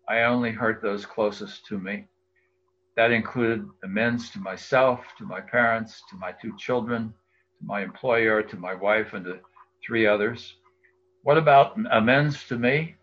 I 0.06 0.24
only 0.24 0.50
hurt 0.50 0.82
those 0.82 1.06
closest 1.06 1.64
to 1.68 1.78
me. 1.78 2.08
That 2.94 3.10
included 3.10 3.66
amends 3.82 4.28
to 4.32 4.38
myself, 4.40 5.00
to 5.16 5.24
my 5.24 5.40
parents, 5.40 6.02
to 6.10 6.16
my 6.16 6.32
two 6.32 6.54
children, 6.58 7.14
to 7.58 7.64
my 7.64 7.80
employer, 7.82 8.42
to 8.42 8.56
my 8.58 8.74
wife, 8.74 9.14
and 9.14 9.24
to 9.24 9.40
three 9.82 10.06
others. 10.06 10.56
What 11.22 11.38
about 11.38 11.74
amends 11.90 12.46
to 12.48 12.58
me? 12.58 12.96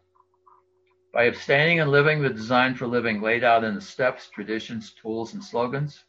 By 1.11 1.23
abstaining 1.23 1.79
and 1.79 1.89
living 1.89 2.21
the 2.21 2.29
design 2.29 2.75
for 2.75 2.85
living 2.85 3.19
laid 3.19 3.43
out 3.43 3.63
in 3.63 3.73
the 3.73 3.81
steps, 3.81 4.29
traditions, 4.29 4.93
tools, 5.01 5.33
and 5.33 5.43
slogans, 5.43 6.03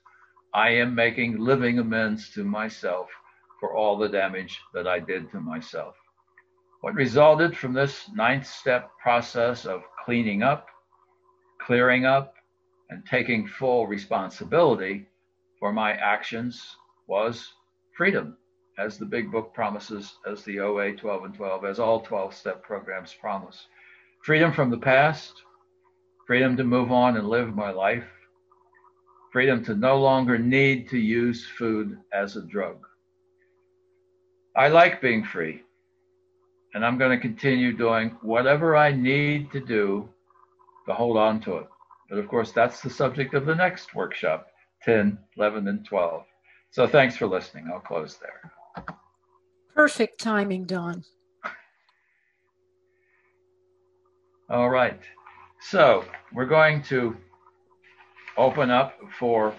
I 0.53 0.73
am 0.73 0.95
making 0.95 1.39
living 1.39 1.79
amends 1.79 2.29
to 2.35 2.45
myself 2.45 3.09
for 3.61 3.75
all 3.75 3.97
the 3.97 4.11
damage 4.11 4.61
that 4.75 4.87
I 4.87 4.99
did 4.99 5.31
to 5.31 5.41
myself. 5.41 5.97
What 6.85 6.97
resulted 6.97 7.57
from 7.57 7.73
this 7.73 8.11
ninth 8.15 8.47
step 8.47 8.91
process 9.03 9.65
of 9.65 9.85
cleaning 10.05 10.43
up, 10.43 10.69
clearing 11.59 12.05
up, 12.05 12.35
and 12.91 13.03
taking 13.07 13.49
full 13.49 13.87
responsibility 13.87 15.07
for 15.59 15.73
my 15.73 15.93
actions 15.93 16.77
was 17.07 17.55
freedom, 17.97 18.37
as 18.79 18.99
the 18.99 19.07
big 19.07 19.33
book 19.33 19.55
promises, 19.55 20.19
as 20.31 20.45
the 20.45 20.61
OA 20.61 20.93
12 20.93 21.25
and 21.25 21.35
12, 21.35 21.65
as 21.65 21.79
all 21.79 22.03
12 22.03 22.35
step 22.35 22.63
programs 22.63 23.15
promise. 23.15 23.67
Freedom 24.23 24.53
from 24.53 24.69
the 24.69 24.77
past, 24.77 25.33
freedom 26.27 26.55
to 26.59 26.65
move 26.65 26.93
on 26.93 27.17
and 27.17 27.31
live 27.31 27.55
my 27.55 27.71
life, 27.71 28.05
freedom 29.33 29.65
to 29.65 29.75
no 29.75 29.99
longer 29.99 30.37
need 30.37 30.91
to 30.91 30.99
use 30.99 31.47
food 31.47 31.97
as 32.13 32.37
a 32.37 32.43
drug. 32.43 32.77
I 34.55 34.69
like 34.69 35.01
being 35.01 35.25
free, 35.25 35.63
and 36.75 36.85
I'm 36.85 36.99
going 36.99 37.13
to 37.13 37.19
continue 37.19 37.73
doing 37.77 38.17
whatever 38.21 38.77
I 38.77 38.91
need 38.91 39.51
to 39.53 39.61
do 39.61 40.09
to 40.87 40.93
hold 40.93 41.17
on 41.17 41.41
to 41.43 41.59
it. 41.59 41.69
But 42.11 42.19
of 42.19 42.29
course, 42.29 42.53
that's 42.53 42.81
the 42.81 42.91
subject 42.91 43.33
of 43.35 43.47
the 43.47 43.55
next 43.55 43.95
workshop 43.95 44.49
10, 44.83 45.17
11, 45.37 45.69
and 45.69 45.85
12. 45.87 46.25
So 46.71 46.87
thanks 46.87 47.17
for 47.17 47.27
listening. 47.27 47.71
I'll 47.73 47.81
close 47.81 48.19
there. 48.19 48.53
Perfect 49.75 50.21
timing, 50.21 50.65
Don. 50.65 51.05
All 54.51 54.69
right. 54.69 55.01
So 55.61 56.05
we're 56.33 56.45
going 56.47 56.83
to 56.85 57.17
open 58.37 58.71
up 58.71 58.99
for 59.19 59.55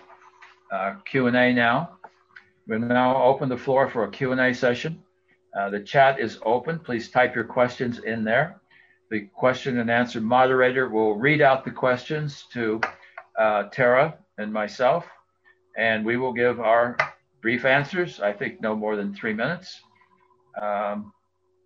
uh, 0.72 0.95
Q&A 1.09 1.53
now. 1.53 1.97
We'll 2.68 2.80
now 2.80 3.24
open 3.24 3.49
the 3.49 3.57
floor 3.57 3.89
for 3.89 4.03
a 4.03 4.11
Q&A 4.11 4.53
session. 4.53 5.01
Uh, 5.58 5.70
the 5.70 5.80
chat 5.80 6.20
is 6.20 6.39
open. 6.45 6.80
Please 6.80 7.10
type 7.10 7.36
your 7.36 7.45
questions 7.45 7.99
in 7.99 8.24
there 8.24 8.60
the 9.10 9.22
question 9.34 9.80
and 9.80 9.89
answer 9.89 10.20
moderator 10.20 10.89
will 10.89 11.16
read 11.16 11.41
out 11.41 11.64
the 11.64 11.72
questions 11.72 12.45
to 12.53 12.82
uh, 13.39 13.64
Tara 13.64 14.18
and 14.38 14.51
myself, 14.51 15.06
and 15.78 16.06
we 16.06 16.18
will 16.18 16.34
give 16.34 16.60
our 16.60 16.97
brief 17.41 17.66
answers. 17.66 18.20
I 18.20 18.34
think 18.34 18.62
no 18.62 18.76
more 18.76 18.95
than 18.95 19.14
three 19.14 19.34
minutes. 19.34 19.80
Um, 20.60 21.14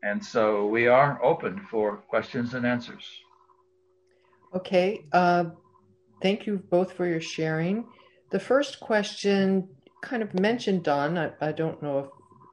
and 0.04 0.24
so 0.24 0.66
we 0.68 0.88
are 0.88 1.24
open 1.24 1.66
for 1.70 1.98
questions 1.98 2.54
and 2.54 2.66
answers. 2.66 3.06
Okay. 4.56 5.06
Uh, 5.12 5.46
thank 6.22 6.46
you 6.48 6.58
both 6.70 6.94
for 6.94 7.06
your 7.06 7.22
sharing. 7.22 7.86
The 8.32 8.40
first 8.40 8.80
question 8.80 9.70
kind 10.02 10.24
of 10.24 10.34
mentioned 10.40 10.84
Don. 10.84 11.18
I, 11.18 11.32
I 11.42 11.52
don't 11.52 11.82
know 11.84 12.00
if 12.00 12.06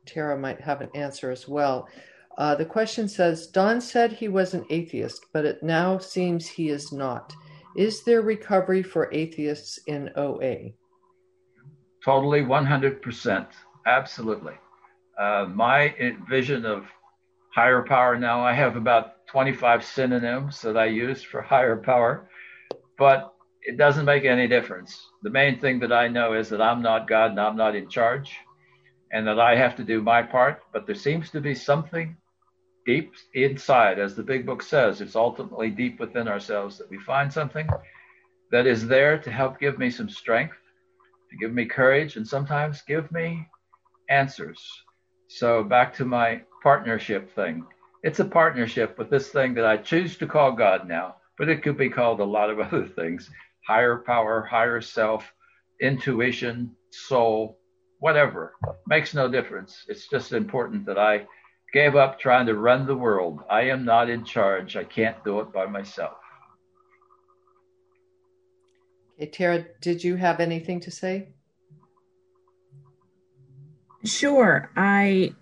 Tara 0.07 0.39
might 0.39 0.61
have 0.61 0.81
an 0.81 0.91
answer 0.95 1.31
as 1.31 1.49
well. 1.49 1.89
Uh, 2.39 2.55
the 2.55 2.65
question 2.65 3.09
says 3.09 3.47
Don 3.47 3.81
said 3.81 4.13
he 4.13 4.29
was 4.29 4.55
an 4.55 4.65
atheist, 4.71 5.27
but 5.33 5.45
it 5.45 5.63
now 5.63 5.99
seems 5.99 6.47
he 6.47 6.69
is 6.69 6.93
not. 6.93 7.35
Is 7.77 8.05
there 8.05 8.23
recovery 8.23 8.83
for 8.83 9.13
atheists 9.13 9.79
in 9.87 10.11
OA? 10.17 10.73
Totally, 12.05 12.43
100%. 12.43 13.47
Absolutely. 13.87 14.55
Uh, 15.19 15.47
my 15.53 15.95
vision 16.29 16.67
of 16.67 16.87
higher 17.55 17.83
power 17.83 18.19
now, 18.19 18.45
I 18.45 18.53
have 18.53 18.77
about 18.77 19.27
25 19.29 19.85
synonyms 19.85 20.61
that 20.61 20.77
I 20.77 20.87
use 20.87 21.23
for 21.23 21.41
higher 21.41 21.77
power, 21.77 22.29
but 22.99 23.33
it 23.63 23.77
doesn't 23.79 24.05
make 24.05 24.25
any 24.25 24.47
difference. 24.47 25.09
The 25.23 25.31
main 25.31 25.59
thing 25.59 25.81
that 25.81 25.93
I 25.93 26.07
know 26.07 26.35
is 26.35 26.49
that 26.51 26.63
I'm 26.63 26.83
not 26.83 27.09
God 27.09 27.31
and 27.31 27.41
I'm 27.41 27.57
not 27.57 27.75
in 27.75 27.89
charge 27.89 28.37
and 29.17 29.27
that 29.27 29.41
I 29.41 29.57
have 29.57 29.75
to 29.77 29.83
do 29.83 30.03
my 30.03 30.21
part, 30.21 30.63
but 30.75 30.85
there 30.85 30.95
seems 30.95 31.31
to 31.31 31.41
be 31.41 31.55
something 31.55 32.19
deep 32.85 33.15
inside, 33.33 33.99
as 33.99 34.15
the 34.15 34.23
big 34.23 34.45
book 34.45 34.63
says, 34.63 35.01
it's 35.01 35.17
ultimately 35.17 35.71
deep 35.71 35.99
within 35.99 36.29
ourselves 36.29 36.77
that 36.77 36.91
we 36.91 36.99
find 36.99 37.33
something 37.33 37.67
that 38.51 38.67
is 38.67 38.87
there 38.87 39.17
to 39.17 39.31
help 39.31 39.59
give 39.59 39.79
me 39.79 39.89
some 39.89 40.11
strength, 40.11 40.59
to 41.31 41.37
give 41.39 41.55
me 41.55 41.65
courage, 41.65 42.17
and 42.17 42.29
sometimes 42.29 42.83
give 42.83 43.11
me 43.11 43.49
answers. 44.11 44.61
So, 45.29 45.65
back 45.65 45.95
to 45.95 46.05
my 46.05 46.43
partnership 46.63 47.35
thing. 47.35 47.65
It's 48.03 48.21
a 48.21 48.25
partnership 48.27 48.99
with 48.99 49.09
this 49.09 49.31
thing 49.31 49.55
that 49.55 49.65
I 49.65 49.79
choose 49.79 50.19
to 50.19 50.27
call 50.27 50.53
God 50.53 50.87
now, 50.87 51.17
but 51.39 51.49
it 51.49 51.63
could 51.63 51.79
be 51.79 51.89
called 51.89 52.21
a 52.21 52.33
lot 52.37 52.51
of 52.51 52.61
other 52.67 52.87
things 52.87 53.31
higher 53.67 53.97
power, 53.97 54.43
higher 54.43 54.83
self, 54.83 55.33
intuition, 55.81 56.77
soul, 56.91 57.59
whatever. 58.07 58.53
Makes 58.87 59.15
no 59.15 59.29
difference. 59.29 59.85
It's 59.89 60.07
just 60.07 60.33
important 60.33 60.87
that 60.87 60.97
I 60.97 61.27
gave 61.73 61.97
up 61.97 62.21
trying 62.21 62.47
to 62.47 62.55
run 62.55 62.87
the 62.87 62.95
world. 62.95 63.41
I 63.51 63.63
am 63.63 63.85
not 63.85 64.09
in 64.09 64.23
charge. 64.25 64.77
I 64.77 64.85
can't 64.85 65.25
do 65.25 65.41
it 65.41 65.53
by 65.53 65.67
myself. 65.67 66.19
Okay, 69.17 69.29
Tara, 69.29 69.67
did 69.81 70.05
you 70.05 70.15
have 70.15 70.39
anything 70.39 70.79
to 70.83 70.91
say? 70.93 71.31
Sure. 74.05 74.71
I 74.77 75.35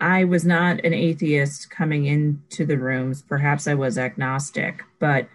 I 0.00 0.22
was 0.22 0.44
not 0.44 0.84
an 0.84 0.94
atheist 0.94 1.70
coming 1.70 2.06
into 2.06 2.64
the 2.64 2.78
rooms. 2.78 3.20
Perhaps 3.22 3.66
I 3.66 3.74
was 3.74 3.98
agnostic, 3.98 4.84
but 5.00 5.26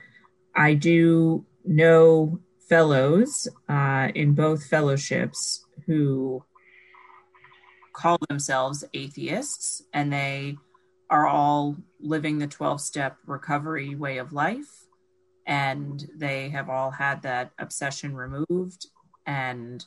I 0.56 0.74
do 0.74 1.46
know 1.66 2.40
fellows 2.70 3.50
uh, 3.68 4.08
in 4.16 4.36
both 4.36 4.64
fellowships 4.66 5.66
who 5.86 6.44
call 7.98 8.18
themselves 8.30 8.84
atheists 8.94 9.82
and 9.92 10.14
they 10.14 10.56
are 11.10 11.26
all 11.26 11.76
living 12.00 12.38
the 12.38 12.46
12 12.46 12.80
step 12.80 13.18
recovery 13.26 13.96
way 13.96 14.20
of 14.20 14.34
life 14.34 14.86
and 15.48 16.08
they 16.16 16.50
have 16.50 16.70
all 16.70 16.92
had 16.92 17.24
that 17.24 17.52
obsession 17.58 18.16
removed 18.16 18.86
and 19.26 19.86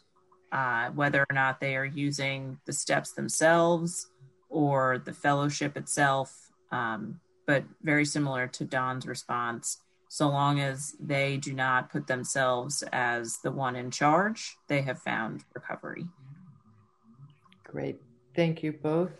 uh, 0.50 0.88
whether 0.88 1.24
or 1.30 1.34
not 1.34 1.60
they 1.60 1.76
are 1.76 1.84
using 1.84 2.58
the 2.66 2.72
steps 2.72 3.12
themselves 3.12 4.08
or 4.48 4.98
the 4.98 5.12
fellowship 5.12 5.76
itself 5.76 6.50
um, 6.72 7.20
but 7.46 7.62
very 7.82 8.04
similar 8.04 8.48
to 8.48 8.64
don's 8.64 9.06
response 9.06 9.78
so 10.08 10.28
long 10.28 10.58
as 10.58 10.96
they 10.98 11.36
do 11.36 11.52
not 11.52 11.92
put 11.92 12.08
themselves 12.08 12.82
as 12.92 13.38
the 13.44 13.52
one 13.52 13.76
in 13.76 13.88
charge 13.88 14.56
they 14.66 14.82
have 14.82 14.98
found 14.98 15.44
recovery 15.54 16.06
Great. 17.70 18.00
Thank 18.34 18.64
you 18.64 18.72
both. 18.72 19.12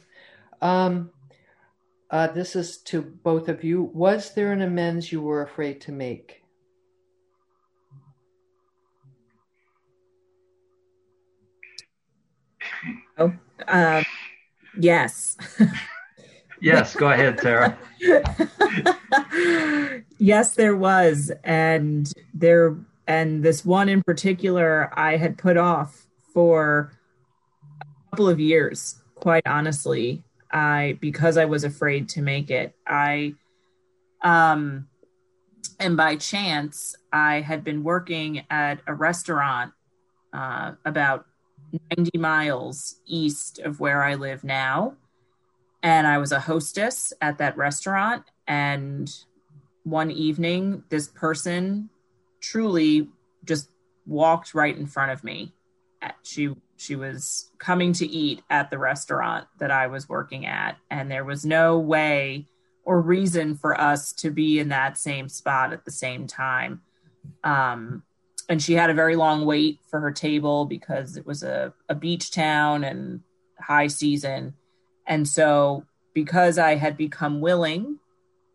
Um, 0.60 1.10
uh, 2.10 2.26
this 2.26 2.56
is 2.56 2.78
to 2.78 3.00
both 3.00 3.48
of 3.48 3.62
you. 3.62 3.84
Was 3.94 4.34
there 4.34 4.50
an 4.50 4.60
amends 4.60 5.12
you 5.12 5.22
were 5.22 5.42
afraid 5.42 5.80
to 5.82 5.92
make? 5.92 6.42
Oh, 13.16 13.32
uh, 13.68 14.02
yes. 14.76 15.36
yes, 16.60 16.96
go 16.96 17.10
ahead, 17.10 17.38
Tara. 17.38 17.78
yes, 20.18 20.56
there 20.56 20.74
was, 20.74 21.30
and 21.44 22.12
there, 22.34 22.76
and 23.06 23.44
this 23.44 23.64
one 23.64 23.88
in 23.88 24.02
particular, 24.02 24.92
I 24.98 25.18
had 25.18 25.38
put 25.38 25.56
off 25.56 26.08
for 26.34 26.90
couple 28.10 28.28
of 28.28 28.40
years, 28.40 29.00
quite 29.14 29.46
honestly. 29.46 30.22
I 30.52 30.98
because 31.00 31.36
I 31.36 31.44
was 31.44 31.64
afraid 31.64 32.08
to 32.10 32.22
make 32.22 32.50
it. 32.50 32.74
I 32.86 33.34
um 34.22 34.88
and 35.78 35.96
by 35.96 36.16
chance 36.16 36.96
I 37.12 37.40
had 37.40 37.64
been 37.64 37.84
working 37.84 38.44
at 38.50 38.80
a 38.86 38.94
restaurant 38.94 39.72
uh, 40.32 40.72
about 40.84 41.26
90 41.96 42.18
miles 42.18 43.00
east 43.06 43.58
of 43.60 43.80
where 43.80 44.02
I 44.02 44.14
live 44.14 44.44
now. 44.44 44.94
And 45.82 46.06
I 46.06 46.18
was 46.18 46.32
a 46.32 46.40
hostess 46.40 47.12
at 47.20 47.38
that 47.38 47.56
restaurant. 47.56 48.24
And 48.46 49.10
one 49.84 50.10
evening, 50.10 50.84
this 50.90 51.08
person 51.08 51.88
truly 52.40 53.08
just 53.44 53.70
walked 54.06 54.54
right 54.54 54.76
in 54.76 54.86
front 54.86 55.12
of 55.12 55.24
me. 55.24 55.54
She 56.22 56.54
she 56.80 56.96
was 56.96 57.50
coming 57.58 57.92
to 57.92 58.06
eat 58.06 58.42
at 58.48 58.70
the 58.70 58.78
restaurant 58.78 59.46
that 59.58 59.70
I 59.70 59.86
was 59.86 60.08
working 60.08 60.46
at, 60.46 60.78
and 60.90 61.10
there 61.10 61.26
was 61.26 61.44
no 61.44 61.78
way 61.78 62.46
or 62.84 63.02
reason 63.02 63.54
for 63.54 63.78
us 63.78 64.14
to 64.14 64.30
be 64.30 64.58
in 64.58 64.70
that 64.70 64.96
same 64.96 65.28
spot 65.28 65.74
at 65.74 65.84
the 65.84 65.90
same 65.90 66.26
time. 66.26 66.80
Um, 67.44 68.02
and 68.48 68.62
she 68.62 68.72
had 68.72 68.88
a 68.88 68.94
very 68.94 69.14
long 69.14 69.44
wait 69.44 69.80
for 69.90 70.00
her 70.00 70.10
table 70.10 70.64
because 70.64 71.18
it 71.18 71.26
was 71.26 71.42
a, 71.42 71.74
a 71.90 71.94
beach 71.94 72.30
town 72.30 72.82
and 72.84 73.20
high 73.60 73.88
season. 73.88 74.54
And 75.06 75.28
so, 75.28 75.84
because 76.14 76.58
I 76.58 76.76
had 76.76 76.96
become 76.96 77.42
willing 77.42 77.98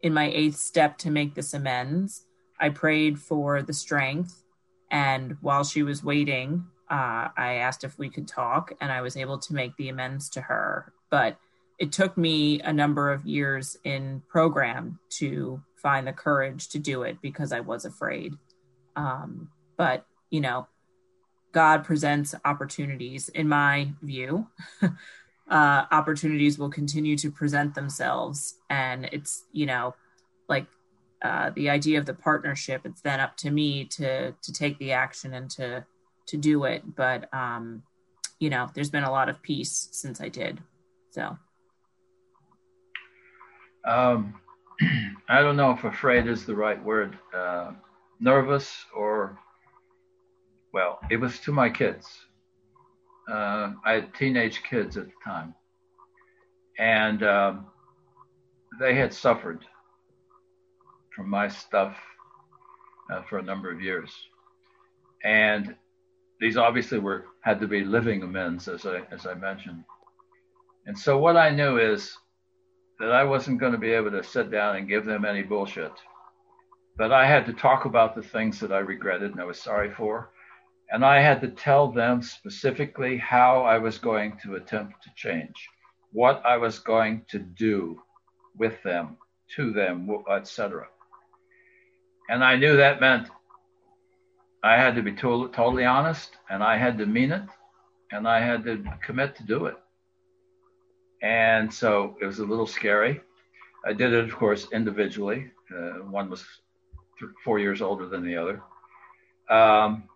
in 0.01 0.15
my 0.15 0.31
eighth 0.31 0.57
step 0.57 0.97
to 0.99 1.11
make 1.11 1.35
this 1.35 1.53
amends, 1.53 2.25
I 2.59 2.69
prayed 2.69 3.19
for 3.19 3.61
the 3.61 3.73
strength. 3.73 4.43
And 4.89 5.37
while 5.41 5.63
she 5.63 5.83
was 5.83 6.03
waiting, 6.03 6.65
uh, 6.89 7.29
I 7.35 7.55
asked 7.61 7.83
if 7.83 7.97
we 7.97 8.09
could 8.09 8.27
talk, 8.27 8.73
and 8.81 8.91
I 8.91 9.01
was 9.01 9.17
able 9.17 9.37
to 9.39 9.53
make 9.53 9.75
the 9.77 9.89
amends 9.89 10.29
to 10.31 10.41
her. 10.41 10.93
But 11.09 11.37
it 11.79 11.91
took 11.91 12.17
me 12.17 12.61
a 12.61 12.71
number 12.71 13.11
of 13.11 13.25
years 13.25 13.77
in 13.83 14.21
program 14.27 14.99
to 15.17 15.61
find 15.81 16.07
the 16.07 16.13
courage 16.13 16.69
to 16.69 16.79
do 16.79 17.03
it 17.03 17.21
because 17.21 17.51
I 17.51 17.59
was 17.59 17.85
afraid. 17.85 18.33
Um, 18.95 19.49
but 19.77 20.05
you 20.29 20.41
know 20.41 20.67
god 21.53 21.83
presents 21.83 22.35
opportunities 22.43 23.29
in 23.29 23.47
my 23.47 23.89
view 24.01 24.47
uh, 24.81 25.85
opportunities 25.91 26.57
will 26.57 26.69
continue 26.69 27.15
to 27.17 27.31
present 27.31 27.75
themselves 27.75 28.55
and 28.69 29.05
it's 29.11 29.45
you 29.51 29.65
know 29.65 29.95
like 30.49 30.65
uh, 31.23 31.49
the 31.51 31.69
idea 31.69 31.97
of 31.97 32.05
the 32.05 32.13
partnership 32.13 32.81
it's 32.85 33.01
then 33.01 33.19
up 33.19 33.37
to 33.37 33.49
me 33.49 33.85
to 33.85 34.31
to 34.41 34.51
take 34.51 34.77
the 34.79 34.91
action 34.91 35.33
and 35.33 35.49
to 35.49 35.85
to 36.27 36.37
do 36.37 36.63
it 36.63 36.83
but 36.95 37.33
um 37.33 37.83
you 38.39 38.49
know 38.49 38.67
there's 38.73 38.89
been 38.89 39.03
a 39.03 39.11
lot 39.11 39.29
of 39.29 39.41
peace 39.41 39.89
since 39.91 40.21
i 40.21 40.29
did 40.29 40.59
so. 41.11 41.37
Um 43.87 44.35
i 45.29 45.41
don't 45.41 45.55
know 45.55 45.71
if 45.71 45.83
afraid 45.83 46.27
is 46.27 46.45
the 46.45 46.55
right 46.55 46.83
word 46.83 47.17
uh 47.33 47.71
nervous 48.19 48.85
or 48.95 49.39
well, 50.75 50.99
it 51.09 51.15
was 51.15 51.39
to 51.39 51.53
my 51.53 51.69
kids. 51.69 52.05
Uh, 53.31 53.71
I 53.85 53.93
had 53.93 54.13
teenage 54.13 54.61
kids 54.69 54.97
at 54.97 55.05
the 55.05 55.13
time, 55.23 55.55
and 56.77 57.23
um, 57.23 57.67
they 58.77 58.93
had 58.93 59.13
suffered 59.13 59.63
from 61.15 61.29
my 61.29 61.47
stuff 61.47 61.95
uh, 63.09 63.21
for 63.21 63.37
a 63.37 63.41
number 63.41 63.71
of 63.71 63.81
years, 63.81 64.11
and 65.23 65.77
these 66.45 66.57
obviously 66.57 66.99
were 66.99 67.25
had 67.41 67.59
to 67.59 67.67
be 67.67 67.83
living 67.83 68.21
amends, 68.21 68.67
as 68.67 68.85
I 68.85 69.01
as 69.11 69.25
I 69.25 69.33
mentioned. 69.33 69.83
And 70.85 70.95
so 70.95 71.17
what 71.17 71.37
I 71.37 71.49
knew 71.49 71.79
is 71.79 72.15
that 72.99 73.11
I 73.11 73.23
wasn't 73.23 73.59
going 73.59 73.71
to 73.71 73.79
be 73.79 73.93
able 73.93 74.11
to 74.11 74.23
sit 74.23 74.51
down 74.51 74.75
and 74.75 74.87
give 74.87 75.05
them 75.05 75.25
any 75.25 75.41
bullshit, 75.41 75.93
but 76.99 77.11
I 77.11 77.25
had 77.25 77.47
to 77.47 77.53
talk 77.53 77.85
about 77.85 78.13
the 78.13 78.21
things 78.21 78.59
that 78.59 78.71
I 78.71 78.77
regretted 78.77 79.31
and 79.31 79.41
I 79.41 79.45
was 79.45 79.59
sorry 79.59 79.91
for, 79.91 80.29
and 80.91 81.03
I 81.03 81.19
had 81.19 81.41
to 81.41 81.47
tell 81.47 81.91
them 81.91 82.21
specifically 82.21 83.17
how 83.17 83.63
I 83.63 83.79
was 83.79 83.97
going 83.97 84.37
to 84.43 84.53
attempt 84.53 85.01
to 85.01 85.09
change, 85.15 85.55
what 86.11 86.43
I 86.45 86.57
was 86.57 86.77
going 86.77 87.25
to 87.31 87.39
do 87.39 87.99
with 88.55 88.83
them, 88.83 89.17
to 89.55 89.73
them, 89.73 90.07
etc. 90.29 90.85
And 92.29 92.43
I 92.43 92.55
knew 92.55 92.77
that 92.77 93.01
meant 93.01 93.29
I 94.65 94.77
had 94.77 94.95
to 94.95 95.03
be 95.03 95.11
to- 95.11 95.49
totally 95.49 95.85
honest 95.85 96.31
and 96.49 96.63
I 96.63 96.75
had 96.75 96.97
to 96.97 97.05
mean 97.05 97.31
it 97.31 97.43
and 98.11 98.27
I 98.27 98.39
had 98.39 98.63
to 98.63 98.83
commit 99.05 99.35
to 99.35 99.43
do 99.43 99.67
it. 99.67 99.75
And 101.21 101.71
so 101.71 102.17
it 102.19 102.25
was 102.25 102.39
a 102.39 102.45
little 102.45 102.65
scary. 102.65 103.21
I 103.85 103.93
did 103.93 104.11
it, 104.11 104.25
of 104.25 104.35
course, 104.35 104.67
individually. 104.73 105.51
Uh, 105.71 105.99
one 106.09 106.31
was 106.31 106.43
th- 107.19 107.31
four 107.43 107.59
years 107.59 107.79
older 107.79 108.07
than 108.07 108.25
the 108.25 108.37
other. 108.37 108.63
Um, 109.51 110.09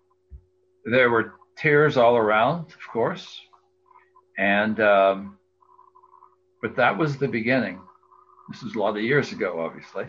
there 0.84 1.12
were 1.12 1.36
tears 1.56 1.95
all 1.95 2.18
around, 2.18 2.72
of 2.74 2.88
course, 2.91 3.39
and 4.39 4.80
um, 4.80 5.38
but 6.64 6.76
that 6.76 6.97
was 6.97 7.18
the 7.18 7.28
beginning. 7.28 7.80
This 8.52 8.64
is 8.64 8.74
a 8.74 8.80
lot 8.80 8.97
of 8.97 9.04
years 9.04 9.32
ago, 9.32 9.62
obviously. 9.62 10.06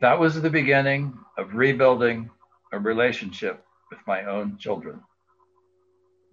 That 0.00 0.18
was 0.18 0.40
the 0.42 0.50
beginning 0.50 1.16
of 1.38 1.54
rebuilding 1.54 2.30
a 2.76 2.80
relationship 2.80 3.64
with 3.90 3.98
my 4.06 4.24
own 4.24 4.58
children. 4.58 5.00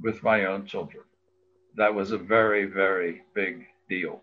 With 0.01 0.21
my 0.23 0.45
own 0.45 0.65
children. 0.65 1.03
That 1.75 1.93
was 1.93 2.11
a 2.11 2.17
very, 2.17 2.65
very 2.65 3.21
big 3.33 3.65
deal. 3.89 4.21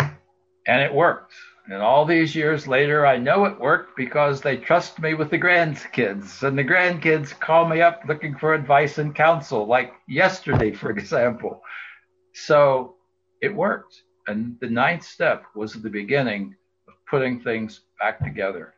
And 0.00 0.80
it 0.80 0.92
worked. 0.94 1.34
And 1.66 1.80
all 1.80 2.04
these 2.04 2.34
years 2.34 2.66
later, 2.66 3.06
I 3.06 3.18
know 3.18 3.44
it 3.44 3.60
worked 3.60 3.96
because 3.96 4.40
they 4.40 4.56
trust 4.56 5.00
me 5.00 5.14
with 5.14 5.30
the 5.30 5.38
grandkids. 5.38 6.42
And 6.42 6.58
the 6.58 6.64
grandkids 6.64 7.38
call 7.38 7.68
me 7.68 7.80
up 7.80 8.02
looking 8.08 8.36
for 8.36 8.54
advice 8.54 8.98
and 8.98 9.14
counsel, 9.14 9.66
like 9.66 9.92
yesterday, 10.08 10.72
for 10.72 10.90
example. 10.90 11.62
So 12.34 12.96
it 13.40 13.54
worked. 13.54 14.02
And 14.26 14.56
the 14.60 14.70
ninth 14.70 15.04
step 15.04 15.44
was 15.54 15.72
the 15.74 15.90
beginning 15.90 16.54
of 16.88 16.94
putting 17.08 17.40
things 17.40 17.82
back 18.00 18.24
together. 18.24 18.74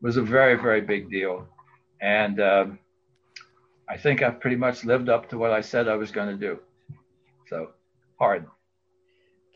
It 0.00 0.04
was 0.04 0.16
a 0.16 0.22
very, 0.22 0.56
very 0.56 0.80
big 0.80 1.10
deal. 1.10 1.46
And 2.00 2.40
um, 2.40 2.78
I 3.88 3.96
think 3.96 4.22
I've 4.22 4.40
pretty 4.40 4.56
much 4.56 4.84
lived 4.84 5.08
up 5.08 5.28
to 5.30 5.38
what 5.38 5.52
I 5.52 5.60
said 5.60 5.88
I 5.88 5.96
was 5.96 6.10
going 6.10 6.28
to 6.28 6.36
do. 6.36 6.58
So 7.48 7.70
hard. 8.18 8.46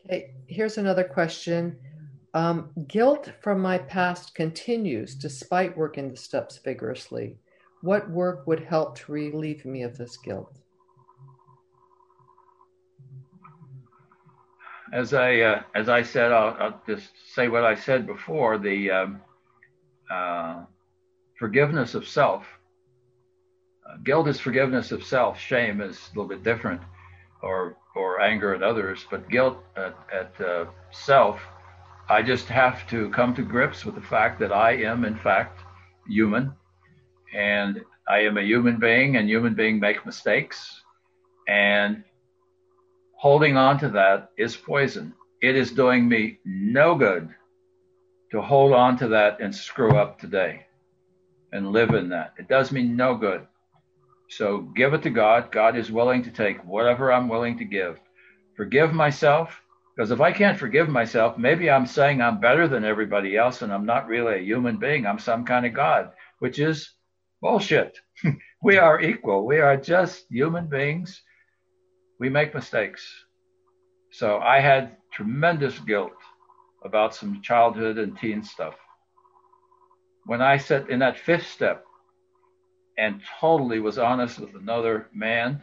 Okay, 0.05 0.33
here's 0.47 0.77
another 0.77 1.03
question. 1.03 1.77
Um, 2.33 2.71
guilt 2.87 3.31
from 3.41 3.61
my 3.61 3.77
past 3.77 4.35
continues 4.35 5.15
despite 5.15 5.77
working 5.77 6.11
the 6.11 6.17
steps 6.17 6.59
vigorously. 6.63 7.37
What 7.81 8.09
work 8.09 8.45
would 8.45 8.59
help 8.59 8.97
to 8.99 9.11
relieve 9.11 9.63
me 9.63 9.83
of 9.83 9.97
this 9.97 10.17
guilt? 10.17 10.57
As 14.91 15.13
I 15.13 15.39
uh, 15.39 15.63
as 15.75 15.87
I 15.87 16.03
said, 16.03 16.31
I'll, 16.31 16.55
I'll, 16.59 16.81
just 16.87 17.09
say 17.33 17.47
what 17.47 17.63
I 17.63 17.73
said 17.73 18.05
before: 18.05 18.57
the 18.57 18.91
um, 18.91 19.21
uh, 20.11 20.63
forgiveness 21.37 21.95
of 21.95 22.07
self. 22.07 22.45
Uh, 23.87 23.97
guilt 24.03 24.27
is 24.27 24.39
forgiveness 24.39 24.91
of 24.91 25.03
self. 25.03 25.39
Shame 25.39 25.81
is 25.81 25.97
a 25.97 26.09
little 26.17 26.29
bit 26.29 26.43
different, 26.43 26.81
or 27.41 27.77
or 27.95 28.21
anger 28.21 28.53
at 28.53 28.63
others. 28.63 29.05
But 29.09 29.29
guilt 29.29 29.57
at, 29.75 29.95
at 30.11 30.41
uh, 30.41 30.65
self 30.91 31.39
I 32.07 32.21
just 32.21 32.47
have 32.49 32.87
to 32.89 33.09
come 33.09 33.33
to 33.33 33.41
grips 33.41 33.83
with 33.83 33.95
the 33.95 34.01
fact 34.01 34.39
that 34.39 34.51
I 34.51 34.73
am, 34.73 35.05
in 35.05 35.15
fact, 35.15 35.61
human, 36.07 36.53
and 37.33 37.81
I 38.07 38.19
am 38.19 38.37
a 38.37 38.43
human 38.43 38.79
being, 38.79 39.17
and 39.17 39.27
human 39.27 39.55
beings 39.55 39.81
make 39.81 40.05
mistakes, 40.05 40.83
and 41.47 42.03
holding 43.17 43.57
on 43.57 43.79
to 43.79 43.89
that 43.89 44.29
is 44.37 44.55
poison. 44.55 45.15
It 45.41 45.55
is 45.55 45.71
doing 45.71 46.07
me 46.07 46.37
no 46.45 46.93
good 46.93 47.33
to 48.31 48.41
hold 48.41 48.73
on 48.73 48.97
to 48.99 49.07
that 49.07 49.41
and 49.41 49.53
screw 49.53 49.97
up 49.97 50.19
today 50.19 50.64
and 51.55 51.71
live 51.71 51.91
in 51.91 52.09
that. 52.09 52.33
It 52.37 52.47
does 52.49 52.71
me 52.71 52.83
no 52.83 53.15
good. 53.15 53.47
So 54.29 54.59
give 54.75 54.93
it 54.93 55.03
to 55.03 55.09
God. 55.09 55.51
God 55.51 55.77
is 55.77 55.91
willing 55.91 56.23
to 56.23 56.31
take 56.31 56.63
whatever 56.65 57.11
I'm 57.11 57.29
willing 57.29 57.57
to 57.59 57.65
give. 57.65 57.99
Forgive 58.57 58.93
myself 58.93 59.61
because 59.95 60.11
if 60.11 60.19
I 60.19 60.33
can't 60.33 60.59
forgive 60.59 60.89
myself, 60.89 61.37
maybe 61.37 61.69
I'm 61.69 61.85
saying 61.85 62.21
I'm 62.21 62.41
better 62.41 62.67
than 62.67 62.83
everybody 62.83 63.37
else 63.37 63.61
and 63.61 63.71
I'm 63.71 63.85
not 63.85 64.07
really 64.07 64.35
a 64.35 64.43
human 64.43 64.77
being. 64.77 65.05
I'm 65.05 65.19
some 65.19 65.45
kind 65.45 65.65
of 65.65 65.73
God, 65.73 66.11
which 66.39 66.59
is 66.59 66.91
bullshit. 67.41 67.97
we 68.61 68.77
are 68.77 68.99
equal. 68.99 69.45
We 69.45 69.59
are 69.59 69.77
just 69.77 70.25
human 70.29 70.67
beings. 70.67 71.21
We 72.19 72.29
make 72.29 72.53
mistakes. 72.53 73.05
So 74.11 74.39
I 74.39 74.59
had 74.59 74.97
tremendous 75.13 75.79
guilt 75.79 76.11
about 76.83 77.15
some 77.15 77.41
childhood 77.41 77.97
and 77.97 78.17
teen 78.17 78.43
stuff. 78.43 78.75
When 80.25 80.41
I 80.41 80.57
sat 80.57 80.89
in 80.89 80.99
that 80.99 81.19
fifth 81.19 81.47
step 81.47 81.85
and 82.97 83.21
totally 83.39 83.79
was 83.79 83.97
honest 83.97 84.39
with 84.39 84.55
another 84.55 85.07
man 85.13 85.61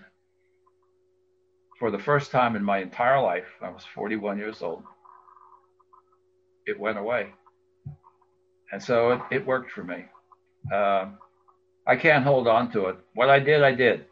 for 1.79 1.91
the 1.91 1.99
first 1.99 2.31
time 2.31 2.55
in 2.55 2.63
my 2.63 2.79
entire 2.79 3.21
life, 3.21 3.47
I 3.61 3.71
was 3.71 3.85
41 3.85 4.39
years 4.39 4.63
old, 4.63 4.85
it 6.67 6.79
went 6.79 6.99
away. 6.99 7.33
And 8.71 8.83
so 8.83 9.11
it, 9.11 9.21
it 9.33 9.47
worked 9.47 9.73
for 9.73 9.83
me. 9.83 10.05
Uh, 10.73 11.07
I 11.87 11.97
can't 11.97 12.25
hold 12.25 12.47
on 12.47 12.71
to 12.73 12.87
it. 12.87 12.97
What 13.15 13.31
I 13.31 13.41
did, 13.41 13.63
I 13.65 13.73
did. 13.73 14.07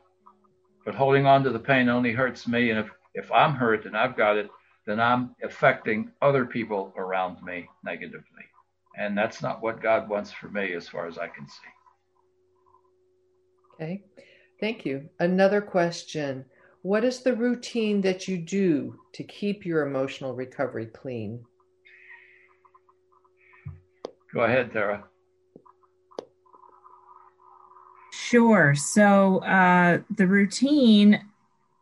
But 0.85 0.97
holding 0.97 1.27
on 1.27 1.45
to 1.45 1.51
the 1.51 1.61
pain 1.61 1.89
only 1.89 2.13
hurts 2.13 2.49
me. 2.49 2.71
And 2.71 2.81
if, 2.81 2.91
if 3.15 3.31
I'm 3.31 3.55
hurt 3.55 3.87
and 3.87 3.97
I've 3.97 4.17
got 4.17 4.37
it, 4.37 4.51
then 4.87 4.99
I'm 4.99 5.37
affecting 5.45 6.11
other 6.21 6.45
people 6.45 6.93
around 6.97 7.43
me 7.45 7.69
negatively. 7.85 8.50
And 9.01 9.17
that's 9.17 9.41
not 9.41 9.63
what 9.63 9.81
God 9.81 10.11
wants 10.11 10.31
for 10.31 10.49
me 10.49 10.75
as 10.75 10.87
far 10.87 11.07
as 11.07 11.17
I 11.17 11.27
can 11.27 11.49
see. 11.49 11.71
Okay, 13.75 14.05
thank 14.61 14.85
you. 14.85 15.09
Another 15.19 15.63
question 15.63 16.45
What 16.83 17.03
is 17.03 17.23
the 17.23 17.35
routine 17.35 18.03
that 18.03 18.29
you 18.29 18.37
do 18.37 18.95
to 19.15 19.25
keep 19.25 19.65
your 19.65 19.87
emotional 19.87 20.35
recovery 20.35 20.85
clean? 20.85 21.43
Go 24.35 24.43
ahead, 24.43 24.71
Tara. 24.71 25.05
Sure. 28.13 28.75
So 28.75 29.39
uh, 29.39 30.01
the 30.15 30.27
routine 30.27 31.25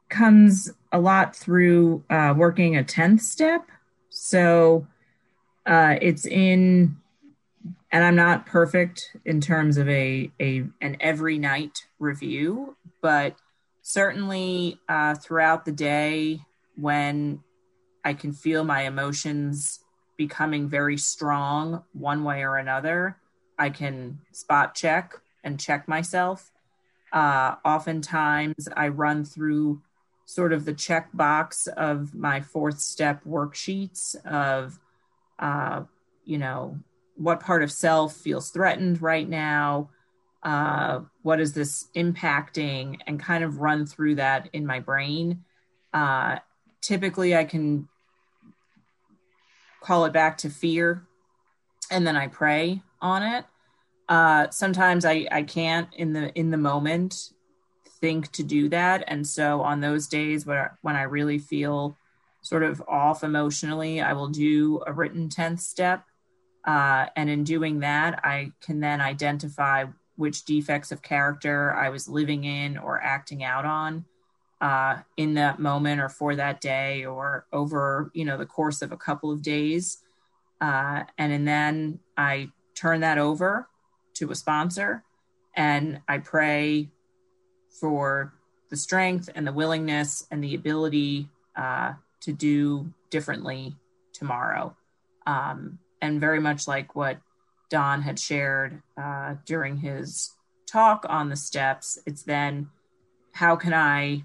comes 0.09 0.71
a 0.93 1.01
lot 1.01 1.35
through 1.35 2.05
uh, 2.11 2.33
working 2.37 2.77
a 2.77 2.85
10th 2.85 3.21
step. 3.21 3.69
So 4.09 4.87
uh, 5.67 5.97
it's 6.01 6.25
in, 6.25 6.97
and 7.91 8.05
I'm 8.05 8.17
not 8.17 8.47
perfect 8.47 9.17
in 9.25 9.41
terms 9.41 9.79
of 9.79 9.89
a, 9.89 10.31
a 10.41 10.65
an 10.81 10.97
every 11.01 11.39
night 11.39 11.87
review, 11.99 12.77
but 13.01 13.37
certainly 13.83 14.79
uh, 14.89 15.15
throughout 15.15 15.65
the 15.65 15.73
day 15.73 16.41
when 16.77 17.41
I 18.05 18.15
can 18.15 18.33
feel 18.33 18.65
my 18.65 18.83
emotions 18.83 19.81
becoming 20.17 20.69
very 20.69 20.99
strong 20.99 21.85
one 21.93 22.25
way 22.25 22.43
or 22.43 22.57
another, 22.57 23.17
I 23.59 23.71
can 23.71 24.19
spot 24.33 24.75
check 24.75 25.15
and 25.43 25.59
check 25.59 25.89
myself. 25.89 26.51
Uh, 27.13 27.55
oftentimes, 27.65 28.69
I 28.77 28.89
run 28.89 29.25
through 29.25 29.81
sort 30.27 30.53
of 30.53 30.67
the 30.67 30.75
checkbox 30.75 31.69
of 31.69 32.15
my 32.15 32.43
fourth 32.43 32.81
step 32.81 33.25
worksheets 33.25 34.15
of, 34.27 34.79
uh, 35.39 35.85
you 36.27 36.37
know, 36.37 36.79
what 37.19 37.41
part 37.41 37.63
of 37.63 37.71
self 37.71 38.15
feels 38.15 38.51
threatened 38.51 39.03
right 39.03 39.29
now, 39.29 39.91
uh, 40.43 41.01
what 41.23 41.41
is 41.41 41.53
this 41.53 41.89
impacting, 41.95 42.99
and 43.07 43.21
kind 43.21 43.45
of 43.45 43.61
run 43.61 43.87
through 43.87 44.15
that 44.15 44.49
in 44.53 44.65
my 44.65 44.81
brain. 44.81 45.45
Uh, 45.93 46.39
typically, 46.81 47.37
I 47.37 47.45
can 47.45 47.89
call 49.81 50.05
it 50.05 50.13
back 50.13 50.39
to 50.39 50.51
fear 50.51 51.07
and 51.91 52.07
then 52.07 52.17
I 52.17 52.29
pray 52.29 52.83
on 53.01 53.23
it. 53.23 53.45
Uh, 54.09 54.49
sometimes 54.51 55.05
I, 55.05 55.27
I 55.31 55.43
can't 55.43 55.89
in 55.95 56.13
the 56.13 56.33
in 56.39 56.51
the 56.51 56.57
moment 56.57 57.31
think 58.01 58.31
to 58.33 58.43
do 58.43 58.69
that. 58.69 59.05
And 59.07 59.27
so 59.27 59.61
on 59.63 59.81
those 59.81 60.07
days 60.07 60.47
where 60.47 60.79
when 60.83 60.97
I 60.97 61.03
really 61.03 61.39
feel 61.39 61.97
sort 62.43 62.63
of 62.63 62.83
off 62.89 63.25
emotionally, 63.25 64.01
I 64.01 64.13
will 64.13 64.29
do 64.29 64.81
a 64.87 64.93
written 64.93 65.29
10th 65.29 65.61
step. 65.61 66.05
Uh, 66.69 67.07
and 67.17 67.31
in 67.31 67.45
doing 67.45 67.81
that, 67.81 68.21
I 68.23 68.53
can 68.61 68.79
then 68.79 69.01
identify 69.01 69.87
which 70.17 70.45
defects 70.45 70.93
of 70.93 71.01
character 71.01 71.73
I 71.75 71.89
was 71.89 72.11
living 72.11 72.45
in 72.45 72.77
or 72.77 73.01
acting 73.01 73.43
out 73.43 73.65
on 73.65 74.05
uh, 74.61 74.99
in 75.17 75.33
that 75.35 75.61
moment 75.61 75.99
or 75.99 76.11
for 76.11 76.37
that 76.37 76.61
day 76.61 77.07
or 77.07 77.47
over, 77.55 78.11
you 78.13 78.27
know, 78.27 78.37
the 78.37 78.45
course 78.45 78.83
of 78.83 78.93
a 78.93 78.99
couple 78.99 79.31
of 79.31 79.41
days. 79.41 80.03
Uh, 80.61 81.05
and, 81.17 81.33
and 81.33 81.49
then 81.49 82.01
I 82.19 82.51
turn 82.75 83.01
that 83.01 83.17
over 83.17 83.67
to 84.17 84.31
a 84.31 84.35
sponsor 84.35 85.05
and 85.57 86.03
I 86.07 86.19
pray 86.19 86.91
for 87.81 88.35
the 88.69 88.77
strength 88.77 89.31
and 89.35 89.47
the 89.47 89.53
willingness 89.55 90.27
and 90.31 90.45
the 90.45 90.55
ability 90.55 91.31
uh, 91.57 91.95
to 92.21 92.33
do 92.35 92.93
differently 93.09 93.75
tomorrow. 94.13 94.77
Um, 95.27 95.79
and 96.01 96.21
very 96.21 96.41
much 96.41 96.69
like 96.69 96.95
what 96.95 97.19
Don 97.71 98.03
had 98.03 98.19
shared 98.19 98.83
uh, 99.01 99.35
during 99.45 99.77
his 99.77 100.33
talk 100.67 101.05
on 101.09 101.29
the 101.29 101.37
steps, 101.37 101.99
it's 102.07 102.23
then 102.23 102.69
how 103.33 103.57
can 103.57 103.75
I 103.75 104.25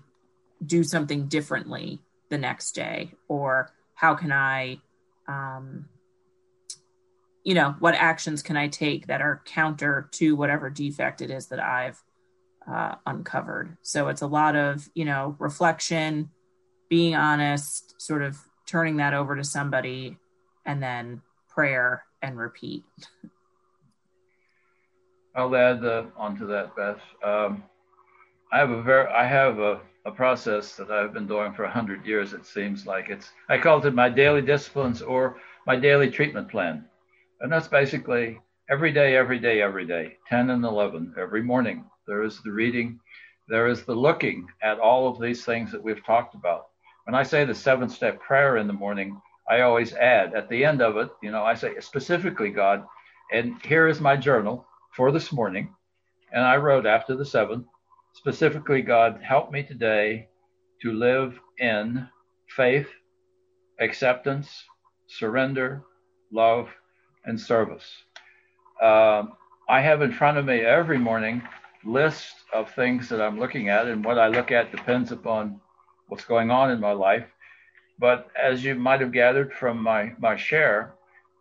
do 0.66 0.84
something 0.84 1.28
differently 1.28 2.00
the 2.30 2.38
next 2.38 2.72
day? 2.74 3.12
Or 3.28 3.72
how 3.96 4.16
can 4.16 4.32
I, 4.32 4.80
um, 5.28 5.86
you 7.44 7.54
know, 7.54 7.76
what 7.80 7.96
actions 7.96 8.42
can 8.42 8.56
I 8.56 8.68
take 8.70 9.08
that 9.08 9.22
are 9.22 9.42
counter 9.46 10.10
to 10.14 10.36
whatever 10.36 10.70
defect 10.70 11.22
it 11.22 11.30
is 11.30 11.48
that 11.48 11.60
I've 11.60 12.02
uh, 12.68 12.96
uncovered. 13.06 13.78
So 13.82 14.08
it's 14.08 14.22
a 14.22 14.28
lot 14.28 14.56
of, 14.56 14.90
you 14.94 15.06
know, 15.06 15.36
reflection, 15.40 16.30
being 16.90 17.16
honest, 17.16 18.00
sort 18.02 18.22
of 18.22 18.38
turning 18.66 18.98
that 18.98 19.14
over 19.14 19.36
to 19.36 19.44
somebody, 19.44 20.18
and 20.66 20.82
then 20.82 21.22
prayer 21.54 22.04
and 22.22 22.38
repeat. 22.38 22.84
I'll 25.36 25.56
add 25.56 25.84
uh, 25.84 26.06
onto 26.16 26.48
that, 26.48 26.76
Beth. 26.76 27.02
Um, 27.24 27.64
I 28.52 28.60
have 28.60 28.70
a 28.70 28.82
very, 28.82 29.08
I 29.08 29.26
have 29.26 29.60
a, 29.60 29.82
a 30.06 30.12
process 30.12 30.76
that 30.76 30.92
I've 30.92 31.14
been 31.14 31.28
doing 31.28 31.54
for 31.54 31.66
hundred 31.66 32.06
years. 32.06 32.34
It 32.34 32.46
seems 32.46 32.86
like 32.86 33.10
it's, 33.10 33.32
I 33.50 33.58
called 33.58 33.86
it 33.86 33.96
my 33.96 34.10
daily 34.10 34.42
disciplines 34.42 35.02
or 35.02 35.38
my 35.66 35.76
daily 35.76 36.12
treatment 36.12 36.50
plan, 36.50 36.86
and 37.42 37.52
that's 37.52 37.68
basically 37.68 38.40
every 38.70 38.92
day, 38.92 39.16
every 39.16 39.40
day, 39.40 39.62
every 39.62 39.86
day, 39.86 40.18
10 40.30 40.52
and 40.52 40.64
11, 40.64 41.16
every 41.18 41.42
morning 41.42 41.86
there 42.08 42.24
is 42.24 42.42
the 42.42 42.52
reading, 42.52 43.00
there 43.48 43.68
is 43.68 43.84
the 43.84 43.96
looking 43.96 44.48
at 44.62 44.80
all 44.80 45.08
of 45.08 45.20
these 45.20 45.46
things 45.46 45.72
that 45.72 45.84
we've 45.84 46.06
talked 46.06 46.36
about. 46.36 46.68
When 47.06 47.16
I 47.16 47.24
say 47.24 47.44
the 47.44 47.56
seven 47.56 47.90
step 47.90 48.20
prayer 48.20 48.58
in 48.58 48.68
the 48.68 48.74
morning, 48.74 49.22
I 49.50 49.62
always 49.62 49.94
add 49.94 50.34
at 50.34 50.50
the 50.50 50.64
end 50.64 50.82
of 50.82 50.98
it, 50.98 51.10
you 51.22 51.32
know, 51.32 51.44
I 51.44 51.56
say 51.56 51.74
specifically, 51.80 52.50
God, 52.50 52.86
and 53.32 53.62
here 53.64 53.88
is 53.88 54.00
my 54.00 54.16
journal 54.16 54.66
for 54.96 55.12
this 55.12 55.32
morning. 55.32 55.74
And 56.32 56.44
I 56.44 56.58
wrote 56.58 56.86
after 56.86 57.16
the 57.16 57.26
seven, 57.26 57.66
specifically, 58.14 58.82
God, 58.82 59.22
help 59.22 59.52
me 59.52 59.64
today 59.64 60.28
to 60.82 60.94
live 60.94 61.40
in 61.60 62.08
faith, 62.48 62.88
acceptance, 63.80 64.64
surrender, 65.08 65.84
love, 66.32 66.70
and 67.26 67.40
service. 67.40 67.90
Um, 68.82 69.34
I 69.70 69.82
have 69.82 70.02
in 70.02 70.12
front 70.12 70.38
of 70.38 70.46
me 70.46 70.60
every 70.62 70.98
morning 70.98 71.42
list 71.86 72.34
of 72.54 72.74
things 72.74 73.10
that 73.10 73.22
I'm 73.22 73.40
looking 73.40 73.70
at, 73.70 73.88
and 73.88 74.04
what 74.04 74.18
I 74.18 74.28
look 74.28 74.52
at 74.52 74.72
depends 74.72 75.12
upon 75.12 75.60
what's 76.08 76.26
going 76.26 76.52
on 76.52 76.72
in 76.72 76.80
my 76.80 76.92
life. 76.92 77.26
But 78.00 78.30
as 78.42 78.64
you 78.64 78.76
might 78.76 79.02
have 79.02 79.12
gathered 79.12 79.54
from 79.54 79.82
my, 79.82 80.14
my 80.20 80.36
share, 80.36 80.94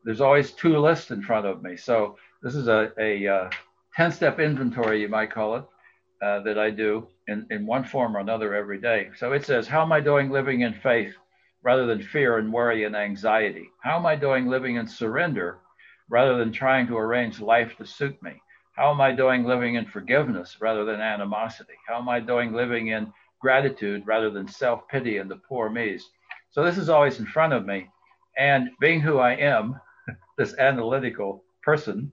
there's 0.04 0.20
always 0.20 0.52
two 0.52 0.78
lists 0.78 1.10
in 1.10 1.22
front 1.22 1.46
of 1.46 1.62
me. 1.62 1.76
So 1.76 2.16
this 2.42 2.54
is 2.54 2.68
a, 2.68 2.92
a 2.98 3.26
uh, 3.26 3.50
10 3.96 4.12
step 4.12 4.40
inventory, 4.40 5.00
you 5.00 5.08
might 5.08 5.32
call 5.32 5.56
it, 5.56 5.64
uh, 6.22 6.40
that 6.40 6.58
I 6.58 6.70
do 6.70 7.06
in, 7.28 7.46
in 7.50 7.66
one 7.66 7.84
form 7.84 8.16
or 8.16 8.20
another 8.20 8.54
every 8.54 8.80
day. 8.80 9.10
So 9.16 9.32
it 9.32 9.44
says, 9.44 9.66
How 9.66 9.82
am 9.82 9.92
I 9.92 10.00
doing 10.00 10.30
living 10.30 10.60
in 10.62 10.72
faith 10.72 11.14
rather 11.62 11.86
than 11.86 12.02
fear 12.02 12.38
and 12.38 12.52
worry 12.52 12.84
and 12.84 12.96
anxiety? 12.96 13.68
How 13.82 13.96
am 13.96 14.06
I 14.06 14.16
doing 14.16 14.46
living 14.46 14.76
in 14.76 14.86
surrender 14.86 15.58
rather 16.08 16.36
than 16.36 16.52
trying 16.52 16.86
to 16.88 16.98
arrange 16.98 17.40
life 17.40 17.76
to 17.78 17.86
suit 17.86 18.20
me? 18.22 18.40
How 18.76 18.90
am 18.90 19.00
I 19.00 19.12
doing 19.12 19.44
living 19.44 19.74
in 19.74 19.86
forgiveness 19.86 20.56
rather 20.60 20.84
than 20.84 21.00
animosity? 21.00 21.74
How 21.86 21.98
am 21.98 22.08
I 22.08 22.20
doing 22.20 22.52
living 22.52 22.88
in 22.88 23.12
gratitude 23.40 24.02
rather 24.06 24.30
than 24.30 24.48
self 24.48 24.88
pity 24.88 25.18
and 25.18 25.30
the 25.30 25.36
poor 25.48 25.68
me's? 25.68 26.08
So 26.52 26.62
this 26.62 26.76
is 26.76 26.90
always 26.90 27.18
in 27.18 27.26
front 27.26 27.54
of 27.54 27.64
me. 27.66 27.88
And 28.36 28.70
being 28.78 29.00
who 29.00 29.18
I 29.18 29.32
am, 29.32 29.80
this 30.38 30.54
analytical 30.58 31.42
person, 31.62 32.12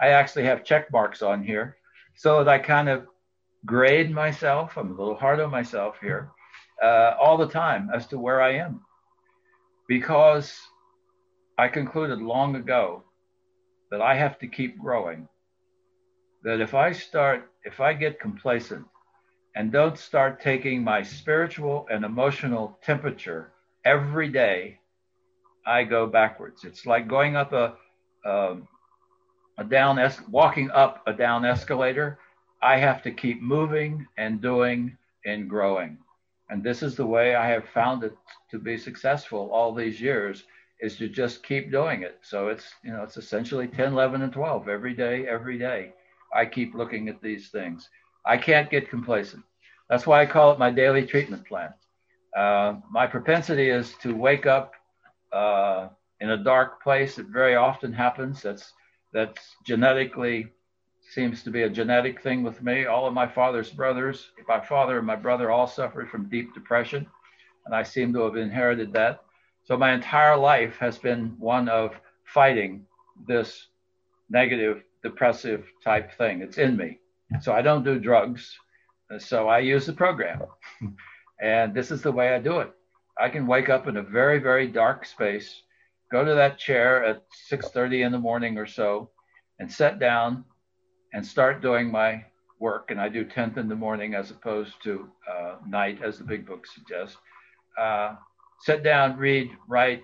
I 0.00 0.08
actually 0.08 0.44
have 0.44 0.62
check 0.62 0.92
marks 0.92 1.22
on 1.22 1.42
here 1.42 1.76
so 2.14 2.44
that 2.44 2.50
I 2.50 2.58
kind 2.58 2.90
of 2.90 3.06
grade 3.64 4.10
myself. 4.10 4.76
I'm 4.76 4.92
a 4.92 4.94
little 4.94 5.14
hard 5.14 5.40
on 5.40 5.50
myself 5.50 5.96
here 6.00 6.30
uh, 6.82 7.14
all 7.20 7.38
the 7.38 7.48
time 7.48 7.90
as 7.94 8.06
to 8.08 8.18
where 8.18 8.42
I 8.42 8.56
am. 8.56 8.82
Because 9.88 10.54
I 11.56 11.68
concluded 11.68 12.20
long 12.20 12.56
ago 12.56 13.04
that 13.90 14.02
I 14.02 14.14
have 14.14 14.38
to 14.40 14.46
keep 14.46 14.78
growing 14.78 15.26
that 16.42 16.60
if 16.60 16.74
I 16.74 16.92
start, 16.92 17.50
if 17.64 17.80
I 17.80 17.94
get 17.94 18.20
complacent 18.20 18.84
and 19.56 19.72
don't 19.72 19.98
start 19.98 20.42
taking 20.42 20.84
my 20.84 21.02
spiritual 21.02 21.86
and 21.90 22.04
emotional 22.04 22.78
temperature 22.82 23.52
every 23.84 24.28
day, 24.28 24.78
I 25.66 25.84
go 25.84 26.06
backwards. 26.06 26.64
It's 26.64 26.86
like 26.86 27.08
going 27.08 27.36
up 27.36 27.52
a, 27.52 27.74
um, 28.24 28.68
a 29.58 29.64
down, 29.64 29.98
es- 29.98 30.22
walking 30.28 30.70
up 30.70 31.02
a 31.06 31.12
down 31.12 31.44
escalator. 31.44 32.18
I 32.62 32.78
have 32.78 33.02
to 33.02 33.10
keep 33.10 33.42
moving 33.42 34.06
and 34.16 34.40
doing 34.40 34.96
and 35.26 35.48
growing. 35.48 35.98
And 36.50 36.62
this 36.62 36.82
is 36.82 36.96
the 36.96 37.06
way 37.06 37.34
I 37.34 37.46
have 37.48 37.68
found 37.68 38.04
it 38.04 38.16
to 38.50 38.58
be 38.58 38.78
successful 38.78 39.50
all 39.52 39.74
these 39.74 40.00
years 40.00 40.44
is 40.80 40.96
to 40.96 41.08
just 41.08 41.42
keep 41.42 41.70
doing 41.70 42.02
it. 42.02 42.18
So 42.22 42.48
it's, 42.48 42.72
you 42.82 42.92
know, 42.92 43.02
it's 43.02 43.16
essentially 43.16 43.66
10, 43.68 43.92
11, 43.92 44.22
and 44.22 44.32
12 44.32 44.68
every 44.68 44.94
day, 44.94 45.26
every 45.28 45.58
day. 45.58 45.92
I 46.34 46.46
keep 46.46 46.74
looking 46.74 47.08
at 47.08 47.20
these 47.22 47.50
things. 47.50 47.88
I 48.24 48.36
can't 48.36 48.70
get 48.70 48.90
complacent. 48.90 49.42
That's 49.90 50.06
why 50.06 50.22
I 50.22 50.26
call 50.26 50.52
it 50.52 50.58
my 50.58 50.70
daily 50.70 51.06
treatment 51.06 51.46
plan. 51.46 51.72
Uh, 52.38 52.76
my 52.88 53.04
propensity 53.04 53.68
is 53.68 53.94
to 54.00 54.14
wake 54.14 54.46
up 54.46 54.74
uh, 55.32 55.88
in 56.20 56.30
a 56.30 56.36
dark 56.36 56.80
place. 56.80 57.18
It 57.18 57.26
very 57.26 57.56
often 57.56 57.92
happens. 57.92 58.42
That's 58.42 58.74
that's 59.12 59.56
genetically 59.66 60.46
seems 61.14 61.42
to 61.42 61.50
be 61.50 61.62
a 61.62 61.68
genetic 61.68 62.22
thing 62.22 62.44
with 62.44 62.62
me. 62.62 62.86
All 62.86 63.08
of 63.08 63.12
my 63.12 63.26
father's 63.26 63.70
brothers, 63.70 64.30
my 64.46 64.60
father 64.60 64.98
and 64.98 65.06
my 65.06 65.16
brother 65.16 65.50
all 65.50 65.66
suffered 65.66 66.10
from 66.10 66.28
deep 66.28 66.54
depression, 66.54 67.08
and 67.66 67.74
I 67.74 67.82
seem 67.82 68.12
to 68.12 68.20
have 68.20 68.36
inherited 68.36 68.92
that. 68.92 69.24
So 69.64 69.76
my 69.76 69.92
entire 69.92 70.36
life 70.36 70.76
has 70.76 70.96
been 70.96 71.34
one 71.40 71.68
of 71.68 71.90
fighting 72.24 72.86
this 73.26 73.66
negative, 74.30 74.84
depressive 75.02 75.66
type 75.82 76.16
thing. 76.16 76.42
It's 76.42 76.58
in 76.58 76.76
me. 76.76 76.98
So 77.40 77.52
I 77.52 77.62
don't 77.62 77.84
do 77.84 77.98
drugs. 77.98 78.56
So 79.18 79.48
I 79.48 79.58
use 79.58 79.86
the 79.86 79.92
program. 79.92 80.42
and 81.40 81.74
this 81.74 81.90
is 81.90 82.02
the 82.02 82.12
way 82.12 82.34
I 82.34 82.38
do 82.38 82.60
it. 82.60 82.72
I 83.20 83.28
can 83.28 83.46
wake 83.46 83.68
up 83.68 83.88
in 83.88 83.96
a 83.96 84.02
very, 84.02 84.38
very 84.38 84.68
dark 84.68 85.04
space, 85.04 85.62
go 86.10 86.24
to 86.24 86.34
that 86.34 86.58
chair 86.58 87.04
at 87.04 87.24
6:30 87.50 88.02
in 88.06 88.12
the 88.12 88.18
morning 88.18 88.58
or 88.58 88.66
so, 88.66 89.10
and 89.58 89.70
sit 89.70 89.98
down 89.98 90.44
and 91.12 91.26
start 91.26 91.62
doing 91.62 91.90
my 91.90 92.24
work. 92.60 92.90
And 92.90 93.00
I 93.00 93.08
do 93.08 93.24
10th 93.24 93.56
in 93.56 93.68
the 93.68 93.76
morning 93.76 94.14
as 94.14 94.30
opposed 94.30 94.82
to 94.84 95.08
uh, 95.30 95.56
night, 95.66 96.02
as 96.02 96.18
the 96.18 96.24
big 96.24 96.46
book 96.46 96.66
suggests. 96.66 97.16
Uh, 97.78 98.16
sit 98.60 98.82
down, 98.82 99.16
read, 99.16 99.50
write. 99.68 100.02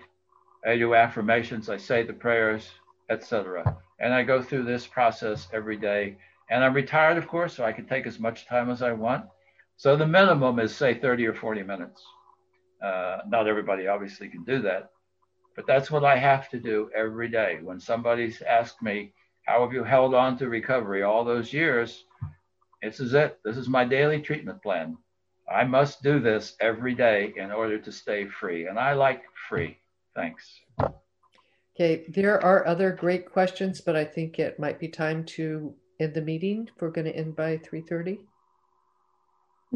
I 0.65 0.77
do 0.77 0.95
affirmations. 0.95 1.69
I 1.69 1.77
say 1.77 2.03
the 2.03 2.13
prayers, 2.13 2.69
etc. 3.09 3.77
And 3.99 4.13
I 4.13 4.23
go 4.23 4.41
through 4.41 4.63
this 4.63 4.87
process 4.87 5.47
every 5.53 5.77
day. 5.77 6.17
And 6.49 6.63
I'm 6.63 6.73
retired, 6.73 7.17
of 7.17 7.27
course, 7.27 7.55
so 7.55 7.65
I 7.65 7.71
can 7.71 7.85
take 7.85 8.05
as 8.05 8.19
much 8.19 8.47
time 8.47 8.69
as 8.69 8.81
I 8.81 8.91
want. 8.91 9.25
So 9.77 9.95
the 9.95 10.07
minimum 10.07 10.59
is, 10.59 10.75
say, 10.75 10.93
30 10.93 11.27
or 11.27 11.33
40 11.33 11.63
minutes. 11.63 12.01
Uh, 12.81 13.19
not 13.27 13.47
everybody 13.47 13.87
obviously 13.87 14.29
can 14.29 14.43
do 14.43 14.61
that, 14.61 14.91
but 15.55 15.65
that's 15.67 15.89
what 15.89 16.05
I 16.05 16.17
have 16.17 16.49
to 16.49 16.59
do 16.59 16.89
every 16.95 17.29
day. 17.29 17.59
When 17.61 17.79
somebody's 17.79 18.41
asked 18.41 18.81
me, 18.81 19.13
How 19.45 19.61
have 19.61 19.73
you 19.73 19.83
held 19.83 20.13
on 20.13 20.37
to 20.37 20.49
recovery 20.49 21.03
all 21.03 21.23
those 21.23 21.53
years? 21.53 22.05
This 22.81 22.99
is 22.99 23.13
it. 23.13 23.39
This 23.43 23.57
is 23.57 23.67
my 23.67 23.85
daily 23.85 24.21
treatment 24.21 24.61
plan. 24.61 24.97
I 25.51 25.63
must 25.63 26.03
do 26.03 26.19
this 26.19 26.55
every 26.59 26.95
day 26.95 27.33
in 27.35 27.51
order 27.51 27.79
to 27.79 27.91
stay 27.91 28.27
free. 28.27 28.67
And 28.67 28.79
I 28.79 28.93
like 28.93 29.23
free. 29.47 29.77
Thanks. 30.15 30.61
Okay, 31.75 32.05
there 32.07 32.41
are 32.43 32.65
other 32.65 32.91
great 32.91 33.31
questions, 33.31 33.81
but 33.81 33.95
I 33.95 34.05
think 34.05 34.39
it 34.39 34.59
might 34.59 34.79
be 34.79 34.87
time 34.87 35.25
to 35.35 35.73
end 35.99 36.13
the 36.13 36.21
meeting. 36.21 36.69
We're 36.79 36.89
going 36.89 37.05
to 37.05 37.15
end 37.15 37.35
by 37.35 37.57
3.30. 37.57 38.19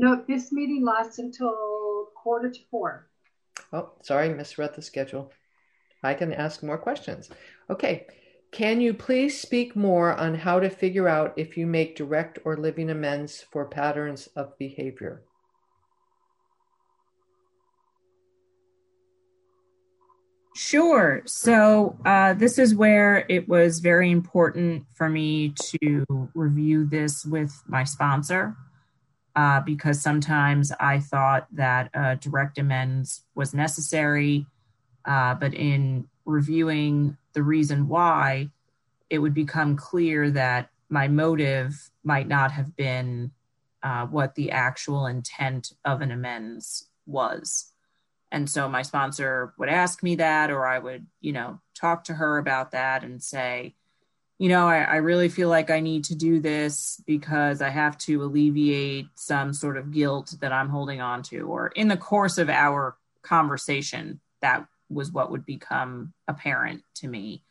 No, 0.01 0.23
this 0.25 0.53
meeting 0.53 0.85
lasts 0.85 1.19
until 1.19 2.07
quarter 2.15 2.49
to 2.49 2.59
four. 2.71 3.09
Oh, 3.73 3.91
sorry, 4.01 4.29
misread 4.29 4.73
the 4.73 4.81
schedule. 4.81 5.33
I 6.01 6.13
can 6.13 6.31
ask 6.31 6.63
more 6.63 6.77
questions. 6.77 7.29
Okay, 7.69 8.07
can 8.49 8.79
you 8.79 8.93
please 8.93 9.41
speak 9.41 9.75
more 9.75 10.13
on 10.13 10.35
how 10.35 10.61
to 10.61 10.69
figure 10.69 11.09
out 11.09 11.33
if 11.35 11.57
you 11.57 11.67
make 11.67 11.97
direct 11.97 12.39
or 12.45 12.55
living 12.55 12.89
amends 12.89 13.43
for 13.51 13.65
patterns 13.65 14.27
of 14.37 14.57
behavior? 14.57 15.23
Sure. 20.55 21.23
So 21.25 21.97
uh, 22.05 22.35
this 22.35 22.57
is 22.57 22.73
where 22.73 23.25
it 23.27 23.49
was 23.49 23.79
very 23.79 24.11
important 24.11 24.85
for 24.93 25.09
me 25.09 25.53
to 25.73 26.05
review 26.33 26.85
this 26.85 27.25
with 27.25 27.51
my 27.67 27.83
sponsor 27.83 28.55
uh, 29.39 29.61
because 29.61 30.01
sometimes 30.01 30.69
I 30.81 30.99
thought 30.99 31.47
that 31.53 31.89
uh, 31.93 32.15
direct 32.15 32.57
amends 32.57 33.23
was 33.35 33.53
necessary, 33.53 34.45
uh, 35.05 35.33
but 35.35 35.53
in 35.53 36.09
reviewing 36.25 37.15
the 37.31 37.41
reason 37.41 37.87
why, 37.87 38.49
it 39.09 39.19
would 39.19 39.33
become 39.33 39.77
clear 39.77 40.29
that 40.31 40.71
my 40.89 41.07
motive 41.07 41.89
might 42.03 42.27
not 42.27 42.51
have 42.51 42.75
been 42.75 43.31
uh, 43.81 44.07
what 44.07 44.35
the 44.35 44.51
actual 44.51 45.05
intent 45.05 45.71
of 45.85 46.01
an 46.01 46.11
amends 46.11 46.89
was. 47.05 47.71
And 48.33 48.49
so 48.49 48.67
my 48.67 48.81
sponsor 48.81 49.53
would 49.57 49.69
ask 49.69 50.03
me 50.03 50.15
that, 50.15 50.51
or 50.51 50.67
I 50.67 50.79
would, 50.79 51.07
you 51.21 51.31
know, 51.31 51.61
talk 51.75 52.03
to 52.05 52.15
her 52.15 52.39
about 52.39 52.71
that 52.71 53.05
and 53.05 53.23
say, 53.23 53.75
you 54.39 54.47
know, 54.47 54.67
I, 54.67 54.83
I, 54.83 54.95
really 54.95 55.27
feel 55.27 55.49
like 55.49 55.69
I 55.69 55.81
need 55.81 56.05
to 56.05 56.15
do 56.15 56.39
this 56.39 57.03
because 57.05 57.61
I 57.61 57.69
have 57.69 57.97
to 57.99 58.23
alleviate 58.23 59.07
some 59.15 59.53
sort 59.53 59.75
of 59.75 59.91
guilt 59.91 60.33
that 60.39 60.53
I'm 60.53 60.69
holding 60.69 61.01
on 61.01 61.23
to. 61.23 61.41
Or 61.41 61.67
in 61.75 61.89
the 61.89 61.97
course 61.97 62.37
of 62.37 62.49
our 62.49 62.95
conversation, 63.21 64.21
that 64.41 64.65
was 64.89 65.11
what 65.11 65.29
would 65.29 65.45
become 65.45 66.13
apparent 66.25 66.83
to 66.95 67.07
me. 67.09 67.43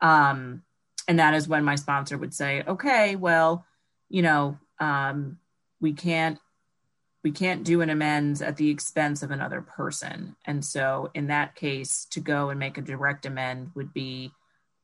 Um, 0.00 0.62
and 1.08 1.18
that 1.18 1.34
is 1.34 1.48
when 1.48 1.64
my 1.64 1.74
sponsor 1.74 2.16
would 2.16 2.32
say, 2.32 2.62
okay, 2.68 3.16
well, 3.16 3.66
you 4.08 4.22
know, 4.22 4.58
um, 4.78 5.38
we 5.80 5.92
can't 5.92 6.38
we 7.24 7.32
can't 7.32 7.64
do 7.64 7.80
an 7.80 7.90
amends 7.90 8.40
at 8.42 8.56
the 8.56 8.70
expense 8.70 9.24
of 9.24 9.32
another 9.32 9.60
person. 9.60 10.36
And 10.46 10.64
so, 10.64 11.10
in 11.14 11.26
that 11.26 11.56
case, 11.56 12.06
to 12.12 12.20
go 12.20 12.50
and 12.50 12.60
make 12.60 12.78
a 12.78 12.82
direct 12.82 13.26
amend 13.26 13.72
would 13.74 13.92
be 13.92 14.30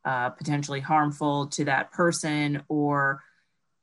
uh, 0.05 0.31
potentially 0.31 0.81
harmful 0.81 1.47
to 1.49 1.65
that 1.67 1.93
person. 1.93 2.63
Or, 2.69 3.23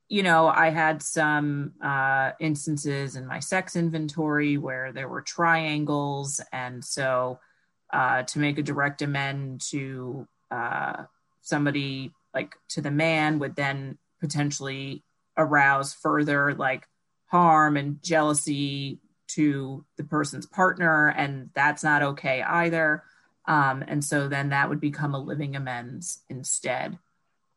you 0.08 0.22
know, 0.22 0.48
I 0.48 0.70
had 0.70 1.02
some 1.02 1.72
uh, 1.82 2.32
instances 2.40 3.16
in 3.16 3.26
my 3.26 3.40
sex 3.40 3.76
inventory 3.76 4.58
where 4.58 4.92
there 4.92 5.08
were 5.08 5.22
triangles. 5.22 6.40
And 6.52 6.84
so, 6.84 7.40
uh, 7.92 8.22
to 8.22 8.38
make 8.38 8.58
a 8.58 8.62
direct 8.62 9.02
amend 9.02 9.60
to 9.70 10.26
uh, 10.50 11.04
somebody 11.42 12.12
like 12.34 12.54
to 12.70 12.80
the 12.80 12.90
man 12.90 13.38
would 13.38 13.54
then 13.54 13.98
potentially 14.20 15.04
arouse 15.36 15.92
further 15.92 16.54
like 16.54 16.86
harm 17.26 17.76
and 17.76 18.02
jealousy 18.02 19.00
to 19.28 19.84
the 19.96 20.04
person's 20.04 20.46
partner, 20.46 21.08
and 21.08 21.50
that's 21.54 21.82
not 21.82 22.02
okay 22.02 22.42
either. 22.42 23.02
Um, 23.46 23.84
and 23.86 24.04
so 24.04 24.28
then 24.28 24.50
that 24.50 24.68
would 24.68 24.80
become 24.80 25.14
a 25.14 25.18
living 25.18 25.56
amends 25.56 26.22
instead. 26.28 26.98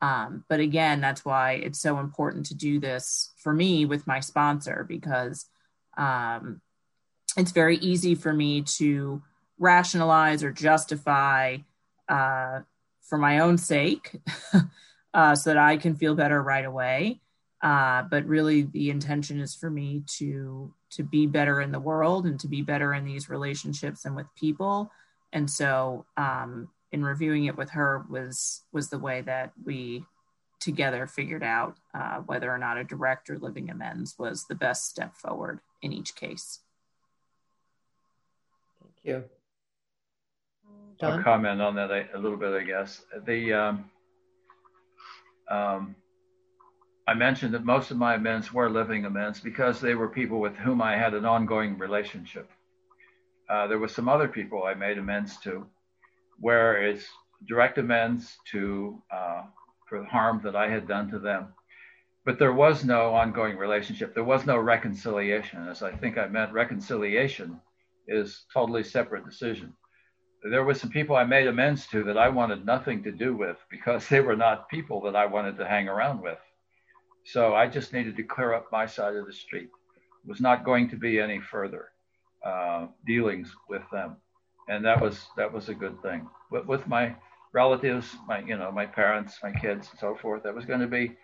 Um, 0.01 0.43
but 0.49 0.59
again, 0.59 1.01
that's 1.01 1.23
why 1.23 1.53
it's 1.53 1.79
so 1.79 1.99
important 1.99 2.47
to 2.47 2.55
do 2.55 2.79
this 2.79 3.31
for 3.38 3.53
me 3.53 3.86
with 3.86 4.07
my 4.07 4.19
sponsor 4.19 4.86
because 4.88 5.45
um, 5.97 6.61
it's 7.38 7.51
very 7.51 7.77
easy 7.77 8.15
for 8.15 8.33
me 8.33 8.61
to 8.61 9.21
rationalize 9.57 10.43
or 10.43 10.51
justify 10.51 11.57
uh, 12.09 12.59
for 13.01 13.17
my 13.17 13.39
own 13.39 13.57
sake 13.57 14.19
uh, 15.13 15.36
so 15.36 15.49
that 15.51 15.57
I 15.57 15.77
can 15.77 15.95
feel 15.95 16.15
better 16.15 16.41
right 16.41 16.65
away. 16.65 17.21
Uh, 17.61 18.03
but 18.03 18.25
really, 18.25 18.63
the 18.63 18.89
intention 18.89 19.39
is 19.39 19.55
for 19.55 19.69
me 19.69 20.03
to 20.17 20.73
to 20.91 21.03
be 21.03 21.25
better 21.25 21.61
in 21.61 21.71
the 21.71 21.79
world 21.79 22.25
and 22.25 22.39
to 22.39 22.47
be 22.47 22.61
better 22.61 22.93
in 22.93 23.05
these 23.05 23.29
relationships 23.29 24.05
and 24.05 24.15
with 24.15 24.27
people. 24.36 24.91
And 25.36 25.51
so, 25.51 26.05
um, 26.15 26.69
in 26.93 27.03
reviewing 27.03 27.45
it 27.45 27.57
with 27.57 27.71
her 27.71 28.05
was 28.09 28.63
was 28.71 28.89
the 28.89 28.97
way 28.97 29.21
that 29.21 29.51
we 29.65 30.05
together 30.61 31.05
figured 31.07 31.43
out 31.43 31.75
uh, 31.93 32.19
whether 32.19 32.49
or 32.49 32.57
not 32.57 32.77
a 32.77 32.86
direct 32.86 33.29
or 33.29 33.38
living 33.38 33.69
amends 33.69 34.15
was 34.17 34.45
the 34.45 34.55
best 34.55 34.89
step 34.89 35.13
forward 35.13 35.59
in 35.81 35.91
each 35.91 36.15
case. 36.15 36.61
Thank 38.81 38.93
you. 39.03 39.23
I'll 41.01 41.21
comment 41.21 41.61
on 41.61 41.75
that 41.75 41.91
a, 41.91 42.07
a, 42.15 42.17
little 42.17 42.38
bit, 42.38 42.53
I 42.53 42.63
guess. 42.63 43.01
The 43.25 43.53
um, 43.53 43.89
um, 45.51 45.95
I 47.05 47.13
mentioned 47.13 47.53
that 47.55 47.65
most 47.65 47.91
of 47.91 47.97
my 47.97 48.15
amends 48.15 48.53
were 48.53 48.69
living 48.69 49.03
amends 49.03 49.41
because 49.41 49.81
they 49.81 49.95
were 49.95 50.07
people 50.07 50.39
with 50.39 50.55
whom 50.55 50.81
I 50.81 50.95
had 50.95 51.13
an 51.13 51.25
ongoing 51.25 51.77
relationship. 51.77 52.49
Uh, 53.50 53.68
there 53.68 53.80
were 53.80 53.88
some 53.88 54.10
other 54.10 54.28
people 54.28 54.64
I 54.64 54.74
made 54.74 54.98
amends 54.98 55.38
to, 55.41 55.66
where 56.39 56.84
it's 56.84 57.06
direct 57.48 57.78
amends 57.78 58.38
to 58.52 59.02
uh, 59.12 59.43
for 59.88 60.00
the 60.00 60.06
harm 60.06 60.41
that 60.43 60.56
I 60.56 60.70
had 60.70 60.88
done 60.88 61.10
to 61.12 61.20
them. 61.20 61.54
But 62.26 62.39
there 62.39 62.54
was 62.54 62.84
no 62.84 63.14
ongoing 63.14 63.56
relationship. 63.58 64.16
There 64.16 64.24
was 64.24 64.48
no 64.48 64.58
reconciliation. 64.58 65.68
As 65.68 65.84
I 65.84 65.91
think 65.91 66.18
I 66.18 66.28
meant, 66.28 66.54
reconciliation 66.54 67.62
is 68.08 68.46
totally 68.52 68.84
separate 68.84 69.26
decision. 69.26 69.74
There 70.50 70.64
were 70.64 70.74
some 70.74 70.89
people 70.89 71.16
I 71.16 71.24
made 71.24 71.48
amends 71.48 71.88
to 71.88 72.04
that 72.04 72.18
I 72.18 72.30
wanted 72.30 72.66
nothing 72.66 73.04
to 73.04 73.12
do 73.12 73.36
with 73.36 73.58
because 73.70 74.08
they 74.10 74.22
were 74.22 74.36
not 74.36 74.70
people 74.70 75.02
that 75.02 75.16
I 75.16 75.26
wanted 75.28 75.58
to 75.58 75.68
hang 75.68 75.88
around 75.88 76.22
with. 76.22 76.39
So 77.26 77.56
I 77.56 77.68
just 77.68 77.93
needed 77.93 78.16
to 78.18 78.24
clear 78.24 78.54
up 78.54 78.72
my 78.72 78.86
side 78.86 79.16
of 79.16 79.26
the 79.26 79.34
street. 79.34 79.70
It 80.24 80.30
was 80.30 80.41
not 80.41 80.64
going 80.64 80.89
to 80.89 80.96
be 80.96 81.20
any 81.20 81.39
further 81.39 81.89
uh, 82.46 82.88
dealings 83.06 83.52
with 83.70 83.82
them, 83.91 84.18
and 84.70 84.86
that 84.86 85.02
was 85.02 85.28
that 85.36 85.52
was 85.52 85.70
a 85.70 85.74
good 85.74 86.02
thing. 86.02 86.30
But 86.52 86.68
with 86.68 86.88
my 86.88 87.16
relatives, 87.54 88.16
my 88.28 88.39
you 88.39 88.58
know 88.58 88.72
my 88.72 88.86
parents, 88.86 89.39
my 89.43 89.52
kids, 89.52 89.89
and 89.91 90.00
so 90.00 90.16
forth, 90.22 90.43
that 90.43 90.56
was 90.56 90.66
going 90.66 90.82
to 90.82 90.88
be 90.88 91.16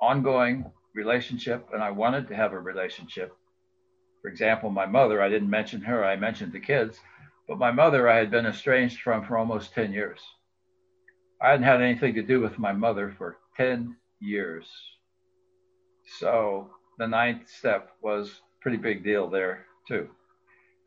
ongoing 0.00 0.64
relationship, 0.94 1.68
and 1.72 1.82
I 1.82 1.90
wanted 1.90 2.28
to 2.28 2.36
have 2.36 2.52
a 2.52 2.58
relationship. 2.58 3.34
For 4.20 4.28
example, 4.28 4.70
my 4.70 4.86
mother, 4.86 5.20
I 5.22 5.28
didn't 5.28 5.50
mention 5.50 5.80
her, 5.82 6.04
I 6.04 6.16
mentioned 6.16 6.52
the 6.52 6.60
kids, 6.60 6.98
but 7.48 7.58
my 7.58 7.72
mother 7.72 8.08
I 8.08 8.18
had 8.18 8.30
been 8.30 8.46
estranged 8.46 9.00
from 9.00 9.24
for 9.24 9.36
almost 9.36 9.74
10 9.74 9.92
years. 9.92 10.20
I 11.40 11.50
hadn't 11.50 11.64
had 11.64 11.82
anything 11.82 12.14
to 12.14 12.22
do 12.22 12.40
with 12.40 12.58
my 12.58 12.72
mother 12.72 13.14
for 13.18 13.38
10 13.56 13.96
years. 14.20 14.66
So 16.18 16.70
the 16.98 17.08
ninth 17.08 17.48
step 17.48 17.90
was 18.00 18.40
pretty 18.60 18.76
big 18.76 19.02
deal 19.02 19.28
there, 19.28 19.66
too. 19.88 20.08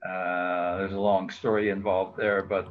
Uh, 0.08 0.78
there's 0.78 0.94
a 0.94 1.00
long 1.00 1.30
story 1.30 1.70
involved 1.70 2.18
there, 2.18 2.44
but 2.44 2.68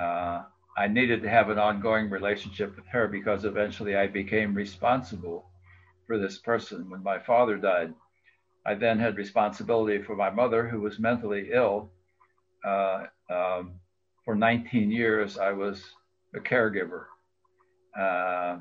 uh, 0.00 0.42
I 0.76 0.88
needed 0.88 1.22
to 1.22 1.28
have 1.28 1.48
an 1.48 1.58
ongoing 1.58 2.10
relationship 2.10 2.74
with 2.76 2.86
her 2.86 3.08
because 3.08 3.44
eventually 3.44 3.96
I 3.96 4.08
became 4.08 4.54
responsible 4.54 5.46
for 6.06 6.18
this 6.18 6.38
person 6.38 6.90
when 6.90 7.02
my 7.02 7.18
father 7.18 7.56
died. 7.56 7.94
I 8.66 8.74
then 8.74 8.98
had 8.98 9.16
responsibility 9.16 10.02
for 10.02 10.16
my 10.16 10.30
mother, 10.30 10.68
who 10.68 10.80
was 10.80 10.98
mentally 10.98 11.50
ill. 11.52 11.90
Uh, 12.64 13.04
um, 13.30 13.80
for 14.24 14.34
19 14.34 14.90
years, 14.90 15.38
I 15.38 15.52
was 15.52 15.84
a 16.34 16.40
caregiver. 16.40 17.04
Uh, 17.98 18.58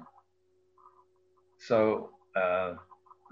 so 1.57 2.11
uh, 2.35 2.75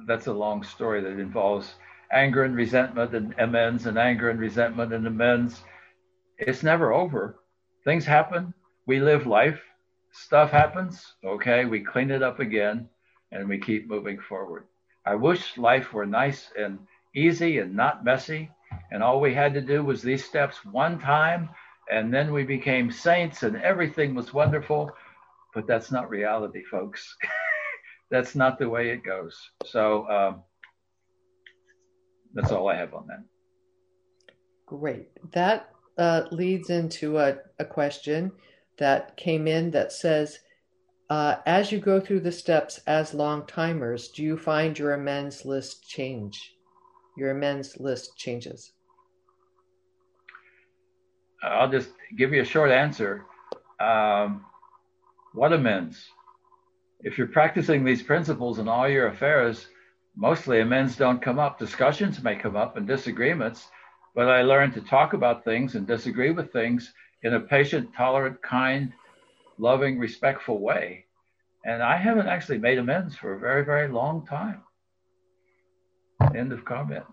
that's 0.07 0.27
a 0.27 0.33
long 0.33 0.63
story 0.63 1.01
that 1.01 1.19
involves 1.19 1.75
anger 2.13 2.43
and 2.43 2.55
resentment 2.55 3.13
and 3.15 3.33
amends 3.39 3.85
and 3.85 3.97
anger 3.97 4.29
and 4.29 4.39
resentment 4.39 4.93
and 4.93 5.07
amends. 5.07 5.63
It's 6.37 6.63
never 6.63 6.93
over. 6.93 7.39
Things 7.83 8.05
happen. 8.05 8.53
We 8.85 8.99
live 8.99 9.27
life. 9.27 9.61
Stuff 10.11 10.51
happens. 10.51 11.13
Okay, 11.25 11.65
we 11.65 11.81
clean 11.83 12.11
it 12.11 12.21
up 12.23 12.39
again 12.39 12.87
and 13.31 13.49
we 13.49 13.59
keep 13.59 13.89
moving 13.89 14.19
forward. 14.19 14.65
I 15.05 15.15
wish 15.15 15.57
life 15.57 15.91
were 15.91 16.05
nice 16.05 16.51
and 16.57 16.79
easy 17.15 17.59
and 17.59 17.75
not 17.75 18.05
messy. 18.05 18.49
And 18.91 19.03
all 19.03 19.19
we 19.19 19.33
had 19.33 19.53
to 19.55 19.61
do 19.61 19.83
was 19.83 20.01
these 20.01 20.23
steps 20.23 20.63
one 20.65 20.99
time, 20.99 21.49
and 21.91 22.13
then 22.13 22.31
we 22.31 22.43
became 22.43 22.91
saints 22.91 23.43
and 23.43 23.57
everything 23.57 24.15
was 24.15 24.33
wonderful. 24.33 24.91
But 25.53 25.67
that's 25.67 25.91
not 25.91 26.09
reality, 26.09 26.63
folks. 26.63 27.15
that's 28.11 28.35
not 28.35 28.57
the 28.59 28.69
way 28.69 28.89
it 28.89 29.03
goes. 29.03 29.35
So 29.65 30.07
um, 30.09 30.43
that's 32.33 32.51
all 32.51 32.67
I 32.67 32.75
have 32.75 32.93
on 32.93 33.07
that. 33.07 33.23
Great. 34.65 35.07
That 35.31 35.69
uh, 35.97 36.23
leads 36.31 36.69
into 36.69 37.19
a, 37.19 37.37
a 37.59 37.65
question 37.65 38.31
that 38.77 39.15
came 39.17 39.47
in 39.47 39.71
that 39.71 39.91
says, 39.91 40.39
uh, 41.09 41.35
as 41.45 41.71
you 41.71 41.79
go 41.79 41.99
through 41.99 42.21
the 42.21 42.31
steps 42.31 42.79
as 42.87 43.13
long 43.13 43.45
timers, 43.45 44.07
do 44.09 44.23
you 44.23 44.37
find 44.37 44.79
your 44.79 44.93
amends 44.93 45.45
list 45.45 45.87
change? 45.87 46.55
Your 47.17 47.31
amends 47.31 47.79
list 47.79 48.17
changes? 48.17 48.71
I'll 51.43 51.69
just 51.69 51.89
give 52.17 52.33
you 52.33 52.41
a 52.41 52.45
short 52.45 52.71
answer. 52.71 53.25
Um, 53.79 54.45
what 55.33 55.53
amends? 55.53 56.07
If 57.01 57.17
you're 57.17 57.27
practicing 57.27 57.83
these 57.83 58.01
principles 58.01 58.59
in 58.59 58.67
all 58.67 58.87
your 58.87 59.07
affairs, 59.07 59.67
mostly 60.15 60.61
amends 60.61 60.95
don't 60.95 61.21
come 61.21 61.39
up. 61.39 61.59
Discussions 61.59 62.21
may 62.21 62.35
come 62.35 62.55
up 62.55 62.77
and 62.77 62.87
disagreements, 62.87 63.67
but 64.15 64.29
I 64.29 64.41
learned 64.41 64.73
to 64.75 64.81
talk 64.81 65.13
about 65.13 65.43
things 65.43 65.75
and 65.75 65.87
disagree 65.87 66.31
with 66.31 66.51
things 66.51 66.93
in 67.23 67.33
a 67.33 67.39
patient, 67.39 67.89
tolerant, 67.95 68.41
kind, 68.41 68.93
loving, 69.57 69.99
respectful 69.99 70.59
way. 70.59 71.05
And 71.65 71.81
I 71.81 71.97
haven't 71.97 72.27
actually 72.27 72.57
made 72.57 72.77
amends 72.77 73.15
for 73.15 73.33
a 73.33 73.39
very, 73.39 73.63
very 73.63 73.87
long 73.87 74.25
time. 74.25 74.61
End 76.35 76.51
of 76.51 76.65
comment. 76.65 77.05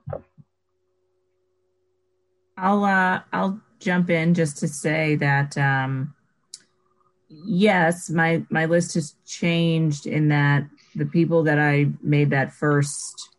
I'll 2.57 2.85
uh, 2.85 3.21
I'll 3.33 3.61
jump 3.79 4.11
in 4.11 4.35
just 4.35 4.59
to 4.59 4.69
say 4.69 5.17
that 5.17 5.57
um, 5.57 6.15
yes, 7.29 8.11
my 8.11 8.45
my 8.51 8.67
list 8.67 8.95
has 8.95 9.15
changed 9.27 10.07
in 10.07 10.29
that 10.29 10.65
the 10.95 11.07
people 11.07 11.45
that 11.45 11.59
I 11.59 11.89
made 12.03 12.31
that 12.31 12.53
first 12.53 13.31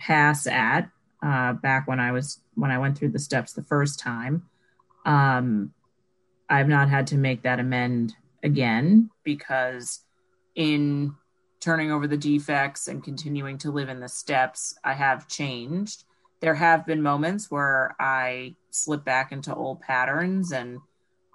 pass 0.00 0.46
at 0.46 0.90
uh, 1.22 1.54
back 1.54 1.88
when 1.88 2.00
I 2.00 2.12
was 2.12 2.40
when 2.54 2.70
I 2.70 2.78
went 2.78 2.96
through 2.96 3.10
the 3.10 3.18
steps 3.18 3.52
the 3.52 3.62
first 3.62 3.98
time, 3.98 4.48
um, 5.04 5.72
I've 6.48 6.68
not 6.68 6.88
had 6.88 7.06
to 7.08 7.16
make 7.16 7.42
that 7.42 7.60
amend 7.60 8.14
again 8.42 9.10
because 9.24 10.04
in 10.54 11.14
turning 11.60 11.90
over 11.90 12.06
the 12.06 12.16
defects 12.16 12.88
and 12.88 13.02
continuing 13.02 13.58
to 13.58 13.70
live 13.70 13.88
in 13.88 14.00
the 14.00 14.08
steps, 14.08 14.78
I 14.84 14.94
have 14.94 15.28
changed. 15.28 16.04
There 16.40 16.54
have 16.54 16.86
been 16.86 17.02
moments 17.02 17.50
where 17.50 17.96
I 17.98 18.54
slip 18.70 19.04
back 19.04 19.32
into 19.32 19.54
old 19.54 19.80
patterns 19.80 20.52
and 20.52 20.78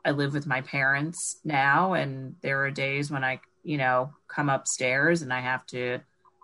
I 0.06 0.12
live 0.12 0.34
with 0.34 0.48
my 0.48 0.62
parents 0.62 1.40
now. 1.44 1.94
And 1.94 2.36
there 2.42 2.64
are 2.64 2.72
days 2.72 3.12
when 3.12 3.24
I, 3.24 3.42
you 3.64 3.78
know, 3.78 4.14
come 4.28 4.50
upstairs 4.50 5.22
and 5.22 5.32
I 5.32 5.40
have 5.42 5.66
to 5.68 6.00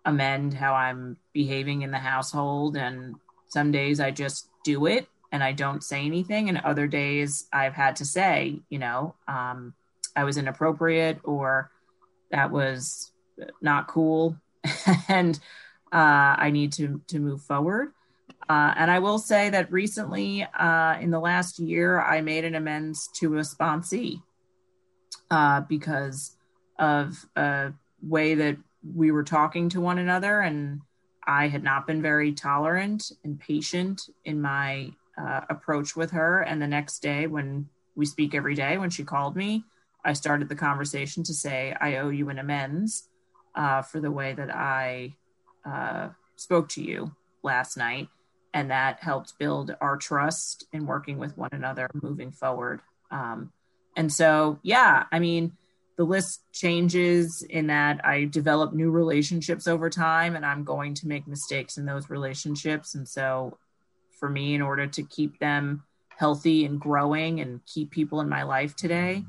amend 0.05 0.53
how 0.53 0.73
I'm 0.73 1.17
behaving 1.33 1.81
in 1.81 1.91
the 1.91 1.97
household. 1.97 2.77
And 2.77 3.15
some 3.47 3.71
days 3.71 3.99
I 3.99 4.11
just 4.11 4.49
do 4.63 4.85
it 4.85 5.07
and 5.31 5.43
I 5.43 5.51
don't 5.51 5.83
say 5.83 6.05
anything. 6.05 6.49
And 6.49 6.59
other 6.59 6.87
days 6.87 7.47
I've 7.51 7.73
had 7.73 7.97
to 7.97 8.05
say, 8.05 8.61
you 8.69 8.79
know, 8.79 9.15
um, 9.27 9.73
I 10.15 10.23
was 10.23 10.37
inappropriate 10.37 11.19
or 11.23 11.71
that 12.31 12.51
was 12.51 13.11
not 13.61 13.87
cool. 13.87 14.37
and 15.07 15.39
uh, 15.91 16.35
I 16.37 16.51
need 16.51 16.73
to, 16.73 17.01
to 17.07 17.19
move 17.19 17.41
forward. 17.41 17.91
Uh, 18.49 18.73
and 18.77 18.89
I 18.89 18.99
will 18.99 19.19
say 19.19 19.49
that 19.49 19.71
recently, 19.71 20.47
uh, 20.57 20.97
in 20.99 21.11
the 21.11 21.19
last 21.19 21.59
year, 21.59 22.01
I 22.01 22.21
made 22.21 22.45
an 22.45 22.55
amends 22.55 23.09
to 23.15 23.37
a 23.37 23.41
sponsee 23.41 24.21
uh, 25.29 25.61
because 25.61 26.36
of 26.79 27.25
a 27.35 27.73
way 28.01 28.35
that 28.35 28.57
we 28.95 29.11
were 29.11 29.23
talking 29.23 29.69
to 29.69 29.81
one 29.81 29.97
another. 29.97 30.41
And 30.41 30.81
I 31.25 31.47
had 31.47 31.63
not 31.63 31.87
been 31.87 32.01
very 32.01 32.31
tolerant 32.31 33.11
and 33.23 33.39
patient 33.39 34.09
in 34.23 34.41
my 34.41 34.91
uh, 35.17 35.41
approach 35.49 35.95
with 35.95 36.11
her. 36.11 36.41
And 36.41 36.61
the 36.61 36.67
next 36.67 36.99
day, 36.99 37.27
when 37.27 37.67
we 37.95 38.05
speak 38.05 38.35
every 38.35 38.55
day, 38.55 38.77
when 38.77 38.89
she 38.89 39.03
called 39.03 39.35
me, 39.35 39.65
I 40.05 40.13
started 40.13 40.47
the 40.47 40.55
conversation 40.55 41.23
to 41.23 41.33
say, 41.33 41.75
I 41.79 41.97
owe 41.97 42.09
you 42.09 42.29
an 42.29 42.39
amends 42.39 43.09
uh, 43.55 43.81
for 43.81 43.99
the 43.99 44.11
way 44.11 44.33
that 44.33 44.53
I 44.55 45.15
uh, 45.65 46.09
spoke 46.35 46.69
to 46.69 46.83
you 46.83 47.15
last 47.43 47.75
night. 47.75 48.07
And 48.53 48.71
that 48.71 48.99
helped 49.01 49.37
build 49.37 49.75
our 49.81 49.97
trust 49.97 50.65
in 50.71 50.85
working 50.85 51.17
with 51.17 51.37
one 51.37 51.49
another 51.51 51.89
moving 51.93 52.31
forward. 52.31 52.79
Um, 53.11 53.51
and 53.95 54.13
so, 54.13 54.59
yeah, 54.63 55.05
I 55.11 55.19
mean, 55.19 55.57
the 55.97 56.03
list 56.03 56.43
changes 56.53 57.41
in 57.49 57.67
that 57.67 58.05
I 58.05 58.25
develop 58.25 58.73
new 58.73 58.91
relationships 58.91 59.67
over 59.67 59.89
time 59.89 60.35
and 60.35 60.45
I'm 60.45 60.63
going 60.63 60.93
to 60.95 61.07
make 61.07 61.27
mistakes 61.27 61.77
in 61.77 61.85
those 61.85 62.09
relationships. 62.09 62.93
And 62.93 63.07
so 63.07 63.57
for 64.19 64.29
me 64.29 64.53
in 64.53 64.61
order 64.61 64.85
to 64.87 65.03
keep 65.03 65.39
them 65.39 65.83
healthy 66.09 66.65
and 66.65 66.79
growing 66.79 67.39
and 67.41 67.61
keep 67.65 67.91
people 67.91 68.21
in 68.21 68.29
my 68.29 68.43
life 68.43 68.75
today, 68.75 69.23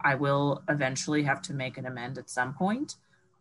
I 0.00 0.14
will 0.14 0.62
eventually 0.68 1.24
have 1.24 1.42
to 1.42 1.54
make 1.54 1.76
an 1.76 1.86
amend 1.86 2.18
at 2.18 2.30
some 2.30 2.54
point. 2.54 2.96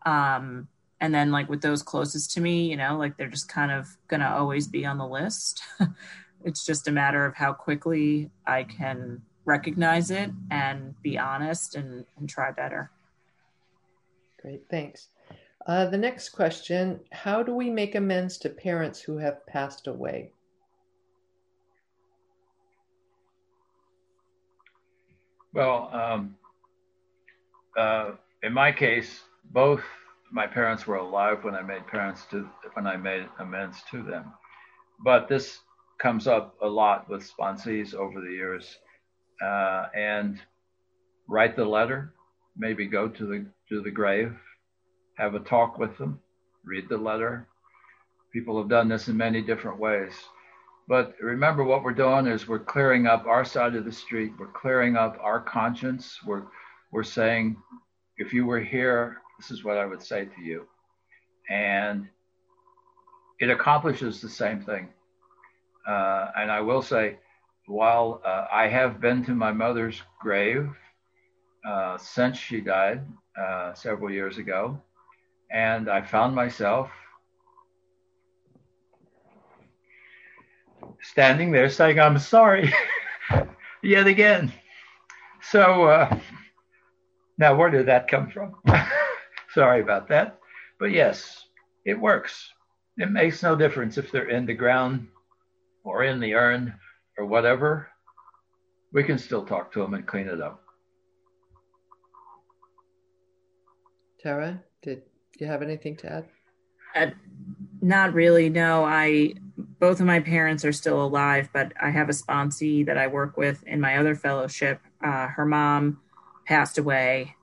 Um, 0.05 0.67
and 0.99 1.13
then, 1.13 1.31
like 1.31 1.49
with 1.49 1.61
those 1.61 1.81
closest 1.81 2.31
to 2.33 2.41
me, 2.41 2.69
you 2.69 2.77
know, 2.77 2.95
like 2.97 3.17
they're 3.17 3.27
just 3.27 3.49
kind 3.49 3.71
of 3.71 3.87
going 4.07 4.19
to 4.19 4.29
always 4.29 4.67
be 4.67 4.85
on 4.85 4.99
the 4.99 5.07
list. 5.07 5.63
it's 6.45 6.63
just 6.63 6.87
a 6.87 6.91
matter 6.91 7.25
of 7.25 7.35
how 7.35 7.53
quickly 7.53 8.29
I 8.45 8.63
can 8.63 9.23
recognize 9.45 10.11
it 10.11 10.31
and 10.49 10.93
be 11.01 11.17
honest 11.17 11.75
and, 11.75 12.05
and 12.17 12.29
try 12.29 12.51
better. 12.51 12.91
Great, 14.41 14.63
thanks. 14.69 15.09
Uh, 15.67 15.85
the 15.85 15.97
next 15.97 16.29
question 16.29 16.99
How 17.11 17.43
do 17.43 17.53
we 17.53 17.69
make 17.69 17.95
amends 17.95 18.37
to 18.39 18.49
parents 18.49 18.99
who 18.99 19.17
have 19.17 19.45
passed 19.45 19.87
away? 19.87 20.31
Well, 25.53 25.89
um, 25.93 26.35
uh, 27.77 28.11
in 28.41 28.53
my 28.53 28.71
case, 28.71 29.21
both 29.51 29.83
my 30.31 30.47
parents 30.47 30.87
were 30.87 30.95
alive 30.95 31.43
when 31.43 31.55
I 31.55 31.61
made 31.61 31.85
parents 31.87 32.25
to 32.31 32.49
when 32.73 32.87
I 32.87 32.95
made 32.95 33.27
amends 33.39 33.83
to 33.91 34.01
them. 34.01 34.31
But 35.03 35.27
this 35.27 35.59
comes 35.99 36.25
up 36.25 36.55
a 36.61 36.67
lot 36.67 37.09
with 37.09 37.29
sponsees 37.29 37.93
over 37.93 38.21
the 38.21 38.31
years. 38.31 38.77
Uh, 39.43 39.87
and 39.95 40.39
write 41.27 41.55
the 41.55 41.65
letter, 41.65 42.13
maybe 42.57 42.85
go 42.85 43.07
to 43.07 43.25
the 43.25 43.45
to 43.69 43.81
the 43.81 43.91
grave, 43.91 44.35
have 45.17 45.35
a 45.35 45.39
talk 45.39 45.77
with 45.77 45.97
them, 45.97 46.19
read 46.65 46.87
the 46.89 46.97
letter. 46.97 47.47
People 48.33 48.57
have 48.59 48.69
done 48.69 48.87
this 48.87 49.07
in 49.07 49.17
many 49.17 49.41
different 49.41 49.79
ways. 49.79 50.13
But 50.87 51.15
remember, 51.21 51.63
what 51.63 51.83
we're 51.83 51.93
doing 51.93 52.27
is 52.27 52.47
we're 52.47 52.59
clearing 52.59 53.07
up 53.07 53.25
our 53.25 53.45
side 53.45 53.75
of 53.75 53.85
the 53.85 53.91
street. 53.91 54.33
We're 54.37 54.47
clearing 54.47 54.97
up 54.97 55.17
our 55.21 55.39
conscience. 55.39 56.19
We're, 56.25 56.43
we're 56.91 57.03
saying, 57.03 57.55
if 58.17 58.33
you 58.33 58.45
were 58.45 58.59
here, 58.59 59.17
this 59.39 59.51
is 59.51 59.63
what 59.63 59.77
I 59.77 59.85
would 59.85 60.01
say 60.01 60.25
to 60.25 60.41
you. 60.41 60.67
And 61.49 62.07
it 63.39 63.49
accomplishes 63.49 64.21
the 64.21 64.29
same 64.29 64.61
thing. 64.61 64.89
Uh, 65.87 66.31
and 66.37 66.51
I 66.51 66.61
will 66.61 66.81
say, 66.81 67.17
while 67.67 68.21
uh, 68.25 68.45
I 68.51 68.67
have 68.67 68.99
been 68.99 69.23
to 69.25 69.35
my 69.35 69.51
mother's 69.51 70.01
grave 70.19 70.69
uh, 71.65 71.97
since 71.97 72.37
she 72.37 72.61
died 72.61 73.01
uh, 73.39 73.73
several 73.73 74.11
years 74.11 74.37
ago, 74.37 74.81
and 75.51 75.89
I 75.89 76.01
found 76.01 76.35
myself 76.35 76.89
standing 81.01 81.51
there 81.51 81.69
saying, 81.69 81.99
I'm 81.99 82.19
sorry, 82.19 82.73
yet 83.83 84.07
again. 84.07 84.51
So, 85.41 85.85
uh, 85.85 86.19
now 87.37 87.55
where 87.55 87.69
did 87.69 87.87
that 87.87 88.07
come 88.07 88.29
from? 88.29 88.55
sorry 89.53 89.81
about 89.81 90.07
that. 90.09 90.37
But 90.79 90.91
yes, 90.91 91.45
it 91.85 91.99
works. 91.99 92.49
It 92.97 93.11
makes 93.11 93.41
no 93.41 93.55
difference 93.55 93.97
if 93.97 94.11
they're 94.11 94.29
in 94.29 94.45
the 94.45 94.53
ground 94.53 95.07
or 95.83 96.03
in 96.03 96.19
the 96.19 96.35
urn 96.35 96.73
or 97.21 97.25
whatever. 97.27 97.87
We 98.91 99.03
can 99.03 99.19
still 99.19 99.45
talk 99.45 99.71
to 99.73 99.79
them 99.79 99.93
and 99.93 100.05
clean 100.05 100.27
it 100.27 100.41
up. 100.41 100.63
Tara, 104.19 104.61
did 104.81 105.03
you 105.39 105.45
have 105.45 105.61
anything 105.61 105.95
to 105.97 106.11
add? 106.11 106.25
Uh, 106.95 107.11
not 107.81 108.13
really. 108.13 108.49
No, 108.49 108.83
I 108.83 109.35
both 109.79 109.99
of 109.99 110.05
my 110.07 110.19
parents 110.19 110.65
are 110.65 110.73
still 110.73 111.03
alive, 111.03 111.49
but 111.53 111.73
I 111.79 111.91
have 111.91 112.09
a 112.09 112.13
sponsee 112.13 112.85
that 112.87 112.97
I 112.97 113.07
work 113.07 113.37
with 113.37 113.63
in 113.67 113.79
my 113.79 113.97
other 113.97 114.15
fellowship. 114.15 114.81
Uh, 115.03 115.27
her 115.27 115.45
mom 115.45 116.01
passed 116.45 116.77
away 116.77 117.35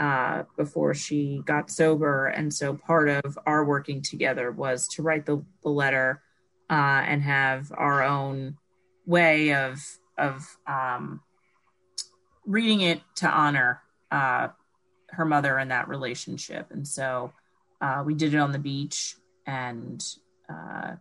uh, 0.00 0.44
before 0.56 0.94
she 0.94 1.42
got 1.44 1.70
sober, 1.70 2.28
and 2.28 2.54
so 2.54 2.74
part 2.74 3.08
of 3.08 3.38
our 3.46 3.64
working 3.64 4.00
together 4.00 4.52
was 4.52 4.88
to 4.88 5.02
write 5.02 5.26
the, 5.26 5.44
the 5.62 5.68
letter 5.68 6.22
uh, 6.70 7.02
and 7.06 7.22
have 7.22 7.72
our 7.76 8.02
own 8.02 8.56
way 9.06 9.54
of 9.54 9.80
of 10.16 10.56
um, 10.66 11.20
reading 12.46 12.82
it 12.82 13.00
to 13.16 13.28
honor 13.28 13.80
uh, 14.10 14.48
her 15.10 15.24
mother 15.24 15.58
and 15.58 15.70
that 15.70 15.88
relationship. 15.88 16.68
And 16.70 16.86
so 16.86 17.32
uh, 17.80 18.02
we 18.04 18.14
did 18.14 18.34
it 18.34 18.38
on 18.38 18.52
the 18.52 18.58
beach, 18.58 19.16
and 19.46 20.04
uh, 20.48 20.92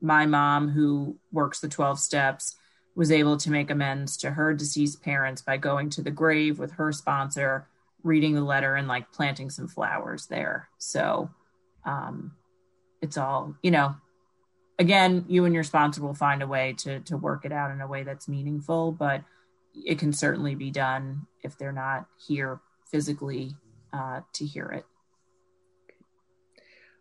my 0.00 0.26
mom, 0.26 0.68
who 0.68 1.16
works 1.32 1.60
the 1.60 1.68
12 1.68 1.98
steps, 1.98 2.56
was 2.94 3.10
able 3.10 3.36
to 3.36 3.50
make 3.50 3.70
amends 3.70 4.16
to 4.18 4.30
her 4.30 4.54
deceased 4.54 5.02
parents 5.02 5.42
by 5.42 5.56
going 5.56 5.90
to 5.90 6.02
the 6.02 6.10
grave 6.10 6.58
with 6.58 6.72
her 6.72 6.92
sponsor, 6.92 7.66
reading 8.02 8.34
the 8.34 8.44
letter, 8.44 8.76
and 8.76 8.86
like 8.86 9.12
planting 9.12 9.50
some 9.50 9.66
flowers 9.68 10.26
there. 10.26 10.68
So 10.78 11.30
um, 11.84 12.32
it's 13.02 13.16
all, 13.16 13.54
you 13.62 13.70
know, 13.70 13.96
again, 14.78 15.24
you 15.28 15.44
and 15.44 15.54
your 15.54 15.64
sponsor 15.64 16.02
will 16.02 16.14
find 16.14 16.42
a 16.42 16.46
way 16.46 16.74
to, 16.78 17.00
to 17.00 17.16
work 17.16 17.44
it 17.44 17.52
out 17.52 17.70
in 17.70 17.80
a 17.80 17.86
way 17.86 18.02
that's 18.02 18.28
meaningful, 18.28 18.92
but 18.92 19.22
it 19.74 19.98
can 19.98 20.12
certainly 20.12 20.54
be 20.54 20.70
done 20.70 21.26
if 21.42 21.56
they're 21.58 21.72
not 21.72 22.06
here 22.26 22.60
physically 22.90 23.54
uh, 23.92 24.20
to 24.32 24.44
hear 24.44 24.66
it. 24.66 24.84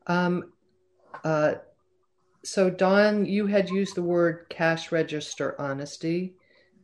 Um, 0.07 0.51
uh, 1.23 1.55
so, 2.43 2.69
Don, 2.69 3.25
you 3.25 3.47
had 3.47 3.69
used 3.69 3.95
the 3.95 4.01
word 4.01 4.47
cash 4.49 4.91
register 4.91 5.59
honesty, 5.59 6.35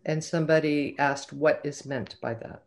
and 0.05 0.23
somebody 0.23 0.95
asked 0.97 1.33
what 1.33 1.59
is 1.65 1.85
meant 1.85 2.15
by 2.21 2.33
that. 2.35 2.63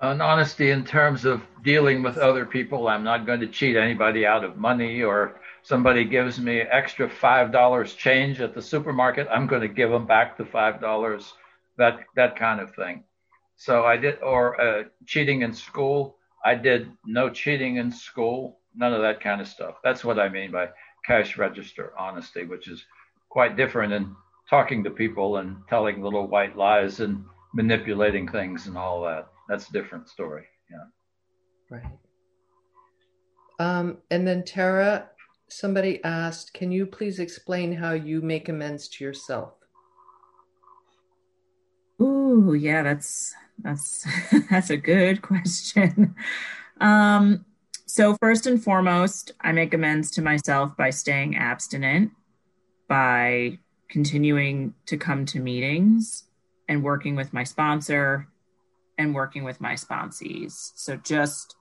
An 0.00 0.20
honesty 0.20 0.70
in 0.70 0.84
terms 0.84 1.24
of 1.24 1.42
dealing 1.62 2.02
with 2.02 2.16
other 2.16 2.46
people. 2.46 2.88
I'm 2.88 3.04
not 3.04 3.26
going 3.26 3.40
to 3.40 3.46
cheat 3.46 3.76
anybody 3.76 4.24
out 4.24 4.44
of 4.44 4.56
money, 4.56 5.02
or 5.02 5.40
somebody 5.66 6.04
gives 6.04 6.38
me 6.38 6.60
extra 6.60 7.08
$5 7.08 7.96
change 7.96 8.40
at 8.40 8.54
the 8.54 8.62
supermarket. 8.62 9.26
I'm 9.28 9.48
going 9.48 9.62
to 9.62 9.68
give 9.68 9.90
them 9.90 10.06
back 10.06 10.38
the 10.38 10.44
$5, 10.44 11.32
that, 11.76 11.98
that 12.14 12.36
kind 12.36 12.60
of 12.60 12.72
thing. 12.76 13.02
So 13.56 13.84
I 13.84 13.96
did, 13.96 14.22
or 14.22 14.60
uh, 14.60 14.84
cheating 15.06 15.42
in 15.42 15.52
school. 15.52 16.18
I 16.44 16.54
did 16.54 16.88
no 17.04 17.30
cheating 17.30 17.78
in 17.78 17.90
school, 17.90 18.60
none 18.76 18.94
of 18.94 19.02
that 19.02 19.20
kind 19.20 19.40
of 19.40 19.48
stuff. 19.48 19.74
That's 19.82 20.04
what 20.04 20.20
I 20.20 20.28
mean 20.28 20.52
by 20.52 20.68
cash 21.04 21.36
register 21.36 21.92
honesty, 21.98 22.44
which 22.44 22.68
is 22.68 22.84
quite 23.28 23.56
different 23.56 23.90
than 23.90 24.14
talking 24.48 24.84
to 24.84 24.90
people 24.90 25.38
and 25.38 25.56
telling 25.68 26.00
little 26.00 26.28
white 26.28 26.56
lies 26.56 27.00
and 27.00 27.24
manipulating 27.54 28.28
things 28.28 28.68
and 28.68 28.78
all 28.78 29.02
that. 29.02 29.26
That's 29.48 29.68
a 29.68 29.72
different 29.72 30.08
story. 30.08 30.44
Yeah. 30.70 31.76
Right. 31.76 31.98
Um, 33.58 33.98
and 34.12 34.24
then 34.24 34.44
Tara, 34.44 35.08
somebody 35.48 36.02
asked, 36.04 36.54
can 36.54 36.72
you 36.72 36.86
please 36.86 37.18
explain 37.18 37.72
how 37.72 37.92
you 37.92 38.20
make 38.20 38.48
amends 38.48 38.88
to 38.88 39.04
yourself? 39.04 39.54
Ooh, 42.00 42.54
yeah, 42.54 42.82
that's 42.82 43.34
that's 43.58 44.06
that's 44.50 44.70
a 44.70 44.76
good 44.76 45.22
question. 45.22 46.14
Um, 46.80 47.44
so 47.86 48.16
first 48.20 48.46
and 48.46 48.62
foremost, 48.62 49.32
I 49.40 49.52
make 49.52 49.72
amends 49.72 50.10
to 50.12 50.22
myself 50.22 50.76
by 50.76 50.90
staying 50.90 51.36
abstinent, 51.36 52.10
by 52.88 53.58
continuing 53.88 54.74
to 54.86 54.96
come 54.96 55.24
to 55.26 55.40
meetings 55.40 56.24
and 56.68 56.82
working 56.82 57.14
with 57.14 57.32
my 57.32 57.44
sponsor 57.44 58.28
and 58.98 59.14
working 59.14 59.44
with 59.44 59.60
my 59.60 59.74
sponsees. 59.74 60.72
So 60.74 60.96
just 60.96 61.54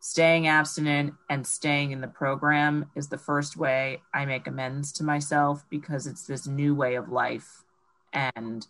staying 0.00 0.46
abstinent 0.46 1.14
and 1.28 1.46
staying 1.46 1.92
in 1.92 2.00
the 2.00 2.08
program 2.08 2.90
is 2.94 3.08
the 3.08 3.18
first 3.18 3.56
way 3.56 4.00
I 4.14 4.24
make 4.24 4.46
amends 4.46 4.92
to 4.94 5.04
myself 5.04 5.64
because 5.70 6.06
it's 6.06 6.26
this 6.26 6.46
new 6.46 6.74
way 6.74 6.94
of 6.94 7.08
life. 7.08 7.64
And 8.12 8.66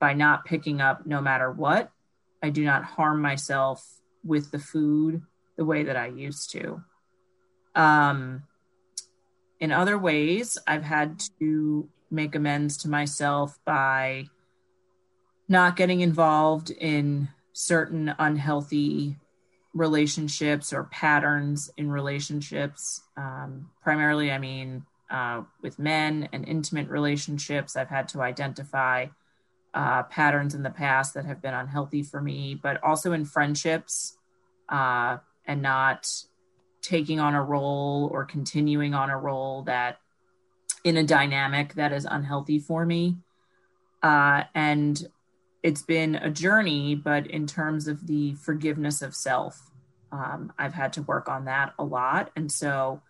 by 0.00 0.12
not 0.12 0.44
picking 0.44 0.80
up 0.80 1.06
no 1.06 1.20
matter 1.20 1.50
what. 1.50 1.90
I 2.42 2.50
do 2.50 2.62
not 2.62 2.84
harm 2.84 3.22
myself 3.22 3.82
with 4.22 4.50
the 4.50 4.58
food 4.58 5.22
the 5.56 5.64
way 5.64 5.84
that 5.84 5.96
I 5.96 6.08
used 6.08 6.50
to. 6.50 6.82
Um, 7.74 8.42
in 9.60 9.72
other 9.72 9.96
ways, 9.96 10.58
I've 10.66 10.82
had 10.82 11.22
to 11.38 11.88
make 12.10 12.34
amends 12.34 12.76
to 12.78 12.88
myself 12.90 13.58
by 13.64 14.26
not 15.48 15.76
getting 15.76 16.00
involved 16.00 16.70
in 16.70 17.28
certain 17.54 18.14
unhealthy 18.18 19.16
relationships 19.74 20.72
or 20.72 20.84
patterns 20.84 21.70
in 21.76 21.90
relationships. 21.90 23.02
Um, 23.16 23.70
primarily, 23.82 24.30
I 24.30 24.38
mean, 24.38 24.84
uh, 25.10 25.42
with 25.62 25.78
men 25.78 26.28
and 26.32 26.46
intimate 26.48 26.88
relationships, 26.88 27.76
I've 27.76 27.88
had 27.88 28.08
to 28.08 28.22
identify 28.22 29.06
uh, 29.74 30.04
patterns 30.04 30.54
in 30.54 30.62
the 30.62 30.70
past 30.70 31.14
that 31.14 31.24
have 31.26 31.42
been 31.42 31.54
unhealthy 31.54 32.02
for 32.02 32.20
me, 32.20 32.54
but 32.54 32.82
also 32.82 33.12
in 33.12 33.24
friendships 33.24 34.16
uh, 34.68 35.18
and 35.46 35.60
not 35.60 36.08
taking 36.80 37.18
on 37.18 37.34
a 37.34 37.42
role 37.42 38.08
or 38.12 38.24
continuing 38.24 38.94
on 38.94 39.10
a 39.10 39.18
role 39.18 39.62
that 39.62 39.98
in 40.84 40.96
a 40.96 41.02
dynamic 41.02 41.74
that 41.74 41.92
is 41.92 42.06
unhealthy 42.08 42.58
for 42.58 42.86
me. 42.86 43.16
Uh, 44.02 44.44
and 44.54 45.08
it's 45.64 45.80
been 45.80 46.16
a 46.16 46.30
journey, 46.30 46.94
but 46.94 47.26
in 47.26 47.46
terms 47.46 47.88
of 47.88 48.06
the 48.06 48.34
forgiveness 48.34 49.00
of 49.00 49.14
self, 49.14 49.70
um, 50.12 50.52
I've 50.58 50.74
had 50.74 50.92
to 50.92 51.02
work 51.02 51.26
on 51.26 51.46
that 51.46 51.72
a 51.78 51.84
lot. 51.84 52.30
And 52.36 52.52
so 52.52 53.00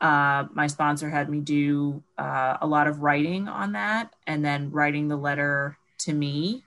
uh, 0.00 0.46
my 0.54 0.66
sponsor 0.66 1.10
had 1.10 1.28
me 1.28 1.40
do 1.40 2.02
uh, 2.16 2.56
a 2.62 2.66
lot 2.66 2.86
of 2.86 3.02
writing 3.02 3.48
on 3.48 3.72
that 3.72 4.14
and 4.26 4.42
then 4.42 4.70
writing 4.70 5.08
the 5.08 5.16
letter 5.16 5.76
to 5.98 6.14
me, 6.14 6.64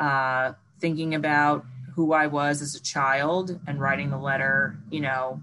uh, 0.00 0.52
thinking 0.80 1.14
about 1.14 1.66
who 1.94 2.14
I 2.14 2.26
was 2.26 2.62
as 2.62 2.74
a 2.74 2.82
child 2.82 3.60
and 3.66 3.78
writing 3.78 4.08
the 4.08 4.18
letter, 4.18 4.78
you 4.90 5.00
know, 5.00 5.42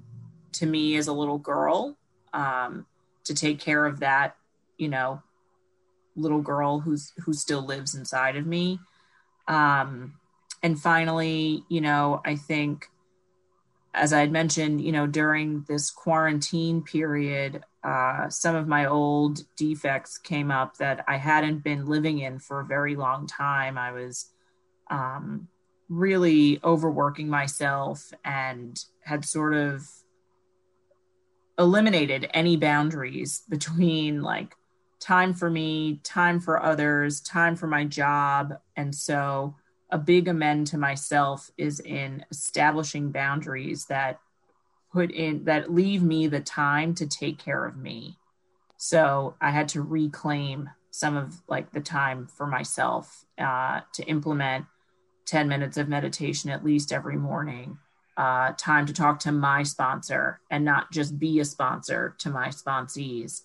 to 0.54 0.66
me 0.66 0.98
as 0.98 1.08
a 1.08 1.14
little 1.14 1.38
girl, 1.38 1.96
um, 2.34 2.88
to 3.26 3.36
take 3.36 3.60
care 3.60 3.86
of 3.86 4.00
that, 4.00 4.36
you 4.80 4.90
know, 4.90 5.22
little 6.16 6.42
girl 6.42 6.80
who's 6.80 7.14
who 7.24 7.34
still 7.34 7.64
lives 7.64 7.94
inside 7.94 8.36
of 8.36 8.48
me. 8.48 8.80
Um, 9.48 10.16
and 10.64 10.80
finally, 10.80 11.64
you 11.70 11.82
know, 11.82 12.22
I 12.24 12.36
think 12.36 12.88
as 13.94 14.14
I 14.14 14.20
had 14.20 14.32
mentioned, 14.32 14.82
you 14.82 14.92
know, 14.92 15.06
during 15.06 15.66
this 15.68 15.92
quarantine 15.92 16.82
period, 16.82 17.64
uh, 17.84 18.30
some 18.30 18.56
of 18.56 18.68
my 18.68 18.86
old 18.86 19.42
defects 19.58 20.18
came 20.18 20.52
up 20.52 20.78
that 20.78 21.04
I 21.08 21.18
hadn't 21.18 21.64
been 21.64 21.86
living 21.86 22.20
in 22.20 22.40
for 22.40 22.62
a 22.62 22.66
very 22.66 22.96
long 22.96 23.28
time. 23.28 23.78
I 23.78 23.92
was 23.92 24.32
um, 24.90 25.48
really 25.90 26.60
overworking 26.64 27.28
myself 27.28 28.14
and 28.24 28.82
had 29.04 29.26
sort 29.26 29.54
of 29.54 29.86
eliminated 31.60 32.30
any 32.34 32.56
boundaries 32.56 33.44
between 33.50 34.22
like 34.22 34.56
time 35.02 35.34
for 35.34 35.50
me, 35.50 36.00
time 36.04 36.40
for 36.40 36.64
others, 36.64 37.20
time 37.20 37.56
for 37.56 37.68
my 37.68 37.84
job. 37.84 38.54
And 38.78 38.96
so 38.96 39.56
a 39.90 39.98
big 39.98 40.28
amend 40.28 40.68
to 40.68 40.78
myself 40.78 41.50
is 41.58 41.82
in 41.82 42.24
establishing 42.32 43.12
boundaries 43.12 43.86
that 43.86 44.20
put 44.94 45.12
in 45.12 45.44
that 45.46 45.74
leave 45.74 46.04
me 46.04 46.28
the 46.28 46.40
time 46.40 46.94
to 46.96 47.08
take 47.08 47.40
care 47.40 47.66
of 47.66 47.76
me. 47.76 48.18
So 48.78 49.36
I 49.42 49.52
had 49.52 49.68
to 49.70 49.82
reclaim 49.82 50.70
some 50.92 51.18
of 51.18 51.42
like 51.48 51.72
the 51.72 51.82
time 51.82 52.28
for 52.28 52.46
myself 52.46 53.26
uh, 53.38 53.82
to 53.94 54.04
implement 54.04 54.66
10 55.26 55.48
minutes 55.48 55.78
of 55.78 55.88
meditation 55.88 56.50
at 56.50 56.64
least 56.64 56.92
every 56.92 57.16
morning 57.16 57.78
uh, 58.18 58.52
time 58.58 58.86
to 58.86 58.94
talk 58.94 59.20
to 59.20 59.32
my 59.32 59.64
sponsor 59.64 60.42
and 60.52 60.66
not 60.66 60.92
just 60.92 61.18
be 61.18 61.40
a 61.40 61.46
sponsor 61.46 62.16
to 62.20 62.30
my 62.30 62.50
sponsees 62.50 63.44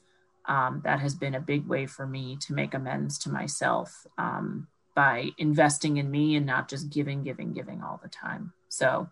um, 0.48 0.80
that 0.84 1.00
has 1.00 1.14
been 1.14 1.34
a 1.34 1.40
big 1.40 1.66
way 1.66 1.86
for 1.86 2.06
me 2.06 2.36
to 2.42 2.54
make 2.54 2.74
amends 2.74 3.18
to 3.18 3.30
myself 3.30 4.06
um, 4.18 4.68
by 4.94 5.30
investing 5.38 5.96
in 5.96 6.10
me 6.10 6.36
and 6.36 6.46
not 6.46 6.68
just 6.68 6.90
giving 6.90 7.22
giving 7.22 7.52
giving 7.52 7.82
all 7.82 8.00
the 8.02 8.08
time 8.08 8.52
so 8.68 9.08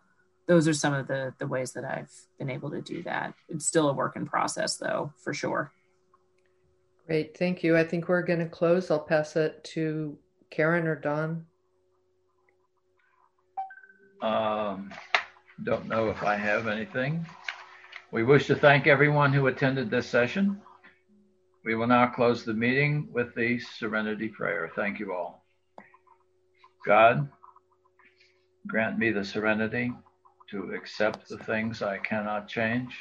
those 0.46 0.68
are 0.68 0.74
some 0.74 0.94
of 0.94 1.06
the 1.06 1.34
the 1.38 1.46
ways 1.46 1.72
that 1.72 1.84
i've 1.84 2.12
been 2.38 2.50
able 2.50 2.70
to 2.70 2.80
do 2.80 3.02
that 3.02 3.34
it's 3.48 3.66
still 3.66 3.88
a 3.88 3.92
work 3.92 4.16
in 4.16 4.26
process 4.26 4.76
though 4.76 5.12
for 5.22 5.34
sure 5.34 5.70
Great, 7.06 7.36
thank 7.36 7.62
you. 7.62 7.76
I 7.76 7.84
think 7.84 8.08
we're 8.08 8.22
going 8.22 8.38
to 8.38 8.46
close. 8.46 8.90
I'll 8.90 8.98
pass 8.98 9.36
it 9.36 9.62
to 9.74 10.16
Karen 10.50 10.86
or 10.86 10.96
Don. 10.96 11.44
Um, 14.22 14.90
don't 15.62 15.86
know 15.86 16.08
if 16.08 16.22
I 16.22 16.34
have 16.34 16.66
anything. 16.66 17.26
We 18.10 18.22
wish 18.22 18.46
to 18.46 18.56
thank 18.56 18.86
everyone 18.86 19.34
who 19.34 19.48
attended 19.48 19.90
this 19.90 20.06
session. 20.06 20.62
We 21.64 21.74
will 21.74 21.86
now 21.86 22.06
close 22.08 22.44
the 22.44 22.52
meeting 22.52 23.08
with 23.10 23.34
the 23.34 23.58
serenity 23.58 24.28
prayer. 24.28 24.70
Thank 24.76 24.98
you 24.98 25.14
all. 25.14 25.46
God, 26.86 27.26
grant 28.66 28.98
me 28.98 29.10
the 29.10 29.24
serenity 29.24 29.90
to 30.50 30.74
accept 30.74 31.26
the 31.26 31.38
things 31.38 31.80
I 31.80 31.96
cannot 31.98 32.48
change, 32.48 32.94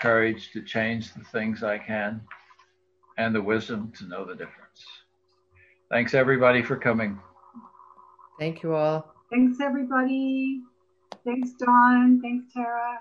courage 0.00 0.50
to 0.52 0.62
change 0.62 1.14
the 1.14 1.22
things 1.22 1.62
I 1.62 1.78
can, 1.78 2.22
and 3.18 3.32
the 3.32 3.42
wisdom 3.42 3.92
to 3.98 4.06
know 4.06 4.24
the 4.24 4.34
difference. 4.34 4.84
Thanks, 5.90 6.12
everybody, 6.12 6.62
for 6.62 6.76
coming. 6.76 7.20
Thank 8.40 8.64
you 8.64 8.74
all. 8.74 9.14
Thanks, 9.30 9.60
everybody. 9.60 10.62
Thanks, 11.24 11.52
Don. 11.52 12.20
Thanks, 12.20 12.52
Tara. 12.52 13.00